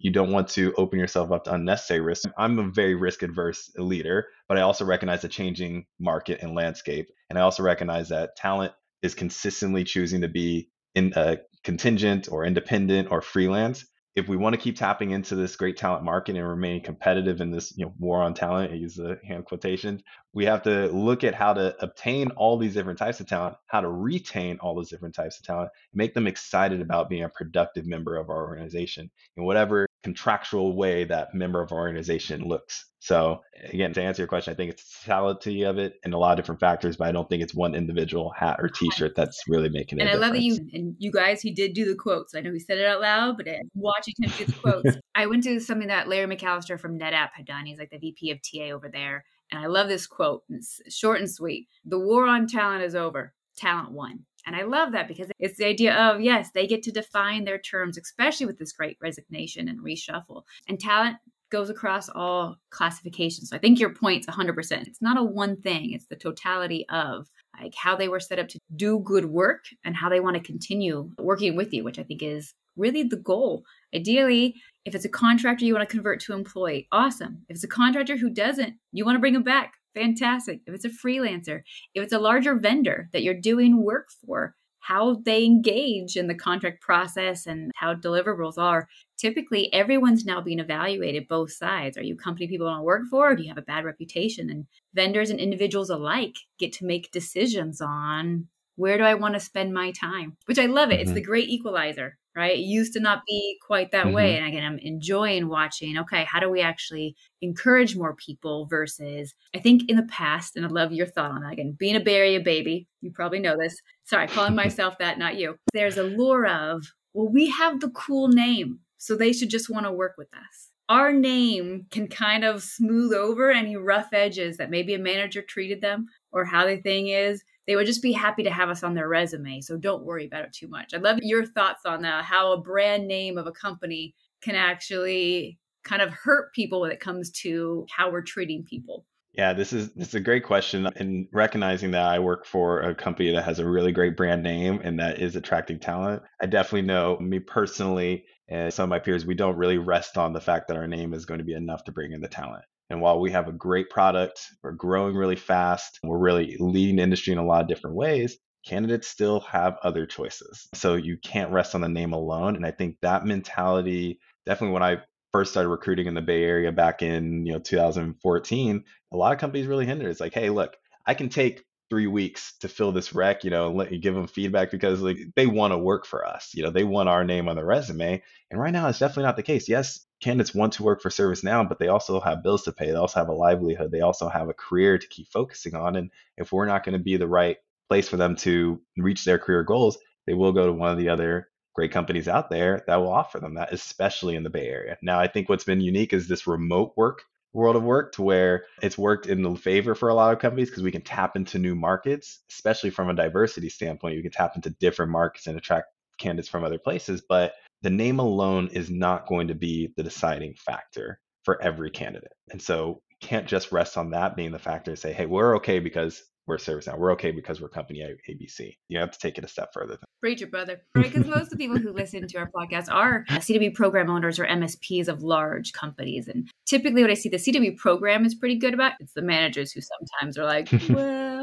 you 0.00 0.10
don't 0.10 0.32
want 0.32 0.48
to 0.48 0.74
open 0.76 0.98
yourself 0.98 1.30
up 1.32 1.44
to 1.44 1.54
unnecessary 1.54 2.00
risk. 2.00 2.28
I'm 2.36 2.58
a 2.58 2.70
very 2.70 2.94
risk 2.94 3.22
adverse 3.22 3.70
leader, 3.76 4.26
but 4.48 4.58
I 4.58 4.62
also 4.62 4.84
recognize 4.84 5.22
the 5.22 5.28
changing 5.28 5.86
market 5.98 6.40
and 6.42 6.54
landscape. 6.54 7.08
And 7.30 7.38
I 7.38 7.42
also 7.42 7.62
recognize 7.62 8.08
that 8.10 8.36
talent 8.36 8.72
is 9.02 9.14
consistently 9.14 9.84
choosing 9.84 10.22
to 10.22 10.28
be 10.28 10.70
in 10.94 11.12
a 11.16 11.38
contingent 11.64 12.28
or 12.30 12.44
independent 12.44 13.08
or 13.10 13.22
freelance 13.22 13.84
if 14.18 14.28
we 14.28 14.36
want 14.36 14.54
to 14.54 14.60
keep 14.60 14.76
tapping 14.76 15.12
into 15.12 15.34
this 15.34 15.56
great 15.56 15.76
talent 15.76 16.04
market 16.04 16.36
and 16.36 16.46
remain 16.46 16.82
competitive 16.82 17.40
in 17.40 17.50
this 17.50 17.76
you 17.76 17.86
know 17.86 17.94
war 17.98 18.22
on 18.22 18.34
talent, 18.34 18.72
I 18.72 18.74
use 18.74 18.96
the 18.96 19.18
hand 19.24 19.44
quotation, 19.44 20.02
we 20.34 20.44
have 20.44 20.62
to 20.64 20.88
look 20.88 21.24
at 21.24 21.34
how 21.34 21.54
to 21.54 21.74
obtain 21.82 22.30
all 22.32 22.58
these 22.58 22.74
different 22.74 22.98
types 22.98 23.20
of 23.20 23.26
talent, 23.26 23.56
how 23.66 23.80
to 23.80 23.88
retain 23.88 24.58
all 24.60 24.74
those 24.74 24.90
different 24.90 25.14
types 25.14 25.38
of 25.38 25.44
talent, 25.44 25.70
make 25.94 26.14
them 26.14 26.26
excited 26.26 26.80
about 26.80 27.08
being 27.08 27.24
a 27.24 27.28
productive 27.28 27.86
member 27.86 28.16
of 28.16 28.28
our 28.28 28.46
organization. 28.46 29.10
In 29.36 29.44
whatever 29.44 29.87
contractual 30.02 30.76
way 30.76 31.04
that 31.04 31.34
member 31.34 31.60
of 31.60 31.72
our 31.72 31.78
organization 31.78 32.42
looks. 32.42 32.86
So 33.00 33.42
again, 33.64 33.92
to 33.94 34.02
answer 34.02 34.22
your 34.22 34.28
question, 34.28 34.52
I 34.52 34.56
think 34.56 34.72
it's 34.72 34.82
the 34.82 35.06
totality 35.06 35.62
of 35.64 35.78
it 35.78 35.94
and 36.04 36.14
a 36.14 36.18
lot 36.18 36.32
of 36.32 36.36
different 36.36 36.60
factors, 36.60 36.96
but 36.96 37.08
I 37.08 37.12
don't 37.12 37.28
think 37.28 37.42
it's 37.42 37.54
one 37.54 37.74
individual 37.74 38.32
hat 38.36 38.56
or 38.60 38.68
T-shirt 38.68 39.14
that's 39.16 39.42
really 39.48 39.68
making 39.68 39.98
it. 39.98 40.02
And 40.02 40.10
I 40.10 40.14
love 40.14 40.32
that 40.32 40.42
you 40.42 40.58
and 40.72 40.94
you 40.98 41.10
guys, 41.10 41.40
he 41.40 41.52
did 41.52 41.74
do 41.74 41.84
the 41.84 41.94
quotes. 41.94 42.34
I 42.34 42.40
know 42.40 42.52
he 42.52 42.58
said 42.58 42.78
it 42.78 42.86
out 42.86 43.00
loud, 43.00 43.36
but 43.36 43.48
eh, 43.48 43.60
watching 43.74 44.14
him 44.20 44.32
do 44.36 44.44
the 44.46 44.52
quotes, 44.52 44.96
I 45.14 45.26
went 45.26 45.44
to 45.44 45.60
something 45.60 45.88
that 45.88 46.08
Larry 46.08 46.36
McAllister 46.36 46.78
from 46.78 46.98
NetApp 46.98 47.30
had 47.34 47.46
done. 47.46 47.66
He's 47.66 47.78
like 47.78 47.90
the 47.90 47.98
VP 47.98 48.30
of 48.30 48.38
TA 48.42 48.74
over 48.74 48.88
there, 48.88 49.24
and 49.52 49.60
I 49.60 49.66
love 49.66 49.88
this 49.88 50.06
quote. 50.06 50.42
It's 50.48 50.80
short 50.88 51.20
and 51.20 51.30
sweet. 51.30 51.68
The 51.84 51.98
war 51.98 52.26
on 52.26 52.46
talent 52.46 52.82
is 52.82 52.94
over. 52.94 53.32
Talent 53.56 53.92
won. 53.92 54.24
And 54.48 54.56
I 54.56 54.62
love 54.62 54.92
that 54.92 55.08
because 55.08 55.28
it's 55.38 55.58
the 55.58 55.66
idea 55.66 55.94
of, 55.94 56.22
yes, 56.22 56.52
they 56.54 56.66
get 56.66 56.82
to 56.84 56.90
define 56.90 57.44
their 57.44 57.58
terms, 57.58 57.98
especially 57.98 58.46
with 58.46 58.58
this 58.58 58.72
great 58.72 58.96
resignation 58.98 59.68
and 59.68 59.78
reshuffle. 59.78 60.44
And 60.66 60.80
talent 60.80 61.18
goes 61.50 61.68
across 61.68 62.08
all 62.08 62.56
classifications. 62.70 63.50
So 63.50 63.56
I 63.56 63.58
think 63.58 63.78
your 63.78 63.92
point's 63.92 64.26
100%. 64.26 64.86
It's 64.86 65.02
not 65.02 65.18
a 65.18 65.22
one 65.22 65.60
thing, 65.60 65.92
it's 65.92 66.06
the 66.06 66.16
totality 66.16 66.86
of 66.88 67.28
like 67.60 67.74
how 67.74 67.94
they 67.94 68.08
were 68.08 68.20
set 68.20 68.38
up 68.38 68.48
to 68.48 68.58
do 68.74 69.00
good 69.00 69.26
work 69.26 69.66
and 69.84 69.94
how 69.94 70.08
they 70.08 70.20
want 70.20 70.36
to 70.36 70.42
continue 70.42 71.10
working 71.18 71.54
with 71.54 71.74
you, 71.74 71.84
which 71.84 71.98
I 71.98 72.02
think 72.02 72.22
is 72.22 72.54
really 72.74 73.02
the 73.02 73.16
goal. 73.16 73.64
Ideally, 73.94 74.54
if 74.86 74.94
it's 74.94 75.04
a 75.04 75.10
contractor 75.10 75.66
you 75.66 75.74
want 75.74 75.86
to 75.86 75.94
convert 75.94 76.20
to 76.20 76.32
employee, 76.32 76.88
awesome. 76.90 77.42
If 77.50 77.56
it's 77.56 77.64
a 77.64 77.68
contractor 77.68 78.16
who 78.16 78.30
doesn't, 78.30 78.76
you 78.92 79.04
want 79.04 79.16
to 79.16 79.20
bring 79.20 79.34
them 79.34 79.42
back, 79.42 79.74
fantastic. 79.94 80.60
If 80.66 80.74
it's 80.74 80.84
a 80.84 80.88
freelancer, 80.88 81.62
if 81.94 82.02
it's 82.02 82.12
a 82.12 82.18
larger 82.18 82.54
vendor 82.54 83.08
that 83.12 83.22
you're 83.22 83.34
doing 83.34 83.82
work 83.82 84.08
for, 84.24 84.54
how 84.80 85.16
they 85.24 85.44
engage 85.44 86.16
in 86.16 86.28
the 86.28 86.34
contract 86.34 86.80
process 86.80 87.46
and 87.46 87.70
how 87.74 87.94
deliverables 87.94 88.56
are. 88.56 88.88
Typically, 89.18 89.70
everyone's 89.70 90.24
now 90.24 90.40
being 90.40 90.60
evaluated 90.60 91.28
both 91.28 91.52
sides. 91.52 91.98
Are 91.98 92.02
you 92.02 92.14
a 92.14 92.16
company 92.16 92.48
people 92.48 92.66
want 92.66 92.78
to 92.78 92.84
work 92.84 93.02
for, 93.10 93.32
or 93.32 93.36
do 93.36 93.42
you 93.42 93.50
have 93.50 93.58
a 93.58 93.62
bad 93.62 93.84
reputation? 93.84 94.48
And 94.48 94.66
vendors 94.94 95.28
and 95.28 95.40
individuals 95.40 95.90
alike 95.90 96.36
get 96.58 96.72
to 96.74 96.86
make 96.86 97.10
decisions 97.10 97.82
on 97.82 98.46
where 98.76 98.96
do 98.96 99.04
I 99.04 99.14
want 99.14 99.34
to 99.34 99.40
spend 99.40 99.74
my 99.74 99.90
time? 99.90 100.36
Which 100.46 100.58
I 100.58 100.66
love 100.66 100.90
it. 100.90 100.94
Mm-hmm. 100.94 101.02
It's 101.02 101.12
the 101.12 101.20
great 101.20 101.50
equalizer, 101.50 102.16
right? 102.38 102.56
It 102.56 102.62
used 102.62 102.92
to 102.94 103.00
not 103.00 103.22
be 103.26 103.58
quite 103.66 103.90
that 103.90 104.06
mm-hmm. 104.06 104.14
way. 104.14 104.36
And 104.36 104.46
again, 104.46 104.64
I'm 104.64 104.78
enjoying 104.78 105.48
watching, 105.48 105.98
okay, 105.98 106.24
how 106.24 106.40
do 106.40 106.48
we 106.48 106.60
actually 106.60 107.16
encourage 107.42 107.96
more 107.96 108.14
people 108.14 108.66
versus 108.66 109.34
I 109.54 109.58
think 109.58 109.90
in 109.90 109.96
the 109.96 110.04
past, 110.04 110.56
and 110.56 110.64
I 110.64 110.68
love 110.68 110.92
your 110.92 111.06
thought 111.06 111.32
on 111.32 111.42
that 111.42 111.52
again, 111.52 111.76
being 111.78 111.96
a 111.96 112.08
Area 112.08 112.40
baby, 112.40 112.88
you 113.00 113.10
probably 113.12 113.38
know 113.38 113.56
this. 113.58 113.80
Sorry, 114.04 114.28
calling 114.28 114.54
myself 114.56 114.96
that, 114.98 115.18
not 115.18 115.36
you. 115.36 115.56
There's 115.72 115.98
a 115.98 116.04
lure 116.04 116.46
of, 116.46 116.84
well, 117.12 117.28
we 117.28 117.50
have 117.50 117.80
the 117.80 117.90
cool 117.90 118.28
name, 118.28 118.80
so 118.96 119.16
they 119.16 119.32
should 119.32 119.50
just 119.50 119.68
want 119.68 119.86
to 119.86 119.92
work 119.92 120.14
with 120.16 120.28
us 120.34 120.68
our 120.88 121.12
name 121.12 121.86
can 121.90 122.08
kind 122.08 122.44
of 122.44 122.62
smooth 122.62 123.12
over 123.12 123.50
any 123.50 123.76
rough 123.76 124.08
edges 124.12 124.56
that 124.56 124.70
maybe 124.70 124.94
a 124.94 124.98
manager 124.98 125.42
treated 125.42 125.80
them 125.80 126.06
or 126.32 126.44
how 126.44 126.66
the 126.66 126.78
thing 126.78 127.08
is 127.08 127.42
they 127.68 127.76
would 127.76 127.86
just 127.86 128.02
be 128.02 128.12
happy 128.12 128.42
to 128.42 128.50
have 128.50 128.70
us 128.70 128.82
on 128.82 128.94
their 128.94 129.08
resume. 129.08 129.60
So 129.60 129.76
don't 129.76 130.04
worry 130.04 130.26
about 130.26 130.46
it 130.46 130.54
too 130.54 130.68
much. 130.68 130.94
I'd 130.94 131.02
love 131.02 131.18
your 131.20 131.44
thoughts 131.44 131.84
on 131.84 132.00
that, 132.02 132.24
how 132.24 132.52
a 132.52 132.60
brand 132.60 133.06
name 133.06 133.36
of 133.36 133.46
a 133.46 133.52
company 133.52 134.14
can 134.42 134.54
actually 134.54 135.58
kind 135.84 136.00
of 136.00 136.10
hurt 136.10 136.52
people 136.54 136.80
when 136.80 136.90
it 136.90 136.98
comes 136.98 137.30
to 137.42 137.86
how 137.94 138.10
we're 138.10 138.22
treating 138.22 138.64
people. 138.64 139.04
Yeah, 139.34 139.52
this 139.52 139.74
is 139.74 139.92
this 139.94 140.08
is 140.08 140.14
a 140.14 140.20
great 140.20 140.44
question. 140.44 140.88
And 140.96 141.28
recognizing 141.32 141.90
that 141.90 142.06
I 142.06 142.18
work 142.18 142.46
for 142.46 142.80
a 142.80 142.94
company 142.94 143.30
that 143.32 143.44
has 143.44 143.58
a 143.58 143.68
really 143.68 143.92
great 143.92 144.16
brand 144.16 144.42
name 144.42 144.80
and 144.82 144.98
that 144.98 145.20
is 145.20 145.36
attracting 145.36 145.78
talent, 145.78 146.22
I 146.42 146.46
definitely 146.46 146.88
know 146.88 147.18
me 147.20 147.38
personally 147.38 148.24
and 148.48 148.72
some 148.72 148.84
of 148.84 148.88
my 148.88 148.98
peers, 148.98 149.26
we 149.26 149.34
don't 149.34 149.56
really 149.56 149.76
rest 149.76 150.16
on 150.16 150.32
the 150.32 150.40
fact 150.40 150.68
that 150.68 150.78
our 150.78 150.86
name 150.86 151.12
is 151.12 151.26
going 151.26 151.38
to 151.38 151.44
be 151.44 151.52
enough 151.52 151.84
to 151.84 151.92
bring 151.92 152.12
in 152.12 152.22
the 152.22 152.28
talent. 152.28 152.64
And 152.90 153.00
while 153.00 153.20
we 153.20 153.30
have 153.32 153.48
a 153.48 153.52
great 153.52 153.90
product, 153.90 154.40
we're 154.62 154.72
growing 154.72 155.14
really 155.14 155.36
fast, 155.36 155.98
we're 156.02 156.18
really 156.18 156.56
leading 156.58 156.96
the 156.96 157.02
industry 157.02 157.32
in 157.32 157.38
a 157.38 157.44
lot 157.44 157.62
of 157.62 157.68
different 157.68 157.96
ways, 157.96 158.38
candidates 158.66 159.08
still 159.08 159.40
have 159.40 159.78
other 159.82 160.06
choices. 160.06 160.68
So 160.74 160.94
you 160.94 161.16
can't 161.18 161.52
rest 161.52 161.74
on 161.74 161.80
the 161.80 161.88
name 161.88 162.12
alone. 162.12 162.56
And 162.56 162.64
I 162.64 162.70
think 162.70 162.96
that 163.02 163.26
mentality, 163.26 164.20
definitely 164.46 164.74
when 164.74 164.82
I 164.82 164.98
first 165.32 165.50
started 165.50 165.68
recruiting 165.68 166.06
in 166.06 166.14
the 166.14 166.22
Bay 166.22 166.42
Area 166.44 166.72
back 166.72 167.02
in, 167.02 167.46
you 167.46 167.52
know, 167.52 167.58
2014, 167.58 168.84
a 169.12 169.16
lot 169.16 169.32
of 169.32 169.38
companies 169.38 169.66
really 169.66 169.86
hindered. 169.86 170.10
It's 170.10 170.20
like, 170.20 170.34
hey, 170.34 170.50
look, 170.50 170.76
I 171.06 171.14
can 171.14 171.28
take 171.28 171.64
three 171.90 172.06
weeks 172.06 172.54
to 172.60 172.68
fill 172.68 172.92
this 172.92 173.14
rec, 173.14 173.44
you 173.44 173.50
know, 173.50 173.70
let 173.70 173.92
you 173.92 173.98
give 173.98 174.14
them 174.14 174.26
feedback 174.26 174.70
because 174.70 175.00
like 175.00 175.18
they 175.36 175.46
want 175.46 175.72
to 175.72 175.78
work 175.78 176.06
for 176.06 176.26
us. 176.26 176.50
You 176.54 176.62
know, 176.62 176.70
they 176.70 176.84
want 176.84 177.08
our 177.08 177.24
name 177.24 177.48
on 177.48 177.56
the 177.56 177.64
resume. 177.64 178.22
And 178.50 178.60
right 178.60 178.72
now 178.72 178.88
it's 178.88 178.98
definitely 178.98 179.24
not 179.24 179.36
the 179.36 179.42
case. 179.42 179.68
Yes, 179.68 180.04
candidates 180.20 180.54
want 180.54 180.72
to 180.74 180.82
work 180.82 181.00
for 181.00 181.10
ServiceNow, 181.10 181.68
but 181.68 181.78
they 181.78 181.88
also 181.88 182.20
have 182.20 182.42
bills 182.42 182.62
to 182.64 182.72
pay. 182.72 182.86
They 182.86 182.96
also 182.96 183.20
have 183.20 183.28
a 183.28 183.34
livelihood. 183.34 183.90
They 183.90 184.00
also 184.00 184.28
have 184.28 184.48
a 184.48 184.54
career 184.54 184.98
to 184.98 185.08
keep 185.08 185.28
focusing 185.28 185.74
on. 185.74 185.96
And 185.96 186.10
if 186.36 186.52
we're 186.52 186.66
not 186.66 186.84
going 186.84 186.98
to 186.98 187.02
be 187.02 187.16
the 187.16 187.28
right 187.28 187.56
place 187.88 188.08
for 188.08 188.16
them 188.16 188.36
to 188.36 188.80
reach 188.96 189.24
their 189.24 189.38
career 189.38 189.62
goals, 189.62 189.98
they 190.26 190.34
will 190.34 190.52
go 190.52 190.66
to 190.66 190.72
one 190.72 190.90
of 190.90 190.98
the 190.98 191.08
other 191.08 191.48
great 191.74 191.92
companies 191.92 192.26
out 192.26 192.50
there 192.50 192.82
that 192.86 192.96
will 192.96 193.12
offer 193.12 193.38
them 193.38 193.54
that, 193.54 193.72
especially 193.72 194.34
in 194.34 194.42
the 194.42 194.50
Bay 194.50 194.66
Area. 194.68 194.98
Now, 195.00 195.20
I 195.20 195.28
think 195.28 195.48
what's 195.48 195.64
been 195.64 195.80
unique 195.80 196.12
is 196.12 196.26
this 196.26 196.46
remote 196.46 196.92
work 196.96 197.22
world 197.54 197.76
of 197.76 197.82
work 197.82 198.12
to 198.12 198.22
where 198.22 198.64
it's 198.82 198.98
worked 198.98 199.26
in 199.26 199.42
the 199.42 199.54
favor 199.54 199.94
for 199.94 200.10
a 200.10 200.14
lot 200.14 200.32
of 200.32 200.38
companies 200.38 200.68
because 200.68 200.82
we 200.82 200.92
can 200.92 201.02
tap 201.02 201.34
into 201.34 201.58
new 201.58 201.74
markets, 201.74 202.40
especially 202.50 202.90
from 202.90 203.08
a 203.08 203.14
diversity 203.14 203.68
standpoint. 203.68 204.16
You 204.16 204.22
can 204.22 204.32
tap 204.32 204.52
into 204.54 204.70
different 204.70 205.10
markets 205.10 205.46
and 205.46 205.56
attract 205.56 205.88
candidates 206.18 206.48
from 206.48 206.64
other 206.64 206.78
places. 206.78 207.22
But 207.26 207.54
the 207.82 207.90
name 207.90 208.18
alone 208.18 208.68
is 208.72 208.90
not 208.90 209.26
going 209.26 209.48
to 209.48 209.54
be 209.54 209.92
the 209.96 210.02
deciding 210.02 210.54
factor 210.54 211.20
for 211.44 211.62
every 211.62 211.90
candidate. 211.90 212.32
And 212.50 212.60
so 212.60 213.02
can't 213.20 213.46
just 213.46 213.72
rest 213.72 213.96
on 213.96 214.10
that 214.10 214.36
being 214.36 214.52
the 214.52 214.58
factor 214.58 214.90
and 214.90 214.98
say, 214.98 215.12
hey, 215.12 215.26
we're 215.26 215.56
okay 215.56 215.78
because 215.78 216.22
we're 216.48 216.56
ServiceNow. 216.56 216.98
We're 216.98 217.12
okay 217.12 217.30
because 217.30 217.60
we're 217.60 217.68
company 217.68 218.02
ABC. 218.28 218.76
You 218.88 218.98
have 218.98 219.10
to 219.10 219.18
take 219.18 219.36
it 219.36 219.44
a 219.44 219.48
step 219.48 219.68
further. 219.74 219.98
Preach 220.20 220.40
it, 220.40 220.50
brother. 220.50 220.80
Right? 220.94 221.04
Because 221.04 221.26
most 221.26 221.44
of 221.44 221.50
the 221.50 221.56
people 221.58 221.78
who 221.78 221.92
listen 221.92 222.26
to 222.26 222.38
our 222.38 222.50
podcast 222.50 222.90
are 222.90 223.26
uh, 223.28 223.34
CW 223.34 223.74
program 223.74 224.08
owners 224.08 224.38
or 224.38 224.46
MSPs 224.46 225.08
of 225.08 225.22
large 225.22 225.72
companies. 225.74 226.26
And 226.26 226.48
typically 226.66 227.02
what 227.02 227.10
I 227.10 227.14
see 227.14 227.28
the 227.28 227.36
CW 227.36 227.76
program 227.76 228.24
is 228.24 228.34
pretty 228.34 228.58
good 228.58 228.72
about, 228.72 228.92
it's 228.98 229.12
the 229.12 229.22
managers 229.22 229.72
who 229.72 229.82
sometimes 229.82 230.38
are 230.38 230.46
like, 230.46 230.70
well, 230.88 231.37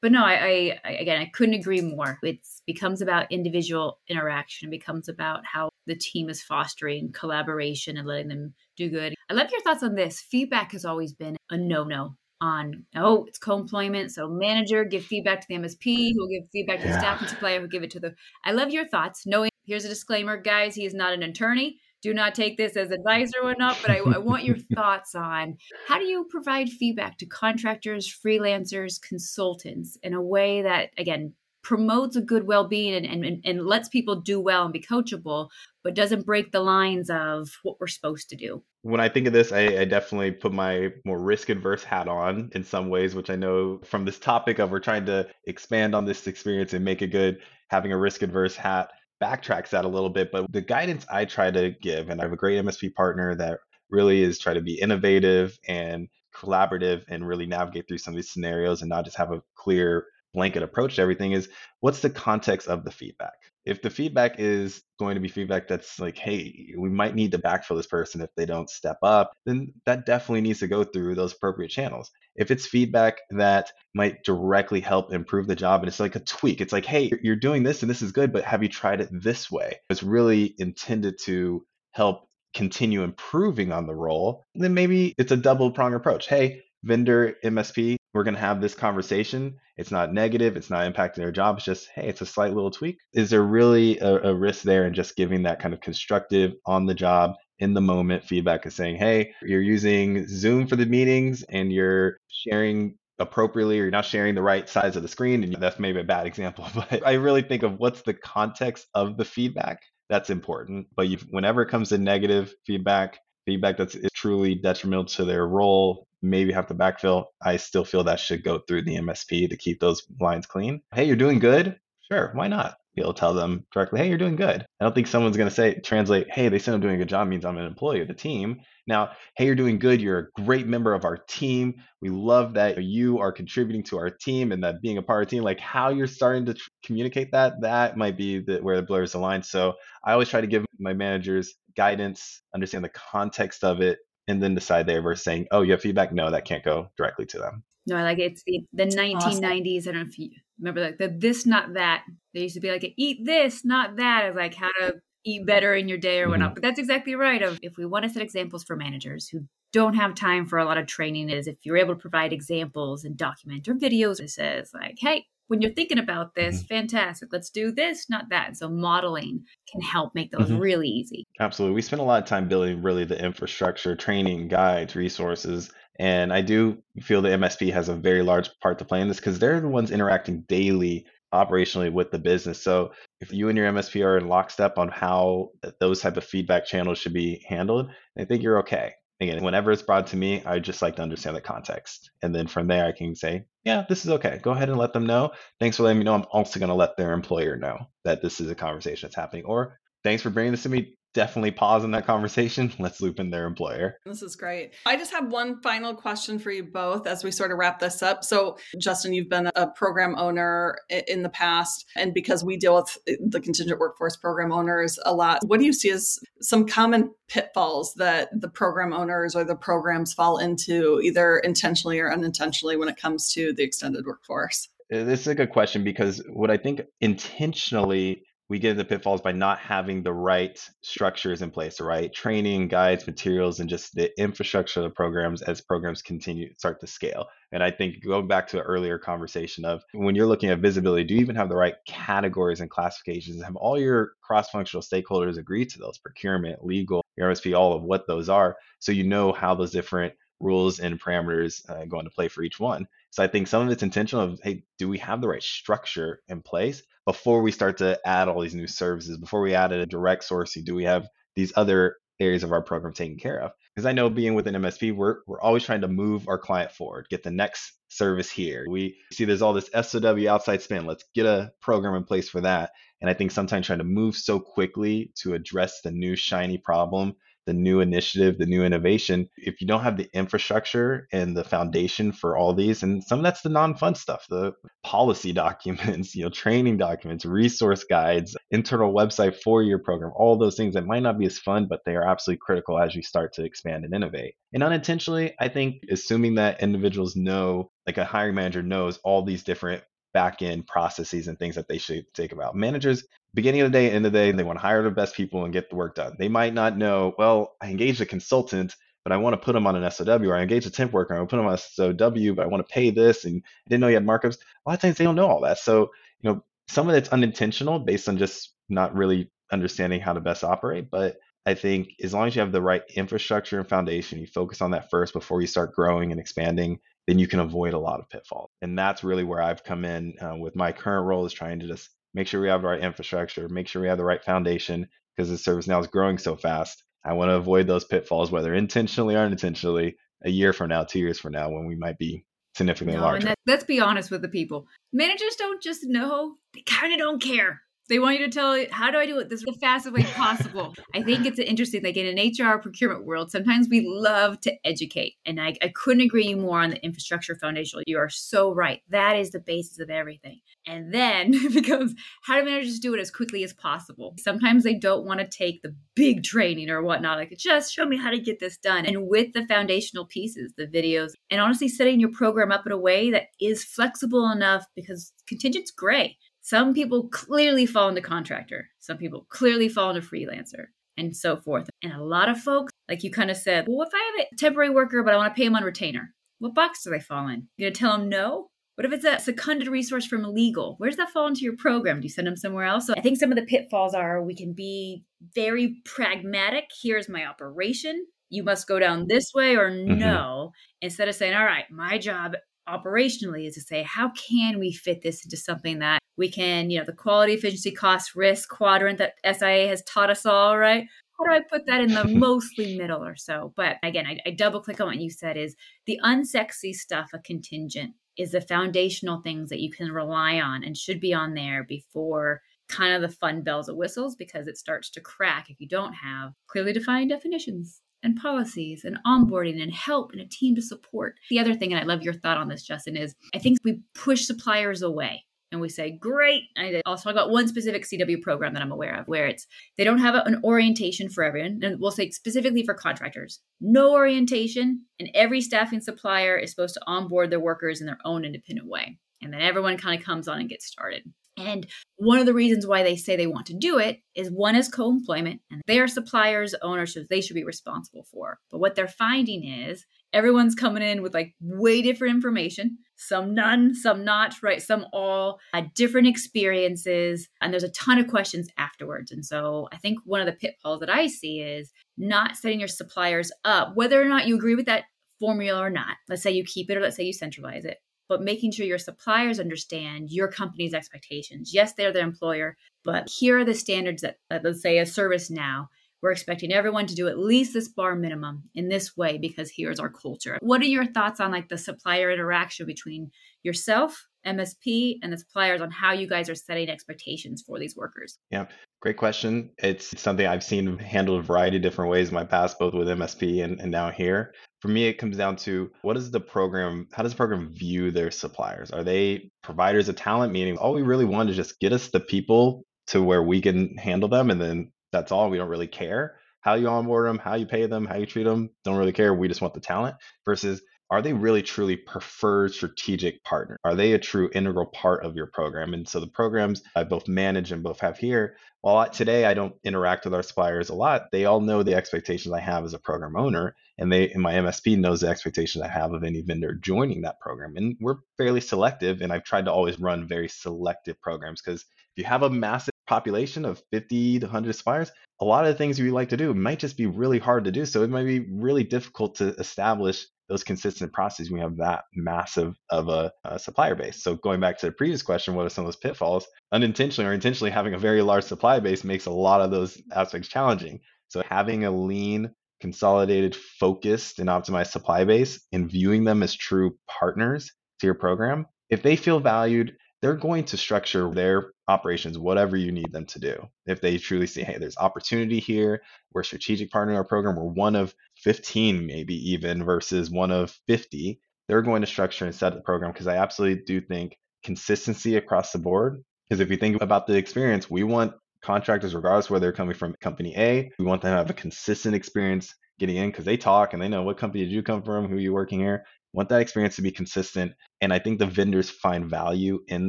but 0.00 0.12
no, 0.12 0.24
I, 0.24 0.78
I 0.84 0.90
again, 0.90 1.20
I 1.20 1.26
couldn't 1.26 1.54
agree 1.54 1.80
more. 1.80 2.18
It 2.22 2.38
becomes 2.66 3.00
about 3.00 3.30
individual 3.32 3.98
interaction. 4.08 4.68
It 4.68 4.70
becomes 4.70 5.08
about 5.08 5.44
how 5.44 5.70
the 5.86 5.96
team 5.96 6.28
is 6.28 6.42
fostering 6.42 7.12
collaboration 7.12 7.96
and 7.96 8.06
letting 8.06 8.28
them 8.28 8.54
do 8.76 8.88
good. 8.88 9.14
I 9.30 9.34
love 9.34 9.50
your 9.50 9.60
thoughts 9.62 9.82
on 9.82 9.94
this. 9.94 10.20
Feedback 10.20 10.72
has 10.72 10.84
always 10.84 11.12
been 11.12 11.36
a 11.50 11.56
no-no 11.56 12.16
on 12.40 12.84
oh 12.96 13.24
it's 13.26 13.38
co-employment 13.38 14.10
so 14.10 14.28
manager 14.28 14.84
give 14.84 15.04
feedback 15.04 15.40
to 15.40 15.46
the 15.48 15.54
msp 15.54 16.12
who'll 16.14 16.28
give 16.28 16.42
feedback 16.50 16.80
to 16.80 16.86
yeah. 16.86 16.92
the 16.92 16.98
staff 16.98 17.20
and 17.20 17.30
supplier 17.30 17.60
who 17.60 17.68
give 17.68 17.84
it 17.84 17.90
to 17.90 18.00
the 18.00 18.12
i 18.44 18.50
love 18.50 18.70
your 18.70 18.86
thoughts 18.86 19.24
knowing 19.24 19.50
here's 19.64 19.84
a 19.84 19.88
disclaimer 19.88 20.36
guys 20.36 20.74
he 20.74 20.84
is 20.84 20.94
not 20.94 21.12
an 21.12 21.22
attorney 21.22 21.78
do 22.04 22.12
not 22.12 22.34
take 22.34 22.58
this 22.58 22.76
as 22.76 22.90
advice 22.90 23.32
or 23.34 23.44
whatnot 23.44 23.78
but 23.80 23.90
I, 23.90 23.96
I 23.96 24.18
want 24.18 24.44
your 24.44 24.58
thoughts 24.74 25.14
on 25.14 25.56
how 25.88 25.98
do 25.98 26.04
you 26.04 26.26
provide 26.30 26.68
feedback 26.68 27.16
to 27.18 27.26
contractors 27.26 28.14
freelancers 28.24 29.00
consultants 29.00 29.96
in 30.02 30.12
a 30.12 30.22
way 30.22 30.62
that 30.62 30.90
again 30.98 31.32
promotes 31.62 32.14
a 32.14 32.20
good 32.20 32.46
well-being 32.46 33.06
and, 33.06 33.24
and, 33.24 33.40
and 33.46 33.66
lets 33.66 33.88
people 33.88 34.16
do 34.16 34.38
well 34.38 34.64
and 34.64 34.72
be 34.74 34.80
coachable 34.80 35.48
but 35.82 35.94
doesn't 35.94 36.26
break 36.26 36.52
the 36.52 36.60
lines 36.60 37.08
of 37.08 37.48
what 37.62 37.80
we're 37.80 37.86
supposed 37.86 38.28
to 38.28 38.36
do? 38.36 38.62
When 38.82 39.00
i 39.00 39.08
think 39.08 39.26
of 39.26 39.32
this 39.32 39.50
I, 39.50 39.80
I, 39.80 39.84
definitely 39.86 40.30
put 40.30 40.52
my 40.52 40.92
more 41.06 41.18
risk 41.18 41.48
adverse 41.48 41.82
hat 41.82 42.06
on 42.06 42.50
in 42.54 42.64
some 42.64 42.90
ways 42.90 43.14
which 43.14 43.30
i 43.30 43.36
know 43.36 43.80
from 43.82 44.04
this 44.04 44.18
topic 44.18 44.58
of 44.58 44.70
we're 44.70 44.78
trying 44.78 45.06
to 45.06 45.26
expand 45.46 45.94
on 45.94 46.04
this 46.04 46.26
experience 46.26 46.74
and 46.74 46.84
make 46.84 47.00
it 47.00 47.06
good 47.06 47.38
having 47.68 47.92
a 47.92 47.96
risk 47.96 48.20
adverse 48.20 48.54
hat 48.54 48.90
backtracks 49.22 49.70
that 49.70 49.84
a 49.84 49.88
little 49.88 50.08
bit 50.10 50.30
but 50.32 50.50
the 50.52 50.60
guidance 50.60 51.06
i 51.10 51.24
try 51.24 51.50
to 51.50 51.70
give 51.82 52.10
and 52.10 52.20
i 52.20 52.24
have 52.24 52.32
a 52.32 52.36
great 52.36 52.62
msp 52.64 52.92
partner 52.94 53.34
that 53.34 53.58
really 53.90 54.22
is 54.22 54.38
try 54.38 54.52
to 54.52 54.60
be 54.60 54.74
innovative 54.80 55.56
and 55.68 56.08
collaborative 56.34 57.04
and 57.08 57.26
really 57.26 57.46
navigate 57.46 57.86
through 57.86 57.98
some 57.98 58.12
of 58.12 58.16
these 58.16 58.30
scenarios 58.32 58.82
and 58.82 58.88
not 58.88 59.04
just 59.04 59.16
have 59.16 59.30
a 59.30 59.42
clear 59.54 60.06
blanket 60.32 60.62
approach 60.62 60.96
to 60.96 61.02
everything 61.02 61.32
is 61.32 61.48
what's 61.80 62.00
the 62.00 62.10
context 62.10 62.66
of 62.66 62.84
the 62.84 62.90
feedback 62.90 63.34
if 63.66 63.82
the 63.82 63.90
feedback 63.90 64.38
is 64.38 64.82
going 64.98 65.14
to 65.14 65.20
be 65.20 65.28
feedback 65.28 65.68
that's 65.68 65.98
like 65.98 66.16
hey 66.16 66.72
we 66.76 66.88
might 66.88 67.14
need 67.14 67.32
to 67.32 67.38
backfill 67.38 67.76
this 67.76 67.86
person 67.86 68.20
if 68.20 68.30
they 68.36 68.46
don't 68.46 68.70
step 68.70 68.98
up 69.02 69.32
then 69.46 69.72
that 69.86 70.06
definitely 70.06 70.40
needs 70.40 70.60
to 70.60 70.68
go 70.68 70.84
through 70.84 71.14
those 71.14 71.32
appropriate 71.32 71.70
channels 71.70 72.10
if 72.36 72.50
it's 72.50 72.66
feedback 72.66 73.18
that 73.30 73.70
might 73.94 74.22
directly 74.24 74.80
help 74.80 75.12
improve 75.12 75.46
the 75.46 75.56
job 75.56 75.80
and 75.80 75.88
it's 75.88 76.00
like 76.00 76.16
a 76.16 76.20
tweak 76.20 76.60
it's 76.60 76.72
like 76.72 76.84
hey 76.86 77.10
you're 77.22 77.36
doing 77.36 77.62
this 77.62 77.82
and 77.82 77.90
this 77.90 78.02
is 78.02 78.12
good 78.12 78.32
but 78.32 78.44
have 78.44 78.62
you 78.62 78.68
tried 78.68 79.00
it 79.00 79.08
this 79.10 79.50
way 79.50 79.80
it's 79.90 80.02
really 80.02 80.54
intended 80.58 81.18
to 81.18 81.64
help 81.92 82.28
continue 82.54 83.02
improving 83.02 83.72
on 83.72 83.86
the 83.86 83.94
role, 83.94 84.44
then 84.54 84.72
maybe 84.72 85.14
it's 85.18 85.32
a 85.32 85.36
double 85.36 85.70
prong 85.70 85.92
approach. 85.92 86.28
Hey, 86.28 86.62
vendor 86.84 87.34
MSP, 87.44 87.96
we're 88.14 88.24
going 88.24 88.34
to 88.34 88.40
have 88.40 88.60
this 88.60 88.74
conversation. 88.74 89.56
It's 89.76 89.90
not 89.90 90.12
negative, 90.12 90.56
it's 90.56 90.70
not 90.70 90.90
impacting 90.92 91.16
their 91.16 91.32
job. 91.32 91.56
It's 91.56 91.64
just, 91.64 91.88
hey, 91.94 92.08
it's 92.08 92.20
a 92.20 92.26
slight 92.26 92.54
little 92.54 92.70
tweak. 92.70 92.98
Is 93.12 93.30
there 93.30 93.42
really 93.42 93.98
a, 93.98 94.30
a 94.30 94.34
risk 94.34 94.62
there 94.62 94.86
in 94.86 94.94
just 94.94 95.16
giving 95.16 95.42
that 95.42 95.58
kind 95.58 95.74
of 95.74 95.80
constructive, 95.80 96.52
on 96.66 96.86
the 96.86 96.94
job, 96.94 97.34
in 97.58 97.74
the 97.74 97.80
moment 97.80 98.24
feedback 98.24 98.66
is 98.66 98.74
saying, 98.74 98.96
hey, 98.96 99.32
you're 99.42 99.60
using 99.60 100.26
Zoom 100.28 100.66
for 100.66 100.76
the 100.76 100.86
meetings 100.86 101.42
and 101.44 101.72
you're 101.72 102.18
sharing 102.28 102.96
appropriately 103.20 103.78
or 103.78 103.82
you're 103.82 103.90
not 103.92 104.04
sharing 104.04 104.34
the 104.34 104.42
right 104.42 104.68
size 104.68 104.96
of 104.96 105.02
the 105.02 105.08
screen 105.08 105.44
and 105.44 105.54
that's 105.60 105.78
maybe 105.78 106.00
a 106.00 106.04
bad 106.04 106.26
example 106.26 106.66
but 106.74 107.06
i 107.06 107.12
really 107.12 107.42
think 107.42 107.62
of 107.62 107.78
what's 107.78 108.02
the 108.02 108.12
context 108.12 108.88
of 108.92 109.16
the 109.16 109.24
feedback 109.24 109.78
that's 110.08 110.30
important. 110.30 110.86
But 110.96 111.08
whenever 111.30 111.62
it 111.62 111.68
comes 111.68 111.88
to 111.88 111.98
negative 111.98 112.54
feedback, 112.66 113.18
feedback 113.44 113.76
that's 113.76 113.96
truly 114.14 114.54
detrimental 114.54 115.04
to 115.04 115.24
their 115.24 115.46
role, 115.46 116.06
maybe 116.22 116.52
have 116.52 116.66
to 116.68 116.74
backfill, 116.74 117.26
I 117.42 117.56
still 117.56 117.84
feel 117.84 118.04
that 118.04 118.20
should 118.20 118.42
go 118.42 118.60
through 118.60 118.82
the 118.82 118.96
MSP 118.96 119.48
to 119.48 119.56
keep 119.56 119.80
those 119.80 120.02
lines 120.20 120.46
clean. 120.46 120.80
Hey, 120.94 121.04
you're 121.04 121.16
doing 121.16 121.38
good. 121.38 121.78
Sure, 122.10 122.32
why 122.34 122.48
not? 122.48 122.76
To 122.96 123.12
tell 123.12 123.34
them 123.34 123.66
directly, 123.72 123.98
hey, 123.98 124.08
you're 124.08 124.18
doing 124.18 124.36
good. 124.36 124.64
I 124.80 124.84
don't 124.84 124.94
think 124.94 125.08
someone's 125.08 125.36
going 125.36 125.48
to 125.48 125.54
say, 125.54 125.80
translate, 125.80 126.30
hey, 126.30 126.48
they 126.48 126.58
said 126.58 126.74
I'm 126.74 126.80
doing 126.80 126.94
a 126.94 126.98
good 126.98 127.08
job 127.08 127.26
means 127.26 127.44
I'm 127.44 127.58
an 127.58 127.66
employee 127.66 128.02
of 128.02 128.08
the 128.08 128.14
team. 128.14 128.60
Now, 128.86 129.12
hey, 129.36 129.46
you're 129.46 129.54
doing 129.54 129.78
good. 129.78 130.00
You're 130.00 130.18
a 130.18 130.42
great 130.42 130.66
member 130.66 130.94
of 130.94 131.04
our 131.04 131.16
team. 131.16 131.82
We 132.00 132.10
love 132.10 132.54
that 132.54 132.82
you 132.82 133.18
are 133.18 133.32
contributing 133.32 133.82
to 133.84 133.98
our 133.98 134.10
team 134.10 134.52
and 134.52 134.62
that 134.62 134.80
being 134.80 134.98
a 134.98 135.02
part 135.02 135.22
of 135.22 135.28
the 135.28 135.36
team, 135.36 135.42
like 135.42 135.58
how 135.58 135.88
you're 135.88 136.06
starting 136.06 136.46
to 136.46 136.54
tr- 136.54 136.68
communicate 136.84 137.32
that, 137.32 137.60
that 137.62 137.96
might 137.96 138.16
be 138.16 138.38
the, 138.40 138.58
where 138.58 138.76
the 138.76 138.82
blurs 138.82 139.12
the 139.12 139.18
line. 139.18 139.42
So 139.42 139.74
I 140.04 140.12
always 140.12 140.28
try 140.28 140.40
to 140.40 140.46
give 140.46 140.64
my 140.78 140.92
managers 140.92 141.54
guidance, 141.76 142.42
understand 142.54 142.84
the 142.84 142.90
context 142.90 143.64
of 143.64 143.80
it, 143.80 143.98
and 144.28 144.42
then 144.42 144.54
decide 144.54 144.86
there 144.86 145.02
versus 145.02 145.24
saying, 145.24 145.48
oh, 145.50 145.62
you 145.62 145.72
have 145.72 145.82
feedback? 145.82 146.12
No, 146.12 146.30
that 146.30 146.44
can't 146.44 146.64
go 146.64 146.90
directly 146.96 147.26
to 147.26 147.38
them. 147.38 147.64
No, 147.86 147.96
I 147.96 148.02
like 148.02 148.18
it. 148.18 148.32
it's 148.32 148.42
the, 148.46 148.64
the 148.72 148.84
1990s. 148.84 149.16
Awesome. 149.16 149.44
I 149.44 149.78
don't 149.80 149.94
know 149.94 150.00
if 150.02 150.18
you 150.18 150.30
remember 150.58 150.80
like 150.80 150.98
the 150.98 151.08
this, 151.08 151.46
not 151.46 151.74
that. 151.74 152.04
They 152.32 152.42
used 152.42 152.54
to 152.54 152.60
be 152.60 152.70
like, 152.70 152.94
eat 152.96 153.24
this, 153.24 153.64
not 153.64 153.96
that. 153.96 154.30
Is 154.30 154.36
like 154.36 154.54
how 154.54 154.70
to 154.80 154.94
eat 155.24 155.46
better 155.46 155.74
in 155.74 155.88
your 155.88 155.98
day 155.98 156.20
or 156.20 156.28
whatnot. 156.28 156.50
Mm-hmm. 156.50 156.54
But 156.54 156.62
that's 156.62 156.78
exactly 156.78 157.14
right. 157.14 157.42
Of 157.42 157.58
if 157.62 157.76
we 157.76 157.86
want 157.86 158.04
to 158.04 158.10
set 158.10 158.22
examples 158.22 158.64
for 158.64 158.76
managers 158.76 159.28
who 159.28 159.40
don't 159.72 159.94
have 159.94 160.14
time 160.14 160.46
for 160.46 160.58
a 160.58 160.64
lot 160.64 160.78
of 160.78 160.86
training, 160.86 161.30
is 161.30 161.46
if 161.46 161.56
you're 161.62 161.76
able 161.76 161.94
to 161.94 162.00
provide 162.00 162.32
examples 162.32 163.04
and 163.04 163.16
document 163.16 163.68
or 163.68 163.74
videos 163.74 164.18
that 164.18 164.30
says 164.30 164.70
like, 164.72 164.96
hey, 164.98 165.26
when 165.48 165.60
you're 165.60 165.74
thinking 165.74 165.98
about 165.98 166.34
this, 166.34 166.58
mm-hmm. 166.58 166.66
fantastic. 166.66 167.28
Let's 167.32 167.50
do 167.50 167.70
this, 167.70 168.08
not 168.08 168.28
that. 168.30 168.48
And 168.48 168.56
so 168.56 168.68
modeling 168.68 169.44
can 169.70 169.80
help 169.82 170.14
make 170.14 170.30
those 170.30 170.48
mm-hmm. 170.48 170.58
really 170.58 170.88
easy. 170.88 171.24
Absolutely. 171.40 171.74
We 171.74 171.82
spend 171.82 172.00
a 172.00 172.04
lot 172.04 172.22
of 172.22 172.28
time 172.28 172.48
building 172.48 172.82
really 172.82 173.04
the 173.04 173.22
infrastructure, 173.22 173.94
training, 173.94 174.48
guides, 174.48 174.96
resources. 174.96 175.70
And 175.98 176.32
I 176.32 176.40
do 176.40 176.82
feel 177.00 177.22
the 177.22 177.30
MSP 177.30 177.72
has 177.72 177.88
a 177.88 177.94
very 177.94 178.22
large 178.22 178.50
part 178.60 178.78
to 178.78 178.84
play 178.84 179.00
in 179.00 179.08
this 179.08 179.18
because 179.18 179.38
they're 179.38 179.60
the 179.60 179.68
ones 179.68 179.90
interacting 179.90 180.42
daily 180.42 181.06
operationally 181.32 181.92
with 181.92 182.10
the 182.10 182.18
business. 182.18 182.62
So 182.62 182.92
if 183.20 183.32
you 183.32 183.48
and 183.48 183.58
your 183.58 183.70
MSP 183.70 184.04
are 184.04 184.18
in 184.18 184.28
lockstep 184.28 184.78
on 184.78 184.88
how 184.88 185.50
those 185.80 186.00
type 186.00 186.16
of 186.16 186.24
feedback 186.24 186.66
channels 186.66 186.98
should 186.98 187.12
be 187.12 187.44
handled, 187.46 187.90
I 188.18 188.24
think 188.24 188.42
you're 188.42 188.58
okay. 188.60 188.94
Again, 189.20 189.44
whenever 189.44 189.70
it's 189.70 189.82
brought 189.82 190.08
to 190.08 190.16
me, 190.16 190.42
I 190.44 190.58
just 190.58 190.82
like 190.82 190.96
to 190.96 191.02
understand 191.02 191.36
the 191.36 191.40
context. 191.40 192.10
And 192.22 192.34
then 192.34 192.48
from 192.48 192.66
there, 192.66 192.84
I 192.84 192.92
can 192.92 193.14
say, 193.14 193.44
yeah, 193.64 193.84
this 193.88 194.04
is 194.04 194.10
okay. 194.12 194.40
Go 194.42 194.50
ahead 194.50 194.68
and 194.68 194.78
let 194.78 194.92
them 194.92 195.06
know. 195.06 195.32
Thanks 195.60 195.76
for 195.76 195.84
letting 195.84 195.98
me 195.98 196.04
know. 196.04 196.14
I'm 196.14 196.24
also 196.32 196.58
going 196.58 196.68
to 196.68 196.74
let 196.74 196.96
their 196.96 197.12
employer 197.12 197.56
know 197.56 197.78
that 198.04 198.22
this 198.22 198.40
is 198.40 198.50
a 198.50 198.56
conversation 198.56 199.06
that's 199.06 199.16
happening. 199.16 199.44
Or 199.44 199.78
thanks 200.02 200.22
for 200.22 200.30
bringing 200.30 200.52
this 200.52 200.64
to 200.64 200.68
me 200.68 200.96
definitely 201.14 201.52
pause 201.52 201.84
in 201.84 201.92
that 201.92 202.06
conversation. 202.06 202.72
Let's 202.78 203.00
loop 203.00 203.18
in 203.18 203.30
their 203.30 203.46
employer. 203.46 203.98
This 204.04 204.22
is 204.22 204.36
great. 204.36 204.74
I 204.84 204.96
just 204.96 205.12
have 205.12 205.30
one 205.30 205.62
final 205.62 205.94
question 205.94 206.38
for 206.38 206.50
you 206.50 206.64
both 206.64 207.06
as 207.06 207.24
we 207.24 207.30
sort 207.30 207.52
of 207.52 207.58
wrap 207.58 207.78
this 207.78 208.02
up. 208.02 208.24
So, 208.24 208.58
Justin, 208.78 209.14
you've 209.14 209.30
been 209.30 209.50
a 209.54 209.68
program 209.68 210.16
owner 210.18 210.76
in 211.08 211.22
the 211.22 211.28
past, 211.30 211.86
and 211.96 212.12
because 212.12 212.44
we 212.44 212.56
deal 212.56 212.74
with 212.74 212.98
uh, 213.08 213.12
the 213.26 213.40
contingent 213.40 213.78
workforce 213.78 214.16
program 214.16 214.52
owners 214.52 214.98
a 215.04 215.14
lot, 215.14 215.40
what 215.46 215.60
do 215.60 215.66
you 215.66 215.72
see 215.72 215.90
as 215.90 216.18
some 216.40 216.66
common 216.66 217.10
pitfalls 217.28 217.94
that 217.94 218.28
the 218.38 218.48
program 218.48 218.92
owners 218.92 219.34
or 219.34 219.44
the 219.44 219.56
programs 219.56 220.12
fall 220.12 220.38
into, 220.38 221.00
either 221.02 221.38
intentionally 221.38 221.98
or 222.00 222.12
unintentionally, 222.12 222.76
when 222.76 222.88
it 222.88 222.96
comes 222.96 223.30
to 223.32 223.52
the 223.52 223.62
extended 223.62 224.04
workforce? 224.04 224.68
Uh, 224.92 225.04
this 225.04 225.20
is 225.20 225.28
a 225.28 225.34
good 225.34 225.50
question 225.50 225.84
because 225.84 226.22
what 226.28 226.50
I 226.50 226.56
think 226.56 226.82
intentionally 227.00 228.24
we 228.48 228.58
get 228.58 228.72
into 228.72 228.84
pitfalls 228.84 229.22
by 229.22 229.32
not 229.32 229.58
having 229.58 230.02
the 230.02 230.12
right 230.12 230.58
structures 230.82 231.40
in 231.40 231.50
place, 231.50 231.80
right 231.80 232.12
training, 232.12 232.68
guides, 232.68 233.06
materials, 233.06 233.60
and 233.60 233.70
just 233.70 233.94
the 233.94 234.10
infrastructure 234.20 234.80
of 234.80 234.84
the 234.84 234.90
programs 234.90 235.40
as 235.42 235.60
programs 235.60 236.02
continue 236.02 236.52
start 236.54 236.80
to 236.80 236.86
scale. 236.86 237.26
And 237.52 237.62
I 237.62 237.70
think 237.70 238.04
going 238.04 238.28
back 238.28 238.48
to 238.48 238.58
an 238.58 238.64
earlier 238.64 238.98
conversation 238.98 239.64
of 239.64 239.82
when 239.92 240.14
you're 240.14 240.26
looking 240.26 240.50
at 240.50 240.58
visibility, 240.58 241.04
do 241.04 241.14
you 241.14 241.20
even 241.20 241.36
have 241.36 241.48
the 241.48 241.56
right 241.56 241.74
categories 241.86 242.60
and 242.60 242.68
classifications? 242.68 243.42
Have 243.42 243.56
all 243.56 243.78
your 243.78 244.12
cross-functional 244.22 244.82
stakeholders 244.82 245.38
agree 245.38 245.64
to 245.64 245.78
those? 245.78 245.98
Procurement, 245.98 246.64
legal, 246.64 247.02
your 247.16 247.30
MSP, 247.30 247.56
all 247.56 247.72
of 247.72 247.82
what 247.82 248.06
those 248.06 248.28
are, 248.28 248.56
so 248.78 248.92
you 248.92 249.04
know 249.04 249.32
how 249.32 249.54
those 249.54 249.70
different 249.70 250.12
rules 250.40 250.80
and 250.80 251.00
parameters 251.00 251.68
uh, 251.70 251.86
go 251.86 251.98
into 251.98 252.10
play 252.10 252.28
for 252.28 252.42
each 252.42 252.60
one. 252.60 252.86
So 253.10 253.22
I 253.22 253.28
think 253.28 253.46
some 253.46 253.62
of 253.62 253.72
it's 253.72 253.82
intentional 253.82 254.24
of, 254.24 254.40
hey, 254.42 254.64
do 254.78 254.88
we 254.88 254.98
have 254.98 255.20
the 255.20 255.28
right 255.28 255.42
structure 255.42 256.20
in 256.28 256.42
place 256.42 256.82
before 257.06 257.42
we 257.42 257.52
start 257.52 257.78
to 257.78 257.98
add 258.04 258.28
all 258.28 258.40
these 258.40 258.54
new 258.54 258.66
services? 258.66 259.18
Before 259.18 259.40
we 259.40 259.54
add 259.54 259.72
a 259.72 259.86
direct 259.86 260.28
sourcing, 260.28 260.64
do 260.64 260.74
we 260.74 260.84
have 260.84 261.08
these 261.36 261.52
other 261.56 261.96
areas 262.20 262.42
of 262.44 262.52
our 262.52 262.62
program 262.62 262.92
taken 262.92 263.18
care 263.18 263.40
of? 263.40 263.52
Because 263.74 263.86
I 263.86 263.92
know 263.92 264.08
being 264.08 264.34
with 264.34 264.46
an 264.46 264.54
MSP, 264.54 264.94
we're 264.94 265.18
we're 265.26 265.40
always 265.40 265.64
trying 265.64 265.80
to 265.82 265.88
move 265.88 266.28
our 266.28 266.38
client 266.38 266.72
forward, 266.72 267.08
get 267.10 267.22
the 267.22 267.30
next 267.30 267.72
service 267.88 268.30
here. 268.30 268.64
We 268.68 268.96
see 269.12 269.24
there's 269.24 269.42
all 269.42 269.52
this 269.52 269.70
SOW 269.72 270.28
outside 270.28 270.62
spend. 270.62 270.86
Let's 270.86 271.04
get 271.14 271.26
a 271.26 271.52
program 271.60 271.94
in 271.94 272.04
place 272.04 272.28
for 272.28 272.40
that. 272.40 272.70
And 273.00 273.10
I 273.10 273.14
think 273.14 273.30
sometimes 273.30 273.66
trying 273.66 273.78
to 273.78 273.84
move 273.84 274.16
so 274.16 274.40
quickly 274.40 275.12
to 275.16 275.34
address 275.34 275.80
the 275.82 275.90
new 275.90 276.16
shiny 276.16 276.58
problem 276.58 277.14
the 277.46 277.52
new 277.52 277.80
initiative, 277.80 278.38
the 278.38 278.46
new 278.46 278.64
innovation, 278.64 279.28
if 279.36 279.60
you 279.60 279.66
don't 279.66 279.82
have 279.82 279.96
the 279.96 280.08
infrastructure 280.14 281.06
and 281.12 281.36
the 281.36 281.44
foundation 281.44 282.12
for 282.12 282.36
all 282.36 282.54
these, 282.54 282.82
and 282.82 283.02
some 283.04 283.18
of 283.18 283.22
that's 283.22 283.42
the 283.42 283.48
non-fun 283.48 283.94
stuff, 283.94 284.26
the 284.28 284.52
policy 284.82 285.32
documents, 285.44 286.14
you 286.14 286.24
know, 286.24 286.30
training 286.30 286.76
documents, 286.76 287.24
resource 287.24 287.84
guides, 287.84 288.36
internal 288.50 288.92
website 288.92 289.36
for 289.42 289.62
your 289.62 289.78
program, 289.78 290.12
all 290.16 290.36
those 290.36 290.56
things 290.56 290.74
that 290.74 290.86
might 290.86 291.02
not 291.02 291.18
be 291.18 291.26
as 291.26 291.38
fun, 291.38 291.66
but 291.68 291.80
they 291.84 291.96
are 291.96 292.06
absolutely 292.06 292.40
critical 292.44 292.78
as 292.78 292.94
you 292.94 293.02
start 293.02 293.32
to 293.34 293.44
expand 293.44 293.84
and 293.84 293.94
innovate. 293.94 294.34
And 294.52 294.62
unintentionally, 294.62 295.34
I 295.40 295.48
think 295.48 295.82
assuming 295.90 296.36
that 296.36 296.62
individuals 296.62 297.16
know, 297.16 297.70
like 297.86 297.98
a 297.98 298.04
hiring 298.04 298.34
manager 298.34 298.62
knows 298.62 298.98
all 299.04 299.22
these 299.22 299.42
different 299.42 299.82
back 300.14 300.40
end 300.40 300.66
processes 300.66 301.28
and 301.28 301.38
things 301.38 301.56
that 301.56 301.68
they 301.68 301.76
should 301.76 302.06
think 302.14 302.32
about. 302.32 302.54
Managers, 302.54 303.04
beginning 303.34 303.62
of 303.62 303.72
the 303.72 303.78
day, 303.78 303.90
end 303.90 304.06
of 304.06 304.12
the 304.12 304.18
day, 304.18 304.32
they 304.32 304.44
want 304.44 304.58
to 304.58 304.62
hire 304.62 304.82
the 304.82 304.90
best 304.90 305.14
people 305.14 305.44
and 305.44 305.52
get 305.52 305.68
the 305.68 305.76
work 305.76 305.96
done. 305.96 306.16
They 306.18 306.28
might 306.28 306.54
not 306.54 306.78
know, 306.78 307.14
well, 307.18 307.56
I 307.60 307.70
engaged 307.70 308.00
a 308.00 308.06
consultant, 308.06 308.74
but 309.04 309.12
I 309.12 309.16
want 309.18 309.34
to 309.34 309.44
put 309.44 309.52
them 309.52 309.66
on 309.66 309.76
an 309.76 309.90
SOW, 309.90 310.24
or 310.24 310.36
I 310.36 310.42
engaged 310.42 310.66
a 310.66 310.70
temp 310.70 310.92
worker, 310.92 311.14
I 311.14 311.18
want 311.18 311.28
to 311.30 311.36
put 311.36 311.38
them 311.38 311.46
on 311.46 311.54
a 311.54 311.58
SOW, 311.58 312.34
but 312.34 312.44
I 312.44 312.48
want 312.48 312.66
to 312.66 312.72
pay 312.72 312.90
this, 312.90 313.24
and 313.24 313.42
I 313.44 313.68
didn't 313.68 313.80
know 313.80 313.88
you 313.88 313.94
had 313.94 314.06
markups. 314.06 314.36
A 314.36 314.70
lot 314.70 314.74
of 314.76 314.80
times 314.80 314.96
they 314.96 315.04
don't 315.04 315.16
know 315.16 315.28
all 315.28 315.40
that. 315.42 315.58
So, 315.58 315.90
you 316.20 316.30
know, 316.30 316.44
some 316.68 316.88
of 316.88 316.94
it's 316.94 317.10
unintentional 317.10 317.78
based 317.78 318.08
on 318.08 318.16
just 318.16 318.54
not 318.68 318.94
really 318.94 319.30
understanding 319.52 320.00
how 320.00 320.12
to 320.12 320.20
best 320.20 320.44
operate. 320.44 320.90
But 320.90 321.16
I 321.46 321.54
think 321.54 321.88
as 322.02 322.14
long 322.14 322.26
as 322.26 322.34
you 322.34 322.40
have 322.40 322.52
the 322.52 322.62
right 322.62 322.82
infrastructure 322.94 323.58
and 323.58 323.68
foundation, 323.68 324.20
you 324.20 324.26
focus 324.26 324.62
on 324.62 324.70
that 324.70 324.90
first 324.90 325.12
before 325.12 325.40
you 325.40 325.46
start 325.46 325.74
growing 325.74 326.10
and 326.10 326.20
expanding, 326.20 326.78
then 327.06 327.18
you 327.18 327.26
can 327.26 327.40
avoid 327.40 327.74
a 327.74 327.78
lot 327.78 328.00
of 328.00 328.08
pitfalls. 328.08 328.50
And 328.62 328.78
that's 328.78 329.04
really 329.04 329.24
where 329.24 329.42
I've 329.42 329.64
come 329.64 329.84
in 329.84 330.14
uh, 330.22 330.36
with 330.36 330.56
my 330.56 330.72
current 330.72 331.06
role 331.06 331.26
is 331.26 331.34
trying 331.34 331.60
to 331.60 331.66
just 331.66 331.90
make 332.14 332.26
sure 332.26 332.40
we 332.40 332.48
have 332.48 332.62
the 332.62 332.68
right 332.68 332.80
infrastructure, 332.80 333.48
make 333.48 333.68
sure 333.68 333.82
we 333.82 333.88
have 333.88 333.98
the 333.98 334.04
right 334.04 334.24
foundation 334.24 334.88
because 335.16 335.30
the 335.30 335.36
ServiceNow 335.36 335.80
is 335.80 335.86
growing 335.88 336.18
so 336.18 336.36
fast. 336.36 336.82
I 337.04 337.12
want 337.12 337.28
to 337.28 337.34
avoid 337.34 337.66
those 337.66 337.84
pitfalls, 337.84 338.30
whether 338.30 338.54
intentionally 338.54 339.14
or 339.14 339.18
unintentionally, 339.18 339.96
a 340.24 340.30
year 340.30 340.52
from 340.52 340.70
now, 340.70 340.84
two 340.84 341.00
years 341.00 341.20
from 341.20 341.32
now, 341.32 341.50
when 341.50 341.66
we 341.66 341.76
might 341.76 341.98
be 341.98 342.24
significantly 342.56 342.96
no, 342.96 343.02
larger. 343.02 343.26
That, 343.26 343.38
let's 343.46 343.64
be 343.64 343.80
honest 343.80 344.10
with 344.10 344.22
the 344.22 344.28
people. 344.28 344.66
Managers 344.92 345.36
don't 345.36 345.62
just 345.62 345.84
know; 345.84 346.36
they 346.54 346.62
kind 346.62 346.92
of 346.92 346.98
don't 346.98 347.22
care. 347.22 347.60
They 347.88 347.98
want 347.98 348.18
you 348.18 348.26
to 348.26 348.32
tell 348.32 348.64
how 348.70 348.90
do 348.90 348.98
I 348.98 349.06
do 349.06 349.18
it 349.18 349.28
this 349.28 349.44
the 349.44 349.52
fastest 349.60 349.94
way 349.94 350.04
possible. 350.04 350.74
I 350.94 351.02
think 351.02 351.26
it's 351.26 351.38
interesting. 351.38 351.82
Like 351.82 351.96
in 351.96 352.18
an 352.18 352.30
HR 352.30 352.58
procurement 352.58 353.04
world, 353.04 353.30
sometimes 353.30 353.68
we 353.68 353.86
love 353.86 354.40
to 354.40 354.54
educate, 354.64 355.14
and 355.26 355.40
I, 355.40 355.54
I 355.62 355.72
couldn't 355.74 356.02
agree 356.02 356.34
more 356.34 356.60
on 356.60 356.70
the 356.70 356.84
infrastructure 356.84 357.34
foundation. 357.34 357.82
You 357.86 357.98
are 357.98 358.08
so 358.08 358.52
right. 358.54 358.80
That 358.88 359.16
is 359.16 359.30
the 359.30 359.40
basis 359.40 359.78
of 359.80 359.90
everything. 359.90 360.40
And 360.66 360.94
then 360.94 361.30
it 361.34 361.52
becomes 361.52 361.94
how 362.22 362.38
do 362.38 362.44
managers 362.44 362.78
do 362.78 362.94
it 362.94 363.00
as 363.00 363.10
quickly 363.10 363.44
as 363.44 363.52
possible? 363.52 364.14
Sometimes 364.18 364.64
they 364.64 364.74
don't 364.74 365.04
want 365.04 365.20
to 365.20 365.26
take 365.26 365.62
the 365.62 365.74
big 365.94 366.22
training 366.22 366.70
or 366.70 366.82
whatnot. 366.82 367.18
Like 367.18 367.34
just 367.38 367.72
show 367.72 367.84
me 367.84 367.96
how 367.96 368.10
to 368.10 368.18
get 368.18 368.40
this 368.40 368.56
done. 368.56 368.86
And 368.86 369.08
with 369.08 369.32
the 369.32 369.46
foundational 369.46 370.06
pieces, 370.06 370.52
the 370.56 370.66
videos, 370.66 371.12
and 371.30 371.40
honestly 371.40 371.68
setting 371.68 372.00
your 372.00 372.12
program 372.12 372.50
up 372.50 372.66
in 372.66 372.72
a 372.72 372.78
way 372.78 373.10
that 373.10 373.24
is 373.40 373.64
flexible 373.64 374.30
enough 374.30 374.66
because 374.74 375.12
contingent's 375.26 375.70
gray 375.70 376.16
some 376.44 376.74
people 376.74 377.08
clearly 377.08 377.64
fall 377.64 377.88
into 377.88 378.02
contractor, 378.02 378.68
some 378.78 378.98
people 378.98 379.26
clearly 379.30 379.66
fall 379.66 379.88
into 379.90 380.06
freelancer, 380.06 380.66
and 380.98 381.16
so 381.16 381.38
forth. 381.38 381.70
And 381.82 381.94
a 381.94 382.04
lot 382.04 382.28
of 382.28 382.38
folks, 382.38 382.70
like 382.86 383.02
you 383.02 383.10
kind 383.10 383.30
of 383.30 383.38
said, 383.38 383.64
well, 383.66 383.86
if 383.86 383.94
I 383.94 384.12
have 384.18 384.26
a 384.30 384.36
temporary 384.36 384.68
worker, 384.68 385.02
but 385.02 385.14
I 385.14 385.16
want 385.16 385.34
to 385.34 385.38
pay 385.38 385.46
them 385.46 385.56
on 385.56 385.64
retainer, 385.64 386.12
what 386.40 386.54
box 386.54 386.84
do 386.84 386.90
they 386.90 387.00
fall 387.00 387.28
in? 387.28 387.48
You're 387.56 387.70
gonna 387.70 387.74
tell 387.74 387.96
them 387.96 388.10
no? 388.10 388.48
What 388.74 388.84
if 388.84 388.92
it's 388.92 389.06
a 389.06 389.18
seconded 389.18 389.68
resource 389.68 390.04
from 390.04 390.34
legal? 390.34 390.74
Where 390.76 390.90
does 390.90 390.98
that 390.98 391.08
fall 391.08 391.28
into 391.28 391.40
your 391.40 391.56
program? 391.56 392.00
Do 392.00 392.04
you 392.04 392.10
send 392.10 392.26
them 392.26 392.36
somewhere 392.36 392.66
else? 392.66 392.88
So 392.88 392.94
I 392.94 393.00
think 393.00 393.18
some 393.18 393.32
of 393.32 393.36
the 393.36 393.46
pitfalls 393.46 393.94
are 393.94 394.22
we 394.22 394.34
can 394.34 394.52
be 394.52 395.02
very 395.34 395.80
pragmatic. 395.86 396.64
Here's 396.82 397.08
my 397.08 397.24
operation. 397.24 398.04
You 398.28 398.42
must 398.42 398.68
go 398.68 398.78
down 398.78 399.06
this 399.08 399.30
way 399.34 399.56
or 399.56 399.70
mm-hmm. 399.70 399.98
no. 399.98 400.52
Instead 400.82 401.08
of 401.08 401.14
saying, 401.14 401.32
all 401.32 401.44
right, 401.46 401.64
my 401.70 401.96
job 401.96 402.34
operationally 402.68 403.46
is 403.46 403.54
to 403.54 403.60
say, 403.60 403.82
how 403.82 404.10
can 404.10 404.58
we 404.58 404.72
fit 404.72 405.02
this 405.02 405.24
into 405.24 405.36
something 405.36 405.78
that 405.80 405.98
we 406.16 406.30
can, 406.30 406.70
you 406.70 406.78
know, 406.78 406.84
the 406.84 406.92
quality, 406.92 407.34
efficiency, 407.34 407.72
cost, 407.72 408.14
risk 408.14 408.48
quadrant 408.48 408.98
that 408.98 409.14
SIA 409.24 409.68
has 409.68 409.82
taught 409.82 410.10
us 410.10 410.24
all, 410.24 410.56
right? 410.56 410.86
How 411.18 411.24
do 411.24 411.32
I 411.32 411.40
put 411.40 411.66
that 411.66 411.80
in 411.80 411.92
the 411.92 412.04
mostly 412.08 412.76
middle 412.76 413.04
or 413.04 413.16
so? 413.16 413.52
But 413.56 413.76
again, 413.82 414.06
I, 414.06 414.18
I 414.26 414.30
double 414.30 414.60
click 414.60 414.80
on 414.80 414.86
what 414.86 415.00
you 415.00 415.10
said 415.10 415.36
is 415.36 415.56
the 415.86 416.00
unsexy 416.04 416.72
stuff, 416.72 417.10
a 417.12 417.18
contingent, 417.18 417.94
is 418.16 418.32
the 418.32 418.40
foundational 418.40 419.20
things 419.22 419.50
that 419.50 419.60
you 419.60 419.70
can 419.70 419.90
rely 419.90 420.40
on 420.40 420.62
and 420.62 420.76
should 420.76 421.00
be 421.00 421.12
on 421.12 421.34
there 421.34 421.64
before 421.64 422.42
kind 422.68 422.94
of 422.94 423.02
the 423.02 423.16
fun 423.16 423.42
bells 423.42 423.68
and 423.68 423.76
whistles 423.76 424.16
because 424.16 424.46
it 424.46 424.56
starts 424.56 424.90
to 424.90 425.00
crack 425.00 425.50
if 425.50 425.60
you 425.60 425.68
don't 425.68 425.92
have 425.94 426.32
clearly 426.46 426.72
defined 426.72 427.10
definitions 427.10 427.80
and 428.04 428.16
policies 428.16 428.84
and 428.84 428.98
onboarding 429.06 429.60
and 429.60 429.72
help 429.72 430.12
and 430.12 430.20
a 430.20 430.26
team 430.26 430.54
to 430.54 430.62
support. 430.62 431.16
The 431.30 431.40
other 431.40 431.54
thing, 431.54 431.72
and 431.72 431.80
I 431.80 431.84
love 431.84 432.02
your 432.02 432.14
thought 432.14 432.36
on 432.36 432.48
this, 432.48 432.62
Justin, 432.62 432.96
is 432.96 433.14
I 433.34 433.38
think 433.38 433.58
we 433.64 433.80
push 433.94 434.26
suppliers 434.26 434.82
away 434.82 435.24
and 435.50 435.60
we 435.60 435.68
say, 435.68 435.90
great. 435.90 436.42
I 436.56 436.82
also 436.84 437.10
about 437.10 437.30
one 437.30 437.48
specific 437.48 437.84
CW 437.84 438.20
program 438.20 438.54
that 438.54 438.62
I'm 438.62 438.72
aware 438.72 438.98
of 438.98 439.08
where 439.08 439.26
it's 439.26 439.46
they 439.78 439.84
don't 439.84 439.98
have 439.98 440.14
an 440.14 440.40
orientation 440.44 441.08
for 441.08 441.24
everyone. 441.24 441.60
And 441.62 441.80
we'll 441.80 441.90
say 441.90 442.10
specifically 442.10 442.64
for 442.64 442.74
contractors, 442.74 443.40
no 443.60 443.92
orientation, 443.92 444.82
and 444.98 445.10
every 445.14 445.40
staffing 445.40 445.80
supplier 445.80 446.36
is 446.36 446.50
supposed 446.50 446.74
to 446.74 446.82
onboard 446.86 447.30
their 447.30 447.40
workers 447.40 447.80
in 447.80 447.86
their 447.86 447.98
own 448.04 448.24
independent 448.24 448.68
way. 448.68 448.98
And 449.22 449.32
then 449.32 449.40
everyone 449.40 449.78
kind 449.78 449.98
of 449.98 450.04
comes 450.04 450.28
on 450.28 450.40
and 450.40 450.48
gets 450.48 450.66
started. 450.66 451.04
And 451.36 451.66
one 451.96 452.18
of 452.18 452.26
the 452.26 452.34
reasons 452.34 452.66
why 452.66 452.82
they 452.82 452.96
say 452.96 453.16
they 453.16 453.26
want 453.26 453.46
to 453.46 453.54
do 453.54 453.78
it 453.78 454.00
is 454.14 454.30
one 454.30 454.54
is 454.54 454.68
co 454.68 454.88
employment, 454.88 455.40
and 455.50 455.62
their 455.66 455.88
suppliers' 455.88 456.54
ownership 456.62 457.06
they 457.08 457.20
should 457.20 457.34
be 457.34 457.44
responsible 457.44 458.06
for. 458.10 458.38
But 458.50 458.58
what 458.58 458.74
they're 458.74 458.88
finding 458.88 459.44
is 459.44 459.84
everyone's 460.12 460.54
coming 460.54 460.82
in 460.82 461.02
with 461.02 461.12
like 461.12 461.34
way 461.40 461.82
different 461.82 462.14
information. 462.14 462.78
Some 462.96 463.34
none 463.34 463.74
some 463.74 464.04
not 464.04 464.34
right? 464.42 464.62
Some 464.62 464.86
all 464.92 465.40
had 465.52 465.74
different 465.74 466.06
experiences 466.06 467.28
and 467.40 467.52
there's 467.52 467.64
a 467.64 467.70
ton 467.70 467.98
of 467.98 468.06
questions 468.06 468.48
afterwards. 468.56 469.10
And 469.10 469.26
so 469.26 469.68
i 469.72 469.76
think 469.76 469.98
one 470.04 470.20
of 470.20 470.26
the 470.26 470.32
pitfalls 470.32 470.80
that 470.80 470.90
i 470.90 471.08
see 471.08 471.40
is 471.40 471.72
not 471.98 472.36
setting 472.36 472.60
your 472.60 472.68
suppliers 472.68 473.32
up. 473.44 473.72
Whether 473.74 474.00
or 474.00 474.06
not 474.06 474.26
you 474.26 474.36
agree 474.36 474.54
with 474.54 474.66
that 474.66 474.84
formula 475.20 475.60
or 475.60 475.70
not 475.70 475.96
let's 476.08 476.22
say 476.22 476.30
you 476.30 476.44
keep 476.44 476.68
it 476.70 476.76
or 476.76 476.80
let's 476.80 476.96
say 476.96 477.04
you 477.04 477.12
centralize 477.12 477.64
it 477.64 477.78
but 478.08 478.22
making 478.22 478.50
sure 478.50 478.66
your 478.66 478.78
suppliers 478.78 479.40
understand 479.40 480.10
your 480.10 480.28
company's 480.28 480.74
expectations 480.74 481.52
yes 481.52 481.74
they're 481.74 481.92
the 481.92 482.00
employer 482.00 482.56
but 482.84 483.08
here 483.08 483.38
are 483.38 483.44
the 483.44 483.54
standards 483.54 484.02
that, 484.02 484.18
uh, 484.30 484.38
let's 484.44 484.62
say 484.62 484.78
a 484.78 484.84
ServiceNow. 484.84 485.68
we're 486.02 486.12
expecting 486.12 486.52
everyone 486.52 486.86
to 486.86 486.94
do 486.94 487.08
at 487.08 487.18
least 487.18 487.54
this 487.54 487.68
bar 487.68 487.96
minimum 487.96 488.42
in 488.54 488.68
this 488.68 488.94
way 488.94 489.16
because 489.16 489.50
here's 489.50 489.80
our 489.80 489.88
culture. 489.88 490.38
What 490.42 490.60
are 490.60 490.66
your 490.66 490.84
thoughts 490.84 491.18
on 491.18 491.32
like 491.32 491.48
the 491.48 491.56
supplier 491.56 492.10
interaction 492.10 492.66
between 492.66 493.10
yourself, 493.42 494.06
MSP, 494.26 494.98
and 495.02 495.10
the 495.10 495.16
suppliers 495.16 495.62
on 495.62 495.70
how 495.70 495.92
you 495.92 496.06
guys 496.06 496.28
are 496.28 496.34
setting 496.34 496.68
expectations 496.68 497.42
for 497.46 497.58
these 497.58 497.74
workers? 497.74 498.18
Yeah, 498.30 498.46
great 498.84 498.98
question. 498.98 499.48
It's 499.56 499.98
something 499.98 500.26
I've 500.26 500.44
seen 500.44 500.76
handled 500.76 501.20
a 501.20 501.22
variety 501.22 501.56
of 501.56 501.62
different 501.62 501.90
ways 501.90 502.08
in 502.08 502.14
my 502.14 502.24
past, 502.24 502.58
both 502.58 502.74
with 502.74 502.86
MSP 502.86 503.42
and, 503.42 503.58
and 503.58 503.70
now 503.70 503.90
here. 503.90 504.34
For 504.60 504.68
me, 504.68 504.84
it 504.84 504.98
comes 504.98 505.16
down 505.16 505.36
to 505.36 505.70
what 505.80 505.96
is 505.96 506.10
the 506.10 506.20
program, 506.20 506.86
how 506.92 507.02
does 507.02 507.12
the 507.12 507.16
program 507.16 507.54
view 507.54 507.90
their 507.90 508.10
suppliers? 508.10 508.70
Are 508.70 508.84
they 508.84 509.30
providers 509.42 509.88
of 509.88 509.96
talent, 509.96 510.34
meaning 510.34 510.58
all 510.58 510.74
we 510.74 510.82
really 510.82 511.06
want 511.06 511.30
is 511.30 511.36
just 511.36 511.60
get 511.60 511.72
us 511.72 511.88
the 511.88 511.98
people 511.98 512.66
to 512.88 513.02
where 513.02 513.22
we 513.22 513.40
can 513.40 513.74
handle 513.78 514.10
them 514.10 514.30
and 514.30 514.38
then 514.38 514.70
that's 514.92 515.10
all. 515.10 515.30
We 515.30 515.38
don't 515.38 515.48
really 515.48 515.66
care 515.66 516.18
how 516.42 516.52
you 516.52 516.68
onboard 516.68 517.08
them, 517.08 517.18
how 517.18 517.36
you 517.36 517.46
pay 517.46 517.64
them, 517.64 517.86
how 517.86 517.96
you 517.96 518.04
treat 518.04 518.24
them. 518.24 518.50
Don't 518.64 518.76
really 518.76 518.92
care. 518.92 519.14
We 519.14 519.28
just 519.28 519.40
want 519.40 519.54
the 519.54 519.60
talent. 519.60 519.96
Versus, 520.26 520.60
are 520.94 521.02
they 521.02 521.12
really 521.12 521.42
truly 521.42 521.74
preferred 521.74 522.54
strategic 522.54 523.24
partner? 523.24 523.58
Are 523.64 523.74
they 523.74 523.92
a 523.92 523.98
true 523.98 524.30
integral 524.32 524.66
part 524.66 525.04
of 525.04 525.16
your 525.16 525.26
program? 525.26 525.74
And 525.74 525.88
so 525.88 525.98
the 525.98 526.06
programs 526.06 526.62
I 526.76 526.84
both 526.84 527.08
manage 527.08 527.50
and 527.50 527.64
both 527.64 527.80
have 527.80 527.98
here, 527.98 528.36
while 528.60 528.88
today 528.88 529.24
I 529.24 529.34
don't 529.34 529.56
interact 529.64 530.04
with 530.04 530.14
our 530.14 530.22
suppliers 530.22 530.68
a 530.68 530.74
lot, 530.74 531.10
they 531.10 531.24
all 531.24 531.40
know 531.40 531.64
the 531.64 531.74
expectations 531.74 532.32
I 532.32 532.38
have 532.38 532.64
as 532.64 532.74
a 532.74 532.78
program 532.78 533.16
owner, 533.16 533.56
and 533.76 533.90
they 533.90 534.08
and 534.12 534.22
my 534.22 534.34
MSP 534.34 534.78
knows 534.78 535.00
the 535.00 535.08
expectations 535.08 535.64
I 535.64 535.68
have 535.68 535.92
of 535.92 536.04
any 536.04 536.20
vendor 536.20 536.54
joining 536.54 537.02
that 537.02 537.18
program. 537.18 537.56
And 537.56 537.76
we're 537.80 537.96
fairly 538.16 538.40
selective, 538.40 539.00
and 539.00 539.12
I've 539.12 539.24
tried 539.24 539.46
to 539.46 539.52
always 539.52 539.80
run 539.80 540.06
very 540.06 540.28
selective 540.28 541.00
programs 541.00 541.42
because 541.42 541.62
if 541.62 541.98
you 541.98 542.04
have 542.04 542.22
a 542.22 542.30
massive 542.30 542.72
population 542.86 543.44
of 543.44 543.60
50 543.72 544.20
to 544.20 544.26
100 544.26 544.54
suppliers, 544.54 544.92
a 545.20 545.24
lot 545.24 545.44
of 545.44 545.52
the 545.52 545.58
things 545.58 545.80
we 545.80 545.90
like 545.90 546.10
to 546.10 546.16
do 546.16 546.32
might 546.34 546.60
just 546.60 546.76
be 546.76 546.86
really 546.86 547.18
hard 547.18 547.44
to 547.44 547.52
do. 547.52 547.66
So 547.66 547.82
it 547.82 547.90
might 547.90 548.04
be 548.04 548.26
really 548.30 548.64
difficult 548.64 549.16
to 549.16 549.34
establish 549.36 550.06
those 550.28 550.44
consistent 550.44 550.92
processes 550.92 551.30
we 551.30 551.40
have 551.40 551.56
that 551.56 551.84
massive 551.94 552.56
of 552.70 552.88
a, 552.88 553.12
a, 553.24 553.38
supplier 553.38 553.74
base. 553.74 554.02
So 554.02 554.16
going 554.16 554.40
back 554.40 554.58
to 554.58 554.66
the 554.66 554.72
previous 554.72 555.02
question, 555.02 555.34
what 555.34 555.46
are 555.46 555.50
some 555.50 555.64
of 555.64 555.68
those 555.68 555.76
pitfalls? 555.76 556.26
Unintentionally 556.52 557.08
or 557.08 557.12
intentionally 557.12 557.50
having 557.50 557.74
a 557.74 557.78
very 557.78 558.02
large 558.02 558.24
supply 558.24 558.60
base 558.60 558.84
makes 558.84 559.06
a 559.06 559.10
lot 559.10 559.40
of 559.40 559.50
those 559.50 559.80
aspects 559.92 560.28
challenging. 560.28 560.80
So 561.08 561.22
having 561.28 561.64
a 561.64 561.70
lean, 561.70 562.30
consolidated, 562.60 563.36
focused, 563.36 564.18
and 564.18 564.28
optimized 564.28 564.70
supply 564.70 565.04
base 565.04 565.40
and 565.52 565.70
viewing 565.70 566.04
them 566.04 566.22
as 566.22 566.34
true 566.34 566.76
partners 566.88 567.52
to 567.80 567.86
your 567.86 567.94
program, 567.94 568.46
if 568.70 568.82
they 568.82 568.96
feel 568.96 569.20
valued, 569.20 569.76
they're 570.04 570.14
going 570.14 570.44
to 570.44 570.58
structure 570.58 571.08
their 571.08 571.52
operations 571.66 572.18
whatever 572.18 572.58
you 572.58 572.70
need 572.70 572.92
them 572.92 573.06
to 573.06 573.18
do. 573.18 573.48
If 573.64 573.80
they 573.80 573.96
truly 573.96 574.26
see, 574.26 574.42
hey, 574.42 574.58
there's 574.58 574.76
opportunity 574.76 575.40
here, 575.40 575.80
we're 576.12 576.20
a 576.20 576.24
strategic 576.26 576.70
partner 576.70 576.92
in 576.92 576.98
our 576.98 577.04
program, 577.04 577.36
we're 577.36 577.44
one 577.44 577.74
of 577.74 577.94
15, 578.18 578.84
maybe 578.84 579.14
even 579.32 579.64
versus 579.64 580.10
one 580.10 580.30
of 580.30 580.54
50, 580.66 581.18
they're 581.48 581.62
going 581.62 581.80
to 581.80 581.86
structure 581.86 582.26
and 582.26 582.34
set 582.34 582.54
the 582.54 582.60
program 582.60 582.92
because 582.92 583.06
I 583.06 583.16
absolutely 583.16 583.64
do 583.64 583.80
think 583.80 584.18
consistency 584.42 585.16
across 585.16 585.52
the 585.52 585.58
board. 585.58 586.04
Because 586.28 586.40
if 586.40 586.50
you 586.50 586.58
think 586.58 586.82
about 586.82 587.06
the 587.06 587.16
experience, 587.16 587.70
we 587.70 587.82
want 587.82 588.12
contractors, 588.42 588.94
regardless 588.94 589.30
where 589.30 589.40
they're 589.40 589.52
coming 589.52 589.74
from 589.74 589.94
company 590.02 590.34
A, 590.36 590.70
we 590.78 590.84
want 590.84 591.00
them 591.00 591.12
to 591.12 591.16
have 591.16 591.30
a 591.30 591.32
consistent 591.32 591.94
experience 591.94 592.54
getting 592.78 592.96
in 592.96 593.08
because 593.08 593.24
they 593.24 593.38
talk 593.38 593.72
and 593.72 593.80
they 593.80 593.88
know 593.88 594.02
what 594.02 594.18
company 594.18 594.44
did 594.44 594.52
you 594.52 594.62
come 594.62 594.82
from, 594.82 595.08
who 595.08 595.16
are 595.16 595.20
you 595.20 595.32
working 595.32 595.60
here 595.60 595.86
want 596.14 596.28
that 596.28 596.40
experience 596.40 596.76
to 596.76 596.82
be 596.82 596.92
consistent. 596.92 597.52
And 597.80 597.92
I 597.92 597.98
think 597.98 598.18
the 598.18 598.26
vendors 598.26 598.70
find 598.70 599.04
value 599.04 599.58
in 599.66 599.88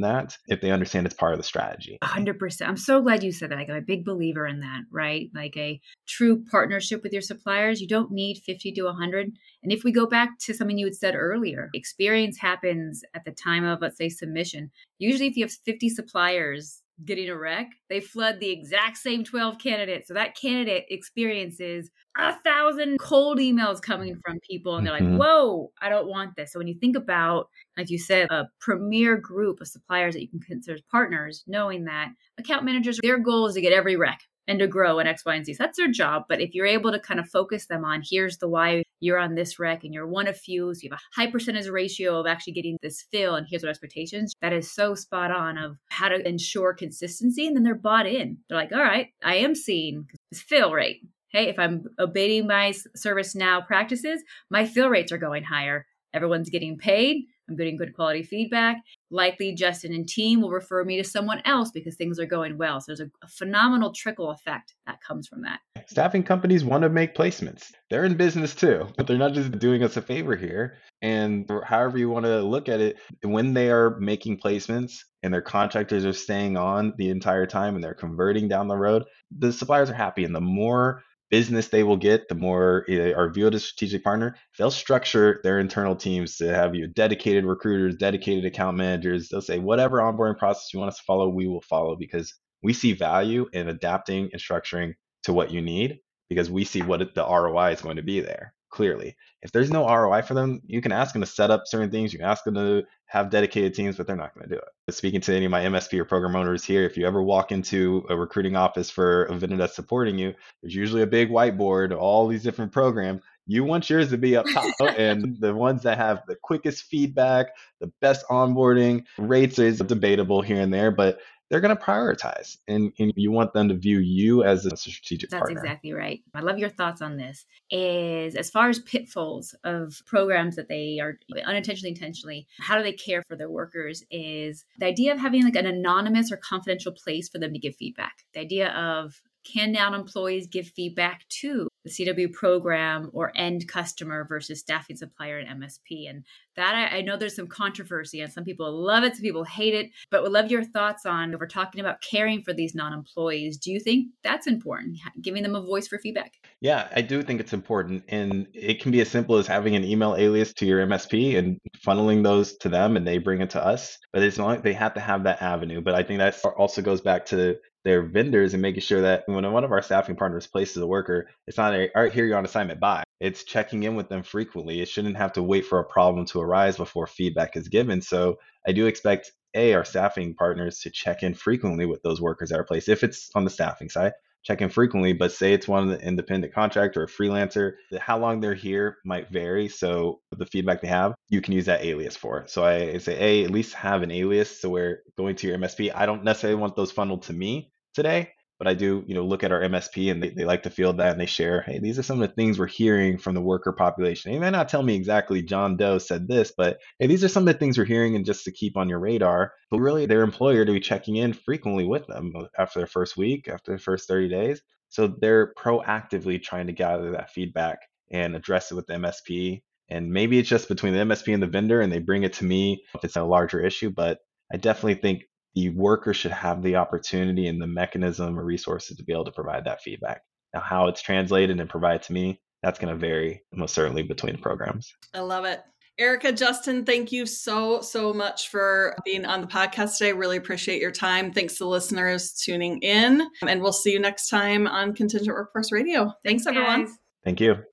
that 0.00 0.36
if 0.48 0.60
they 0.60 0.72
understand 0.72 1.06
it's 1.06 1.14
part 1.14 1.32
of 1.32 1.38
the 1.38 1.44
strategy. 1.44 1.96
100%. 2.02 2.68
I'm 2.68 2.76
so 2.76 3.00
glad 3.00 3.22
you 3.22 3.32
said 3.32 3.50
that. 3.50 3.56
Like, 3.56 3.70
I'm 3.70 3.76
a 3.76 3.80
big 3.80 4.04
believer 4.04 4.46
in 4.46 4.60
that, 4.60 4.82
right? 4.90 5.30
Like 5.34 5.56
a 5.56 5.80
true 6.06 6.44
partnership 6.50 7.02
with 7.02 7.12
your 7.12 7.22
suppliers. 7.22 7.80
You 7.80 7.88
don't 7.88 8.10
need 8.10 8.42
50 8.44 8.72
to 8.72 8.82
100. 8.82 9.32
And 9.62 9.72
if 9.72 9.84
we 9.84 9.92
go 9.92 10.06
back 10.06 10.38
to 10.40 10.52
something 10.52 10.76
you 10.76 10.86
had 10.86 10.96
said 10.96 11.14
earlier, 11.14 11.70
experience 11.72 12.38
happens 12.38 13.02
at 13.14 13.24
the 13.24 13.32
time 13.32 13.64
of, 13.64 13.80
let's 13.80 13.96
say, 13.96 14.08
submission. 14.08 14.70
Usually, 14.98 15.28
if 15.28 15.36
you 15.36 15.44
have 15.44 15.52
50 15.52 15.88
suppliers, 15.90 16.82
getting 17.04 17.28
a 17.28 17.36
rec, 17.36 17.70
they 17.88 18.00
flood 18.00 18.40
the 18.40 18.50
exact 18.50 18.96
same 18.96 19.24
12 19.24 19.58
candidates. 19.58 20.08
So 20.08 20.14
that 20.14 20.36
candidate 20.36 20.86
experiences 20.88 21.90
a 22.18 22.34
thousand 22.42 22.98
cold 22.98 23.38
emails 23.38 23.82
coming 23.82 24.16
from 24.24 24.38
people 24.40 24.76
and 24.76 24.86
they're 24.86 24.94
Mhm. 24.94 25.18
like, 25.18 25.20
whoa, 25.20 25.72
I 25.82 25.90
don't 25.90 26.08
want 26.08 26.34
this. 26.36 26.52
So 26.52 26.58
when 26.58 26.66
you 26.66 26.78
think 26.80 26.96
about, 26.96 27.48
like 27.76 27.90
you 27.90 27.98
said, 27.98 28.28
a 28.30 28.46
premier 28.60 29.16
group 29.18 29.60
of 29.60 29.68
suppliers 29.68 30.14
that 30.14 30.22
you 30.22 30.28
can 30.28 30.40
consider 30.40 30.78
partners, 30.90 31.44
knowing 31.46 31.84
that 31.84 32.12
account 32.38 32.64
managers, 32.64 32.98
their 33.02 33.18
goal 33.18 33.46
is 33.46 33.54
to 33.54 33.60
get 33.60 33.72
every 33.74 33.96
rec 33.96 34.20
and 34.48 34.58
to 34.58 34.66
grow 34.66 34.98
in 34.98 35.06
X, 35.06 35.24
Y, 35.24 35.34
and 35.34 35.44
Z. 35.44 35.54
So 35.54 35.64
that's 35.64 35.76
their 35.76 35.90
job. 35.90 36.24
But 36.28 36.40
if 36.40 36.54
you're 36.54 36.66
able 36.66 36.92
to 36.92 37.00
kind 37.00 37.20
of 37.20 37.28
focus 37.28 37.66
them 37.66 37.84
on 37.84 38.02
here's 38.08 38.38
the 38.38 38.48
why 38.48 38.84
you're 39.00 39.18
on 39.18 39.34
this 39.34 39.58
rec 39.58 39.84
and 39.84 39.92
you're 39.92 40.06
one 40.06 40.26
of 40.26 40.36
few, 40.36 40.72
so 40.74 40.80
you 40.82 40.90
have 40.90 40.98
a 40.98 41.20
high 41.20 41.30
percentage 41.30 41.68
ratio 41.68 42.20
of 42.20 42.26
actually 42.26 42.52
getting 42.52 42.78
this 42.82 43.04
fill 43.10 43.34
and 43.34 43.46
here's 43.48 43.62
what 43.62 43.70
expectations, 43.70 44.32
that 44.40 44.52
is 44.52 44.72
so 44.72 44.94
spot 44.94 45.30
on 45.30 45.58
of 45.58 45.76
how 45.90 46.08
to 46.08 46.26
ensure 46.26 46.74
consistency. 46.74 47.46
And 47.46 47.56
then 47.56 47.62
they're 47.62 47.74
bought 47.74 48.06
in. 48.06 48.38
They're 48.48 48.58
like, 48.58 48.72
all 48.72 48.82
right, 48.82 49.08
I 49.22 49.36
am 49.36 49.54
seeing 49.54 50.06
this 50.30 50.40
fill 50.40 50.72
rate. 50.72 51.00
Hey, 51.28 51.48
if 51.48 51.58
I'm 51.58 51.84
obeying 51.98 52.46
my 52.46 52.72
ServiceNow 52.96 53.66
practices, 53.66 54.22
my 54.48 54.64
fill 54.64 54.88
rates 54.88 55.12
are 55.12 55.18
going 55.18 55.42
higher. 55.42 55.86
Everyone's 56.14 56.48
getting 56.48 56.78
paid. 56.78 57.24
I'm 57.48 57.56
getting 57.56 57.76
good 57.76 57.94
quality 57.94 58.22
feedback. 58.22 58.82
Likely, 59.10 59.54
Justin 59.54 59.94
and 59.94 60.08
team 60.08 60.40
will 60.40 60.50
refer 60.50 60.84
me 60.84 60.96
to 60.96 61.04
someone 61.04 61.40
else 61.44 61.70
because 61.70 61.96
things 61.96 62.18
are 62.18 62.26
going 62.26 62.58
well. 62.58 62.80
So 62.80 62.86
there's 62.88 63.00
a, 63.00 63.10
a 63.22 63.28
phenomenal 63.28 63.92
trickle 63.92 64.30
effect 64.30 64.74
that 64.86 65.00
comes 65.00 65.28
from 65.28 65.42
that. 65.42 65.60
Staffing 65.86 66.24
companies 66.24 66.64
want 66.64 66.82
to 66.82 66.88
make 66.88 67.14
placements. 67.14 67.70
They're 67.88 68.04
in 68.04 68.16
business 68.16 68.54
too, 68.54 68.88
but 68.96 69.06
they're 69.06 69.16
not 69.16 69.32
just 69.32 69.58
doing 69.58 69.82
us 69.84 69.96
a 69.96 70.02
favor 70.02 70.34
here. 70.34 70.78
And 71.02 71.48
however 71.64 71.98
you 71.98 72.10
want 72.10 72.26
to 72.26 72.42
look 72.42 72.68
at 72.68 72.80
it, 72.80 72.96
when 73.22 73.54
they 73.54 73.70
are 73.70 73.98
making 74.00 74.38
placements 74.38 74.94
and 75.22 75.32
their 75.32 75.42
contractors 75.42 76.04
are 76.04 76.12
staying 76.12 76.56
on 76.56 76.94
the 76.96 77.10
entire 77.10 77.46
time 77.46 77.74
and 77.74 77.84
they're 77.84 77.94
converting 77.94 78.48
down 78.48 78.66
the 78.66 78.76
road, 78.76 79.04
the 79.36 79.52
suppliers 79.52 79.90
are 79.90 79.94
happy. 79.94 80.24
And 80.24 80.34
the 80.34 80.40
more 80.40 81.02
business 81.30 81.68
they 81.68 81.82
will 81.82 81.96
get, 81.96 82.28
the 82.28 82.34
more 82.34 82.84
eh, 82.88 82.96
they 82.96 83.14
are 83.14 83.30
viewed 83.30 83.54
as 83.54 83.64
strategic 83.64 84.04
partner. 84.04 84.36
They'll 84.58 84.70
structure 84.70 85.40
their 85.42 85.58
internal 85.58 85.96
teams 85.96 86.36
to 86.36 86.54
have 86.54 86.74
you 86.74 86.86
dedicated 86.86 87.44
recruiters, 87.44 87.96
dedicated 87.96 88.44
account 88.44 88.76
managers. 88.76 89.28
They'll 89.28 89.42
say, 89.42 89.58
whatever 89.58 89.98
onboarding 89.98 90.38
process 90.38 90.72
you 90.72 90.78
want 90.78 90.90
us 90.90 90.98
to 90.98 91.04
follow, 91.04 91.28
we 91.28 91.46
will 91.46 91.62
follow 91.62 91.96
because 91.96 92.34
we 92.62 92.72
see 92.72 92.92
value 92.92 93.46
in 93.52 93.68
adapting 93.68 94.30
and 94.32 94.40
structuring 94.40 94.94
to 95.24 95.32
what 95.32 95.50
you 95.50 95.60
need 95.60 95.98
because 96.28 96.50
we 96.50 96.64
see 96.64 96.82
what 96.82 97.14
the 97.14 97.24
ROI 97.24 97.72
is 97.72 97.82
going 97.82 97.96
to 97.96 98.02
be 98.02 98.20
there 98.20 98.54
clearly. 98.76 99.16
If 99.40 99.52
there's 99.52 99.70
no 99.70 99.88
ROI 99.88 100.20
for 100.22 100.34
them, 100.34 100.60
you 100.66 100.82
can 100.82 100.92
ask 100.92 101.14
them 101.14 101.22
to 101.22 101.26
set 101.26 101.50
up 101.50 101.62
certain 101.64 101.90
things. 101.90 102.12
You 102.12 102.18
can 102.18 102.28
ask 102.28 102.44
them 102.44 102.54
to 102.56 102.84
have 103.06 103.30
dedicated 103.30 103.72
teams, 103.72 103.96
but 103.96 104.06
they're 104.06 104.16
not 104.16 104.34
going 104.34 104.46
to 104.46 104.54
do 104.54 104.60
it. 104.60 104.92
Speaking 104.92 105.22
to 105.22 105.34
any 105.34 105.46
of 105.46 105.50
my 105.50 105.62
MSP 105.62 105.98
or 105.98 106.04
program 106.04 106.36
owners 106.36 106.62
here, 106.62 106.84
if 106.84 106.98
you 106.98 107.06
ever 107.06 107.22
walk 107.22 107.52
into 107.52 108.04
a 108.10 108.16
recruiting 108.16 108.54
office 108.54 108.90
for 108.90 109.24
a 109.24 109.34
vendor 109.34 109.56
that's 109.56 109.74
supporting 109.74 110.18
you, 110.18 110.34
there's 110.60 110.74
usually 110.74 111.00
a 111.00 111.06
big 111.06 111.30
whiteboard, 111.30 111.96
all 111.96 112.28
these 112.28 112.42
different 112.42 112.70
programs. 112.70 113.22
You 113.46 113.64
want 113.64 113.88
yours 113.88 114.10
to 114.10 114.18
be 114.18 114.36
up 114.36 114.44
top, 114.52 114.66
and 114.98 115.40
the 115.40 115.54
ones 115.54 115.82
that 115.84 115.96
have 115.96 116.20
the 116.28 116.36
quickest 116.36 116.84
feedback, 116.84 117.46
the 117.80 117.90
best 118.02 118.26
onboarding 118.28 119.04
rates 119.16 119.58
is 119.58 119.78
debatable 119.78 120.42
here 120.42 120.60
and 120.60 120.74
there, 120.74 120.90
but 120.90 121.20
they're 121.48 121.60
going 121.60 121.76
to 121.76 121.82
prioritize 121.82 122.58
and, 122.66 122.92
and, 122.98 123.12
you 123.16 123.30
want 123.30 123.52
them 123.52 123.68
to 123.68 123.74
view 123.74 123.98
you 123.98 124.42
as 124.42 124.66
a 124.66 124.76
strategic 124.76 125.30
partner. 125.30 125.46
that's 125.46 125.54
partner. 125.54 125.60
exactly 125.60 125.92
right 125.92 126.20
i 126.34 126.40
love 126.40 126.58
your 126.58 126.68
thoughts 126.68 127.00
on 127.00 127.16
this 127.16 127.46
is 127.70 128.34
as 128.34 128.50
far 128.50 128.68
as 128.68 128.78
pitfalls 128.80 129.54
of 129.64 130.02
programs 130.06 130.56
that 130.56 130.68
they 130.68 130.98
are 131.00 131.18
unintentionally 131.46 131.90
intentionally 131.90 132.46
how 132.58 132.76
do 132.76 132.82
they 132.82 132.92
care 132.92 133.22
for 133.28 133.36
their 133.36 133.50
workers 133.50 134.02
is 134.10 134.64
the 134.78 134.86
idea 134.86 135.12
of 135.12 135.18
having 135.18 135.44
like 135.44 135.56
an 135.56 135.66
anonymous 135.66 136.30
or 136.30 136.36
confidential 136.36 136.92
place 136.92 137.28
for 137.28 137.38
them 137.38 137.52
to 137.52 137.58
give 137.58 137.76
feedback 137.76 138.24
the 138.34 138.40
idea 138.40 138.70
of 138.70 139.22
can 139.44 139.72
now 139.72 139.94
employees 139.94 140.46
give 140.46 140.66
feedback 140.66 141.26
to 141.28 141.68
the 141.86 141.90
CW 141.90 142.32
program 142.32 143.10
or 143.12 143.32
end 143.36 143.68
customer 143.68 144.26
versus 144.28 144.60
staffing 144.60 144.96
supplier 144.96 145.38
and 145.38 145.62
MSP? 145.62 146.10
And 146.10 146.24
that 146.56 146.74
I, 146.74 146.98
I, 146.98 147.00
know 147.02 147.16
there's 147.16 147.36
some 147.36 147.46
controversy 147.46 148.20
and 148.20 148.32
some 148.32 148.44
people 148.44 148.70
love 148.72 149.04
it, 149.04 149.14
some 149.14 149.22
people 149.22 149.44
hate 149.44 149.74
it, 149.74 149.90
but 150.10 150.22
would 150.22 150.32
love 150.32 150.50
your 150.50 150.64
thoughts 150.64 151.06
on 151.06 151.36
we're 151.38 151.46
talking 151.46 151.80
about 151.80 152.00
caring 152.00 152.42
for 152.42 152.52
these 152.52 152.74
non 152.74 152.92
employees. 152.92 153.58
Do 153.58 153.70
you 153.70 153.78
think 153.78 154.08
that's 154.24 154.46
important, 154.46 154.98
giving 155.20 155.42
them 155.42 155.54
a 155.54 155.60
voice 155.60 155.86
for 155.86 155.98
feedback? 155.98 156.32
Yeah, 156.60 156.88
I 156.94 157.02
do 157.02 157.22
think 157.22 157.40
it's 157.40 157.52
important. 157.52 158.04
And 158.08 158.48
it 158.54 158.80
can 158.80 158.90
be 158.90 159.00
as 159.00 159.10
simple 159.10 159.36
as 159.36 159.46
having 159.46 159.76
an 159.76 159.84
email 159.84 160.16
alias 160.16 160.52
to 160.54 160.66
your 160.66 160.86
MSP 160.86 161.38
and 161.38 161.60
funneling 161.86 162.22
those 162.22 162.56
to 162.58 162.68
them 162.68 162.96
and 162.96 163.06
they 163.06 163.18
bring 163.18 163.40
it 163.40 163.50
to 163.50 163.64
us. 163.64 163.98
But 164.12 164.22
it's 164.22 164.38
not, 164.38 164.62
they 164.62 164.72
have 164.72 164.94
to 164.94 165.00
have 165.00 165.24
that 165.24 165.42
avenue. 165.42 165.80
But 165.80 165.94
I 165.94 166.02
think 166.02 166.18
that 166.18 166.42
also 166.56 166.82
goes 166.82 167.00
back 167.00 167.26
to 167.26 167.56
their 167.86 168.02
vendors 168.02 168.52
and 168.52 168.60
making 168.60 168.80
sure 168.80 169.00
that 169.00 169.22
when 169.26 169.48
one 169.52 169.62
of 169.62 169.70
our 169.70 169.80
staffing 169.80 170.16
partners 170.16 170.48
places 170.48 170.82
a 170.82 170.86
worker, 170.86 171.28
it's 171.46 171.56
not 171.56 171.72
a, 171.72 171.88
all 171.94 172.02
right, 172.02 172.12
here 172.12 172.26
you're 172.26 172.36
on 172.36 172.44
assignment, 172.44 172.80
bye. 172.80 173.04
It's 173.20 173.44
checking 173.44 173.84
in 173.84 173.94
with 173.94 174.08
them 174.08 174.24
frequently. 174.24 174.80
It 174.80 174.88
shouldn't 174.88 175.16
have 175.16 175.34
to 175.34 175.42
wait 175.42 175.66
for 175.66 175.78
a 175.78 175.84
problem 175.84 176.26
to 176.26 176.40
arise 176.40 176.76
before 176.76 177.06
feedback 177.06 177.56
is 177.56 177.68
given. 177.68 178.02
So 178.02 178.38
I 178.66 178.72
do 178.72 178.86
expect 178.86 179.30
A, 179.54 179.72
our 179.74 179.84
staffing 179.84 180.34
partners 180.34 180.80
to 180.80 180.90
check 180.90 181.22
in 181.22 181.32
frequently 181.32 181.86
with 181.86 182.02
those 182.02 182.20
workers 182.20 182.48
that 182.50 182.58
are 182.58 182.64
placed, 182.64 182.88
if 182.88 183.04
it's 183.04 183.30
on 183.36 183.44
the 183.44 183.50
staffing 183.50 183.88
side, 183.88 184.14
check 184.42 184.60
in 184.60 184.68
frequently, 184.68 185.12
but 185.12 185.30
say 185.30 185.52
it's 185.52 185.68
one 185.68 185.88
of 185.88 185.88
the 185.88 186.04
independent 186.04 186.52
contractor 186.52 187.02
or 187.02 187.04
a 187.04 187.06
freelancer, 187.06 187.74
how 188.00 188.18
long 188.18 188.40
they're 188.40 188.54
here 188.54 188.96
might 189.04 189.30
vary. 189.30 189.68
So 189.68 190.22
the 190.36 190.46
feedback 190.46 190.82
they 190.82 190.88
have, 190.88 191.14
you 191.28 191.40
can 191.40 191.54
use 191.54 191.66
that 191.66 191.84
alias 191.84 192.16
for. 192.16 192.48
So 192.48 192.64
I 192.64 192.98
say, 192.98 193.16
A, 193.20 193.44
at 193.44 193.52
least 193.52 193.74
have 193.74 194.02
an 194.02 194.10
alias. 194.10 194.60
So 194.60 194.70
we're 194.70 195.02
going 195.16 195.36
to 195.36 195.46
your 195.46 195.56
MSP. 195.56 195.92
I 195.94 196.04
don't 196.04 196.24
necessarily 196.24 196.60
want 196.60 196.74
those 196.74 196.90
funneled 196.90 197.22
to 197.22 197.32
me 197.32 197.70
today 197.96 198.30
but 198.58 198.68
i 198.68 198.74
do 198.74 199.02
you 199.06 199.14
know 199.14 199.24
look 199.24 199.42
at 199.42 199.50
our 199.50 199.62
msp 199.62 200.10
and 200.10 200.22
they, 200.22 200.28
they 200.28 200.44
like 200.44 200.62
to 200.62 200.70
feel 200.70 200.92
that 200.92 201.12
and 201.12 201.20
they 201.20 201.26
share 201.26 201.62
hey 201.62 201.78
these 201.78 201.98
are 201.98 202.02
some 202.02 202.22
of 202.22 202.28
the 202.28 202.34
things 202.34 202.58
we're 202.58 202.66
hearing 202.66 203.18
from 203.18 203.34
the 203.34 203.40
worker 203.40 203.72
population. 203.72 204.32
They 204.32 204.38
may 204.38 204.50
not 204.50 204.68
tell 204.68 204.82
me 204.82 204.94
exactly 204.94 205.42
john 205.42 205.76
doe 205.76 205.98
said 205.98 206.28
this 206.28 206.52
but 206.56 206.78
hey 206.98 207.06
these 207.06 207.24
are 207.24 207.28
some 207.28 207.48
of 207.48 207.52
the 207.52 207.58
things 207.58 207.78
we're 207.78 207.84
hearing 207.84 208.14
and 208.14 208.24
just 208.24 208.44
to 208.44 208.52
keep 208.52 208.76
on 208.76 208.88
your 208.88 209.00
radar 209.00 209.52
but 209.70 209.80
really 209.80 210.06
their 210.06 210.22
employer 210.22 210.64
to 210.64 210.72
be 210.72 210.80
checking 210.80 211.16
in 211.16 211.32
frequently 211.32 211.84
with 211.84 212.06
them 212.06 212.32
after 212.58 212.80
their 212.80 212.86
first 212.86 213.16
week 213.16 213.48
after 213.48 213.72
the 213.72 213.78
first 213.78 214.06
30 214.08 214.28
days. 214.28 214.62
So 214.88 215.08
they're 215.08 215.52
proactively 215.54 216.40
trying 216.40 216.68
to 216.68 216.72
gather 216.72 217.10
that 217.12 217.30
feedback 217.30 217.78
and 218.10 218.36
address 218.36 218.70
it 218.70 218.76
with 218.76 218.86
the 218.86 218.94
msp 218.94 219.62
and 219.88 220.10
maybe 220.12 220.38
it's 220.38 220.48
just 220.48 220.68
between 220.68 220.92
the 220.92 221.00
msp 221.00 221.32
and 221.32 221.42
the 221.42 221.46
vendor 221.46 221.80
and 221.80 221.92
they 221.92 221.98
bring 221.98 222.22
it 222.22 222.34
to 222.34 222.44
me 222.44 222.82
if 222.94 223.04
it's 223.04 223.16
a 223.16 223.24
larger 223.24 223.60
issue 223.60 223.90
but 223.90 224.18
i 224.52 224.56
definitely 224.56 224.94
think 224.94 225.24
the 225.56 225.70
worker 225.70 226.14
should 226.14 226.30
have 226.30 226.62
the 226.62 226.76
opportunity 226.76 227.48
and 227.48 227.60
the 227.60 227.66
mechanism 227.66 228.38
or 228.38 228.44
resources 228.44 228.96
to 228.96 229.02
be 229.02 229.12
able 229.12 229.24
to 229.24 229.32
provide 229.32 229.64
that 229.64 229.82
feedback. 229.82 230.20
Now, 230.54 230.60
how 230.60 230.86
it's 230.86 231.02
translated 231.02 231.58
and 231.58 231.68
provided 231.68 232.02
to 232.02 232.12
me, 232.12 232.40
that's 232.62 232.78
going 232.78 232.92
to 232.92 232.98
vary 232.98 233.42
most 233.52 233.74
certainly 233.74 234.02
between 234.02 234.36
programs. 234.38 234.94
I 235.14 235.20
love 235.20 235.46
it. 235.46 235.62
Erica, 235.98 236.30
Justin, 236.30 236.84
thank 236.84 237.10
you 237.10 237.24
so, 237.24 237.80
so 237.80 238.12
much 238.12 238.50
for 238.50 238.94
being 239.06 239.24
on 239.24 239.40
the 239.40 239.46
podcast 239.46 239.96
today. 239.96 240.12
Really 240.12 240.36
appreciate 240.36 240.80
your 240.80 240.90
time. 240.92 241.32
Thanks 241.32 241.56
to 241.56 241.66
listeners 241.66 242.34
tuning 242.34 242.78
in. 242.80 243.26
And 243.46 243.62
we'll 243.62 243.72
see 243.72 243.92
you 243.92 243.98
next 243.98 244.28
time 244.28 244.66
on 244.66 244.94
Contingent 244.94 245.34
Workforce 245.34 245.72
Radio. 245.72 246.12
Thanks, 246.22 246.44
Thanks 246.44 246.46
everyone. 246.46 246.94
Thank 247.24 247.40
you. 247.40 247.66